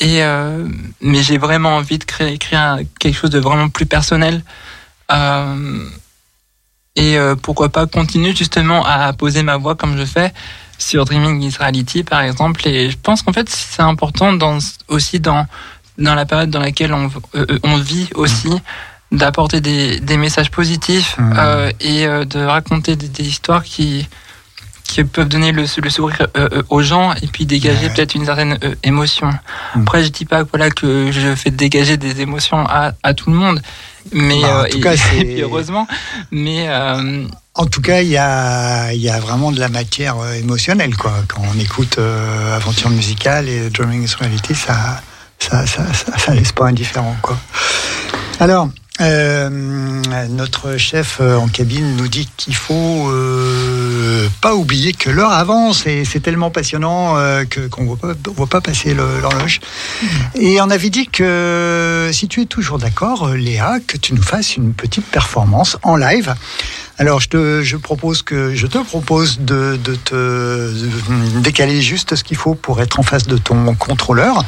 Et 0.00 0.22
euh, 0.22 0.66
mais 1.00 1.22
j'ai 1.22 1.38
vraiment 1.38 1.76
envie 1.76 1.98
de 1.98 2.04
créer, 2.04 2.38
un- 2.52 2.80
quelque 2.98 3.14
chose 3.16 3.30
de 3.30 3.38
vraiment 3.38 3.68
plus 3.68 3.86
personnel. 3.86 4.42
Euh, 5.12 5.84
et 6.96 7.16
euh, 7.18 7.36
pourquoi 7.36 7.68
pas 7.70 7.86
continuer 7.86 8.34
justement 8.34 8.84
à 8.84 9.12
poser 9.12 9.42
ma 9.42 9.56
voix 9.56 9.74
comme 9.76 9.96
je 9.96 10.04
fais 10.04 10.32
sur 10.82 11.04
Dreaming 11.04 11.42
is 11.42 11.56
Reality 11.58 12.02
par 12.04 12.20
exemple. 12.22 12.66
Et 12.68 12.90
je 12.90 12.96
pense 13.02 13.22
qu'en 13.22 13.32
fait 13.32 13.48
c'est 13.48 13.82
important 13.82 14.32
dans, 14.32 14.58
aussi 14.88 15.20
dans 15.20 15.46
dans 15.98 16.14
la 16.14 16.24
période 16.26 16.50
dans 16.50 16.60
laquelle 16.60 16.92
on, 16.94 17.10
euh, 17.34 17.46
on 17.62 17.76
vit 17.76 18.08
aussi 18.14 18.50
d'apporter 19.12 19.60
des, 19.60 20.00
des 20.00 20.16
messages 20.16 20.50
positifs 20.50 21.16
euh, 21.18 21.70
et 21.80 22.06
euh, 22.06 22.24
de 22.24 22.40
raconter 22.42 22.96
des, 22.96 23.08
des 23.08 23.28
histoires 23.28 23.62
qui 23.62 24.08
qui 24.84 25.04
peuvent 25.04 25.28
donner 25.28 25.52
le, 25.52 25.62
le 25.82 25.90
sourire 25.90 26.26
euh, 26.36 26.48
euh, 26.52 26.62
aux 26.68 26.82
gens 26.82 27.14
et 27.22 27.26
puis 27.26 27.46
dégager 27.46 27.88
peut-être 27.88 28.14
une 28.14 28.26
certaine 28.26 28.58
euh, 28.62 28.74
émotion. 28.82 29.30
Après, 29.74 30.02
je 30.04 30.08
dis 30.08 30.26
pas 30.26 30.42
voilà 30.42 30.70
que 30.70 31.10
je 31.12 31.34
fais 31.34 31.50
dégager 31.50 31.96
des 31.96 32.20
émotions 32.20 32.66
à, 32.66 32.92
à 33.02 33.14
tout 33.14 33.30
le 33.30 33.36
monde, 33.36 33.62
mais 34.12 34.40
Bah, 34.42 34.48
en 34.48 34.64
euh, 34.64 34.68
tout 34.68 34.78
et, 34.78 34.80
cas, 34.80 34.96
c'est- 34.96 35.18
et 35.20 35.24
puis 35.24 35.40
heureusement, 35.42 35.86
mais 36.30 36.66
euh, 36.68 37.24
En 37.54 37.66
tout 37.66 37.82
cas, 37.82 38.00
il 38.00 38.08
y 38.08 38.16
a, 38.16 38.94
y 38.94 39.10
a 39.10 39.20
vraiment 39.20 39.52
de 39.52 39.60
la 39.60 39.68
matière 39.68 40.18
euh, 40.18 40.32
émotionnelle, 40.34 40.96
quoi. 40.96 41.12
Quand 41.28 41.42
on 41.54 41.58
écoute 41.60 41.96
euh, 41.98 42.56
Aventure 42.56 42.88
musicale 42.88 43.46
et 43.46 43.68
Dreaming 43.68 44.04
is 44.04 44.14
Reality, 44.18 44.54
ça, 44.54 45.02
ça, 45.38 45.66
ça, 45.66 45.84
ça, 45.92 46.16
ça 46.16 46.34
laisse 46.34 46.52
pas 46.52 46.66
indifférent, 46.66 47.14
quoi. 47.20 47.38
Alors, 48.40 48.70
euh, 49.02 49.50
notre 50.30 50.76
chef 50.76 51.18
euh, 51.20 51.36
en 51.36 51.48
cabine 51.48 51.96
nous 51.96 52.08
dit 52.08 52.28
qu'il 52.36 52.54
faut 52.54 53.10
euh, 53.10 54.28
pas 54.40 54.54
oublier 54.54 54.92
que 54.92 55.10
l'heure 55.10 55.32
avance 55.32 55.86
et 55.86 56.04
c'est 56.04 56.20
tellement 56.20 56.50
passionnant 56.50 57.16
euh, 57.16 57.44
que 57.44 57.66
qu'on 57.68 57.84
voit 57.84 57.96
pas, 57.96 58.12
on 58.28 58.32
voit 58.32 58.46
pas 58.46 58.60
passer 58.60 58.94
l'horloge. 58.94 59.60
Et 60.34 60.60
on 60.60 60.70
avait 60.70 60.90
dit 60.90 61.06
que 61.06 62.10
si 62.12 62.28
tu 62.28 62.42
es 62.42 62.46
toujours 62.46 62.78
d'accord, 62.78 63.28
euh, 63.28 63.36
Léa, 63.36 63.78
que 63.86 63.96
tu 63.96 64.14
nous 64.14 64.22
fasses 64.22 64.56
une 64.56 64.72
petite 64.74 65.06
performance 65.06 65.78
en 65.82 65.96
live 65.96 66.34
Alors, 66.98 67.20
je 67.20 67.28
te, 67.28 67.62
je 67.62 67.76
propose 67.76 68.22
que, 68.22 68.54
je 68.54 68.66
te 68.66 68.78
propose 68.78 69.38
de, 69.40 69.78
de 69.82 69.94
te 69.96 70.14
de 70.14 71.40
décaler 71.40 71.80
juste 71.82 72.14
ce 72.14 72.22
qu'il 72.22 72.36
faut 72.36 72.54
pour 72.54 72.80
être 72.80 73.00
en 73.00 73.02
face 73.02 73.26
de 73.26 73.38
ton 73.38 73.74
contrôleur. 73.74 74.44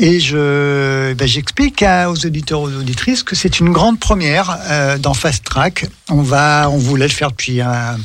Et 0.00 0.20
je, 0.20 1.12
ben, 1.14 1.26
j'explique 1.26 1.82
aux 2.08 2.26
auditeurs, 2.26 2.60
aux 2.60 2.72
auditrices 2.72 3.22
que 3.22 3.34
c'est 3.34 3.58
une 3.58 3.72
grande 3.72 3.98
première 3.98 4.56
euh, 4.70 4.98
dans 4.98 5.14
Fast 5.14 5.44
Track. 5.44 5.86
On 6.08 6.22
va, 6.22 6.68
on 6.70 6.76
voulait 6.78 7.08
le 7.08 7.12
faire 7.12 7.30
depuis 7.30 7.60
un- 7.60 7.98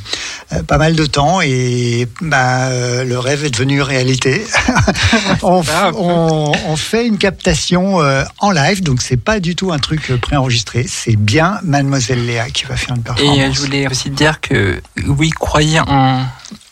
euh, 0.54 0.64
pas 0.64 0.78
mal 0.78 0.96
de 0.96 1.06
temps 1.06 1.42
et 1.42 2.08
bah, 2.22 2.68
euh, 2.70 3.04
le 3.04 3.20
rêve 3.20 3.44
est 3.46 3.50
devenu 3.52 3.82
réalité. 3.82 4.44
on, 5.44 5.62
f- 5.62 5.94
on, 5.96 6.52
on 6.68 6.76
fait 6.76 7.06
une 7.06 7.18
captation 7.18 8.02
euh, 8.02 8.24
en 8.40 8.52
live, 8.52 8.82
donc 8.82 9.02
c'est 9.02 9.18
pas 9.18 9.40
du 9.40 9.56
tout 9.56 9.72
un 9.72 9.80
truc 9.80 10.12
préenregistré. 10.22 10.86
C'est 10.88 11.16
bien 11.16 11.60
Mademoiselle 11.64 12.26
Léa 12.26 12.50
qui 12.50 12.66
va 12.66 12.76
faire 12.76 12.96
une 12.96 13.04
performance. 13.04 13.38
Et 13.38 13.63
voulais 13.66 13.88
aussi 13.88 14.10
dire 14.10 14.40
que 14.42 14.82
oui, 15.08 15.30
croyez 15.30 15.80
en, 15.80 16.26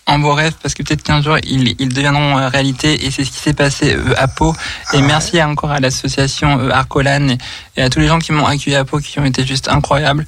en 0.08 0.20
vos 0.20 0.34
rêves 0.34 0.54
parce 0.62 0.74
que 0.74 0.84
peut-être 0.84 1.04
qu'un 1.04 1.22
jour 1.22 1.38
ils, 1.44 1.76
ils 1.80 1.90
deviendront 1.94 2.38
euh, 2.38 2.48
réalité 2.50 3.06
et 3.06 3.12
c'est 3.12 3.24
ce 3.24 3.32
qui 3.32 3.38
s'est 3.40 3.54
passé 3.54 3.96
euh, 3.96 4.14
à 4.18 4.28
Pau. 4.28 4.56
Et 4.94 5.02
merci 5.02 5.42
encore 5.44 5.72
à 5.72 5.80
l'association 5.80 6.60
euh, 6.60 6.70
Arcolan 6.72 7.30
et, 7.30 7.38
et 7.78 7.82
à 7.84 7.90
tous 7.90 8.00
les 8.00 8.08
gens 8.08 8.20
qui 8.20 8.32
m'ont 8.32 8.46
accueilli 8.46 8.76
à 8.76 8.86
Pau 8.86 9.00
qui 9.00 9.20
ont 9.20 9.26
été 9.26 9.46
juste 9.46 9.68
incroyables 9.70 10.26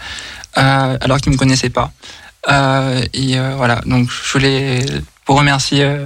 alors 0.56 1.18
qu'ils 1.18 1.32
me 1.34 1.38
connaissaient 1.38 1.70
pas. 1.72 1.92
Et 3.14 3.38
voilà, 3.58 3.82
donc 3.86 4.10
je 4.12 4.34
voulais 4.34 4.86
vous 5.28 5.34
remercier 5.36 5.98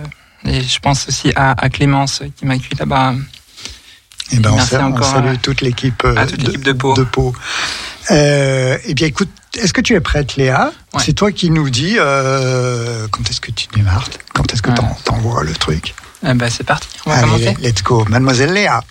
et 0.46 0.62
je 0.62 0.80
pense 0.80 1.08
aussi 1.10 1.34
à, 1.36 1.52
à 1.52 1.70
Clémence 1.70 2.22
qui 2.38 2.46
m'a 2.46 2.54
accueilli 2.54 2.76
là-bas. 2.80 3.16
Eh 4.32 4.38
ben, 4.40 4.52
on, 4.52 4.56
Merci 4.56 4.76
on 4.78 4.84
encore 4.86 5.12
salue 5.12 5.34
à- 5.36 5.38
toute 5.38 5.62
l'équipe 5.62 6.04
toute 6.26 6.42
l'équipe 6.44 6.64
de 6.64 6.74
Pau. 6.74 6.94
Euh, 8.12 8.78
eh 8.86 8.94
bien, 8.94 9.08
écoute, 9.08 9.30
est-ce 9.60 9.74
que 9.74 9.82
tu 9.82 9.94
es 9.96 10.00
prête, 10.00 10.36
Léa 10.36 10.72
C'est 11.00 11.14
toi 11.14 11.32
qui 11.32 11.50
nous 11.50 11.70
dis 11.70 11.96
euh, 12.00 13.08
quand 13.12 13.30
est-ce 13.30 13.42
que 13.42 13.52
tu 13.52 13.68
démarres, 13.76 14.08
quand 14.34 14.52
est-ce 14.54 14.62
que 14.62 14.72
t'en- 14.72 14.96
t'envoies 15.04 15.44
le 15.44 15.54
truc. 15.54 15.94
Eh 16.26 16.34
ben, 16.34 16.50
c'est 16.50 16.64
parti, 16.64 16.88
on 17.06 17.10
va 17.12 17.18
Allez, 17.18 17.46
commencer. 17.46 17.58
let's 17.62 17.84
go, 17.84 18.06
Mademoiselle 18.10 18.54
Léa. 18.54 18.82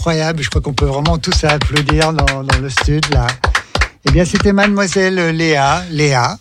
Incroyable. 0.00 0.42
Je 0.42 0.48
crois 0.48 0.62
qu'on 0.62 0.72
peut 0.72 0.86
vraiment 0.86 1.18
tous 1.18 1.44
applaudir 1.44 2.14
dans, 2.14 2.42
dans 2.42 2.58
le 2.58 2.70
stud 2.70 3.04
là. 3.12 3.26
Eh 4.08 4.10
bien, 4.12 4.24
c'était 4.24 4.54
Mademoiselle 4.54 5.36
Léa, 5.36 5.84
Léa, 5.90 6.38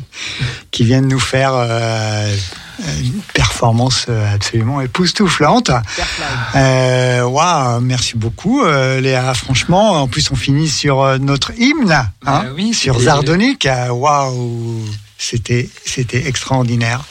qui 0.70 0.84
vient 0.84 1.02
de 1.02 1.06
nous 1.06 1.20
faire 1.20 1.52
euh, 1.52 2.34
une 3.02 3.20
performance 3.34 4.06
euh, 4.08 4.34
absolument 4.34 4.80
époustouflante. 4.80 5.70
Euh, 6.54 7.22
Waouh, 7.24 7.80
merci 7.82 8.16
beaucoup, 8.16 8.62
euh, 8.62 8.98
Léa. 8.98 9.34
Franchement, 9.34 10.00
en 10.00 10.08
plus, 10.08 10.30
on 10.30 10.34
finit 10.34 10.70
sur 10.70 11.18
notre 11.18 11.52
hymne, 11.58 11.92
hein, 11.92 12.08
Bah 12.24 12.44
oui, 12.56 12.72
sur 12.72 12.98
Zardonic. 12.98 13.68
Waouh, 13.90 14.82
c'était 15.18 15.68
c'était 15.84 16.26
extraordinaire. 16.26 17.04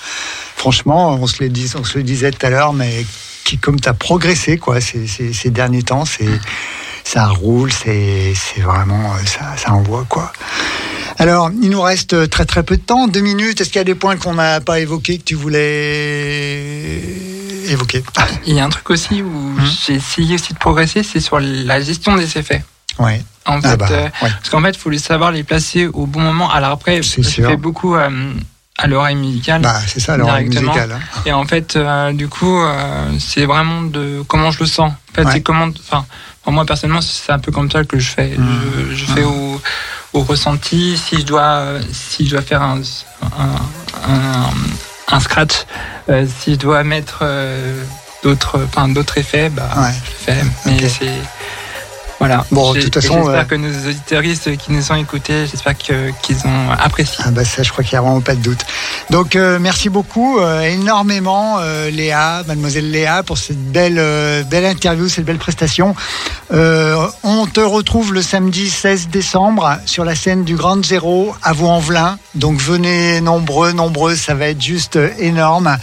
Franchement, 0.55 1.13
on 1.13 1.27
se 1.27 1.43
le 1.43 1.49
dis, 1.49 1.71
on 1.79 1.83
se 1.83 1.99
le 1.99 2.03
disait 2.03 2.31
tout 2.31 2.43
à 2.43 2.49
l'heure, 2.49 2.73
mais 2.73 3.05
qui, 3.45 3.57
comme 3.57 3.79
tu 3.79 3.87
as 3.87 3.93
progressé 3.93 4.57
quoi, 4.57 4.81
ces, 4.81 5.07
ces, 5.07 5.31
ces 5.31 5.49
derniers 5.51 5.83
temps, 5.83 6.03
c'est 6.03 6.27
ça 7.05 7.27
roule, 7.27 7.71
c'est 7.71 8.33
c'est 8.35 8.61
vraiment 8.61 9.13
euh, 9.13 9.25
ça, 9.25 9.55
ça 9.55 9.71
envoie 9.73 10.05
quoi. 10.09 10.33
Alors, 11.17 11.49
il 11.61 11.69
nous 11.69 11.81
reste 11.81 12.29
très 12.29 12.43
très 12.45 12.63
peu 12.63 12.75
de 12.75 12.81
temps, 12.81 13.07
deux 13.07 13.21
minutes. 13.21 13.61
Est-ce 13.61 13.69
qu'il 13.69 13.77
y 13.79 13.81
a 13.81 13.85
des 13.85 13.95
points 13.95 14.17
qu'on 14.17 14.33
n'a 14.33 14.59
pas 14.59 14.79
évoqués 14.81 15.17
que 15.19 15.23
tu 15.23 15.35
voulais 15.35 17.01
évoquer? 17.69 18.03
Il 18.45 18.55
y 18.55 18.59
a 18.59 18.65
un 18.65 18.69
truc 18.69 18.89
aussi 18.89 19.21
où 19.21 19.27
Hum. 19.29 19.61
j'ai 19.87 19.93
essayé 19.93 20.35
aussi 20.35 20.53
de 20.53 20.59
progresser, 20.59 21.03
c'est 21.03 21.19
sur 21.21 21.39
la 21.39 21.79
gestion 21.81 22.15
des 22.17 22.37
effets. 22.37 22.63
Ouais. 22.99 23.21
En 23.45 23.59
Ah 23.63 23.69
fait, 23.71 23.77
bah, 23.77 23.87
euh, 23.91 24.03
ouais. 24.03 24.09
parce 24.19 24.49
qu'en 24.49 24.61
fait, 24.61 24.71
il 24.71 24.77
faut 24.77 24.89
les 24.89 24.97
savoir 24.97 25.31
les 25.31 25.43
placer 25.43 25.87
au 25.87 26.05
bon 26.05 26.19
moment. 26.21 26.49
Alors 26.51 26.71
après, 26.71 27.01
je 27.01 27.21
fais 27.21 27.55
beaucoup 27.57 27.95
euh, 27.95 28.09
à 28.77 28.87
l'oreille 28.87 29.15
musicale. 29.15 29.61
Bah, 29.61 29.79
c'est 29.87 29.99
ça, 29.99 30.17
l'oreille 30.17 30.47
musicale, 30.49 30.91
hein. 30.91 30.99
Et 31.25 31.31
en 31.31 31.45
fait, 31.45 31.75
euh, 31.75 32.11
du 32.11 32.27
coup, 32.27 32.59
euh, 32.61 33.07
c'est 33.19 33.45
vraiment 33.45 33.81
de 33.83 34.23
comment 34.27 34.51
je 34.51 34.59
le 34.59 34.65
sens. 34.65 34.91
En 34.91 35.13
fait, 35.15 35.23
Ouais. 35.25 35.31
c'est 35.33 35.41
comment. 35.41 35.67
Enfin, 35.89 36.05
moi 36.47 36.65
personnellement, 36.65 37.01
c'est 37.01 37.31
un 37.31 37.39
peu 37.39 37.51
comme 37.51 37.71
ça 37.71 37.83
que 37.85 37.97
je 37.99 38.09
fais. 38.09 38.35
Mmh. 38.37 38.47
Je, 38.91 38.95
je 38.95 39.05
fais 39.05 39.23
au, 39.23 39.61
au 40.13 40.21
ressenti. 40.21 40.97
Si 40.97 41.21
je 41.21 41.25
dois, 41.25 41.63
si 41.91 42.25
je 42.25 42.31
dois 42.31 42.41
faire 42.41 42.61
un, 42.61 42.81
un, 43.39 44.11
un, 44.13 44.49
un 45.15 45.19
scratch, 45.19 45.65
euh, 46.09 46.25
si 46.39 46.53
je 46.55 46.59
dois 46.59 46.83
mettre 46.83 47.19
euh, 47.21 47.81
d'autres, 48.23 48.59
enfin 48.65 48.89
d'autres 48.89 49.17
effets, 49.17 49.49
bah, 49.49 49.69
Ouais. 49.77 49.91
je 50.03 50.31
le 50.31 50.35
fais. 50.37 50.45
Mais 50.65 50.89
c'est 50.89 51.11
voilà. 52.25 52.43
Bon, 52.51 52.73
de 52.73 52.81
toute 52.81 52.95
façon, 52.95 53.17
j'espère 53.17 53.39
ouais. 53.41 53.45
que 53.45 53.55
nos 53.55 53.89
auditeuristes 53.89 54.57
qui 54.57 54.71
nous 54.71 54.91
ont 54.91 54.95
écoutés, 54.95 55.45
j'espère 55.45 55.77
qu'ils 55.77 56.37
ont 56.45 56.71
apprécié. 56.71 57.23
Ah 57.27 57.29
bah 57.29 57.45
ça, 57.45 57.61
je 57.61 57.71
crois 57.71 57.83
qu'il 57.83 57.93
n'y 57.93 57.99
a 57.99 58.01
vraiment 58.01 58.21
pas 58.21 58.33
de 58.33 58.41
doute. 58.41 58.65
Donc 59.11 59.35
euh, 59.35 59.59
merci 59.61 59.89
beaucoup 59.89 60.39
euh, 60.39 60.61
énormément 60.61 61.57
euh, 61.59 61.91
Léa, 61.91 62.41
mademoiselle 62.47 62.89
Léa, 62.89 63.21
pour 63.21 63.37
cette 63.37 63.63
belle 63.71 63.99
euh, 63.99 64.41
belle 64.41 64.65
interview, 64.65 65.07
cette 65.07 65.25
belle 65.25 65.37
prestation. 65.37 65.95
Euh, 66.51 67.07
on 67.21 67.45
te 67.45 67.59
retrouve 67.59 68.11
le 68.11 68.23
samedi 68.23 68.71
16 68.71 69.09
décembre 69.09 69.77
sur 69.85 70.03
la 70.03 70.15
scène 70.15 70.45
du 70.45 70.55
Grand 70.55 70.83
Zéro 70.83 71.35
à 71.43 71.53
Vaux-en-Velin. 71.53 72.17
Donc 72.33 72.59
venez 72.59 73.21
nombreux, 73.21 73.71
nombreux, 73.71 74.15
ça 74.15 74.33
va 74.33 74.47
être 74.47 74.61
juste 74.61 74.95
euh, 74.95 75.11
énorme. 75.19 75.77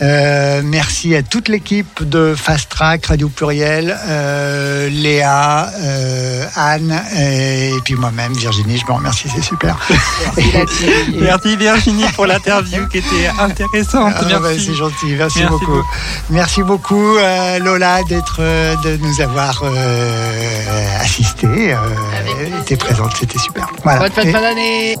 Euh, 0.00 0.62
merci 0.64 1.16
à 1.16 1.22
toute 1.22 1.48
l'équipe 1.48 2.04
de 2.04 2.34
Fast 2.36 2.68
Track 2.68 3.06
Radio 3.06 3.28
Pluriel, 3.28 3.96
euh, 4.06 4.88
Léa, 4.90 5.70
euh, 5.76 6.44
Anne 6.54 7.02
et, 7.18 7.72
puis 7.84 7.94
moi-même 7.94 8.32
Virginie. 8.34 8.78
Je 8.78 8.86
me 8.86 8.96
remercie, 8.96 9.28
c'est 9.34 9.42
super. 9.42 9.76
Merci 11.20 11.56
Virginie 11.56 12.04
pour 12.14 12.26
l'interview 12.32 12.86
qui 12.88 12.98
était 12.98 13.28
intéressante. 13.40 14.14
Ah, 14.16 14.24
Merci. 14.28 14.40
bah, 14.40 14.48
c'est 14.56 14.74
gentil, 14.74 15.06
merci, 15.16 15.38
Merci 15.40 15.44
beaucoup. 15.44 15.66
beaucoup. 15.66 15.86
Merci 16.30 16.62
beaucoup 16.62 17.16
euh, 17.16 17.58
Lola 17.58 18.02
d'être, 18.04 18.40
de 18.40 18.96
nous 18.98 19.20
avoir 19.20 19.62
euh, 19.64 21.00
assisté, 21.00 21.72
euh, 21.72 22.60
été 22.60 22.76
présente, 22.76 23.16
c'était 23.18 23.38
super. 23.38 23.68
Voilà. 23.82 24.08
Bonne 24.08 24.12
fin 24.12 24.40
d'année 24.40 24.96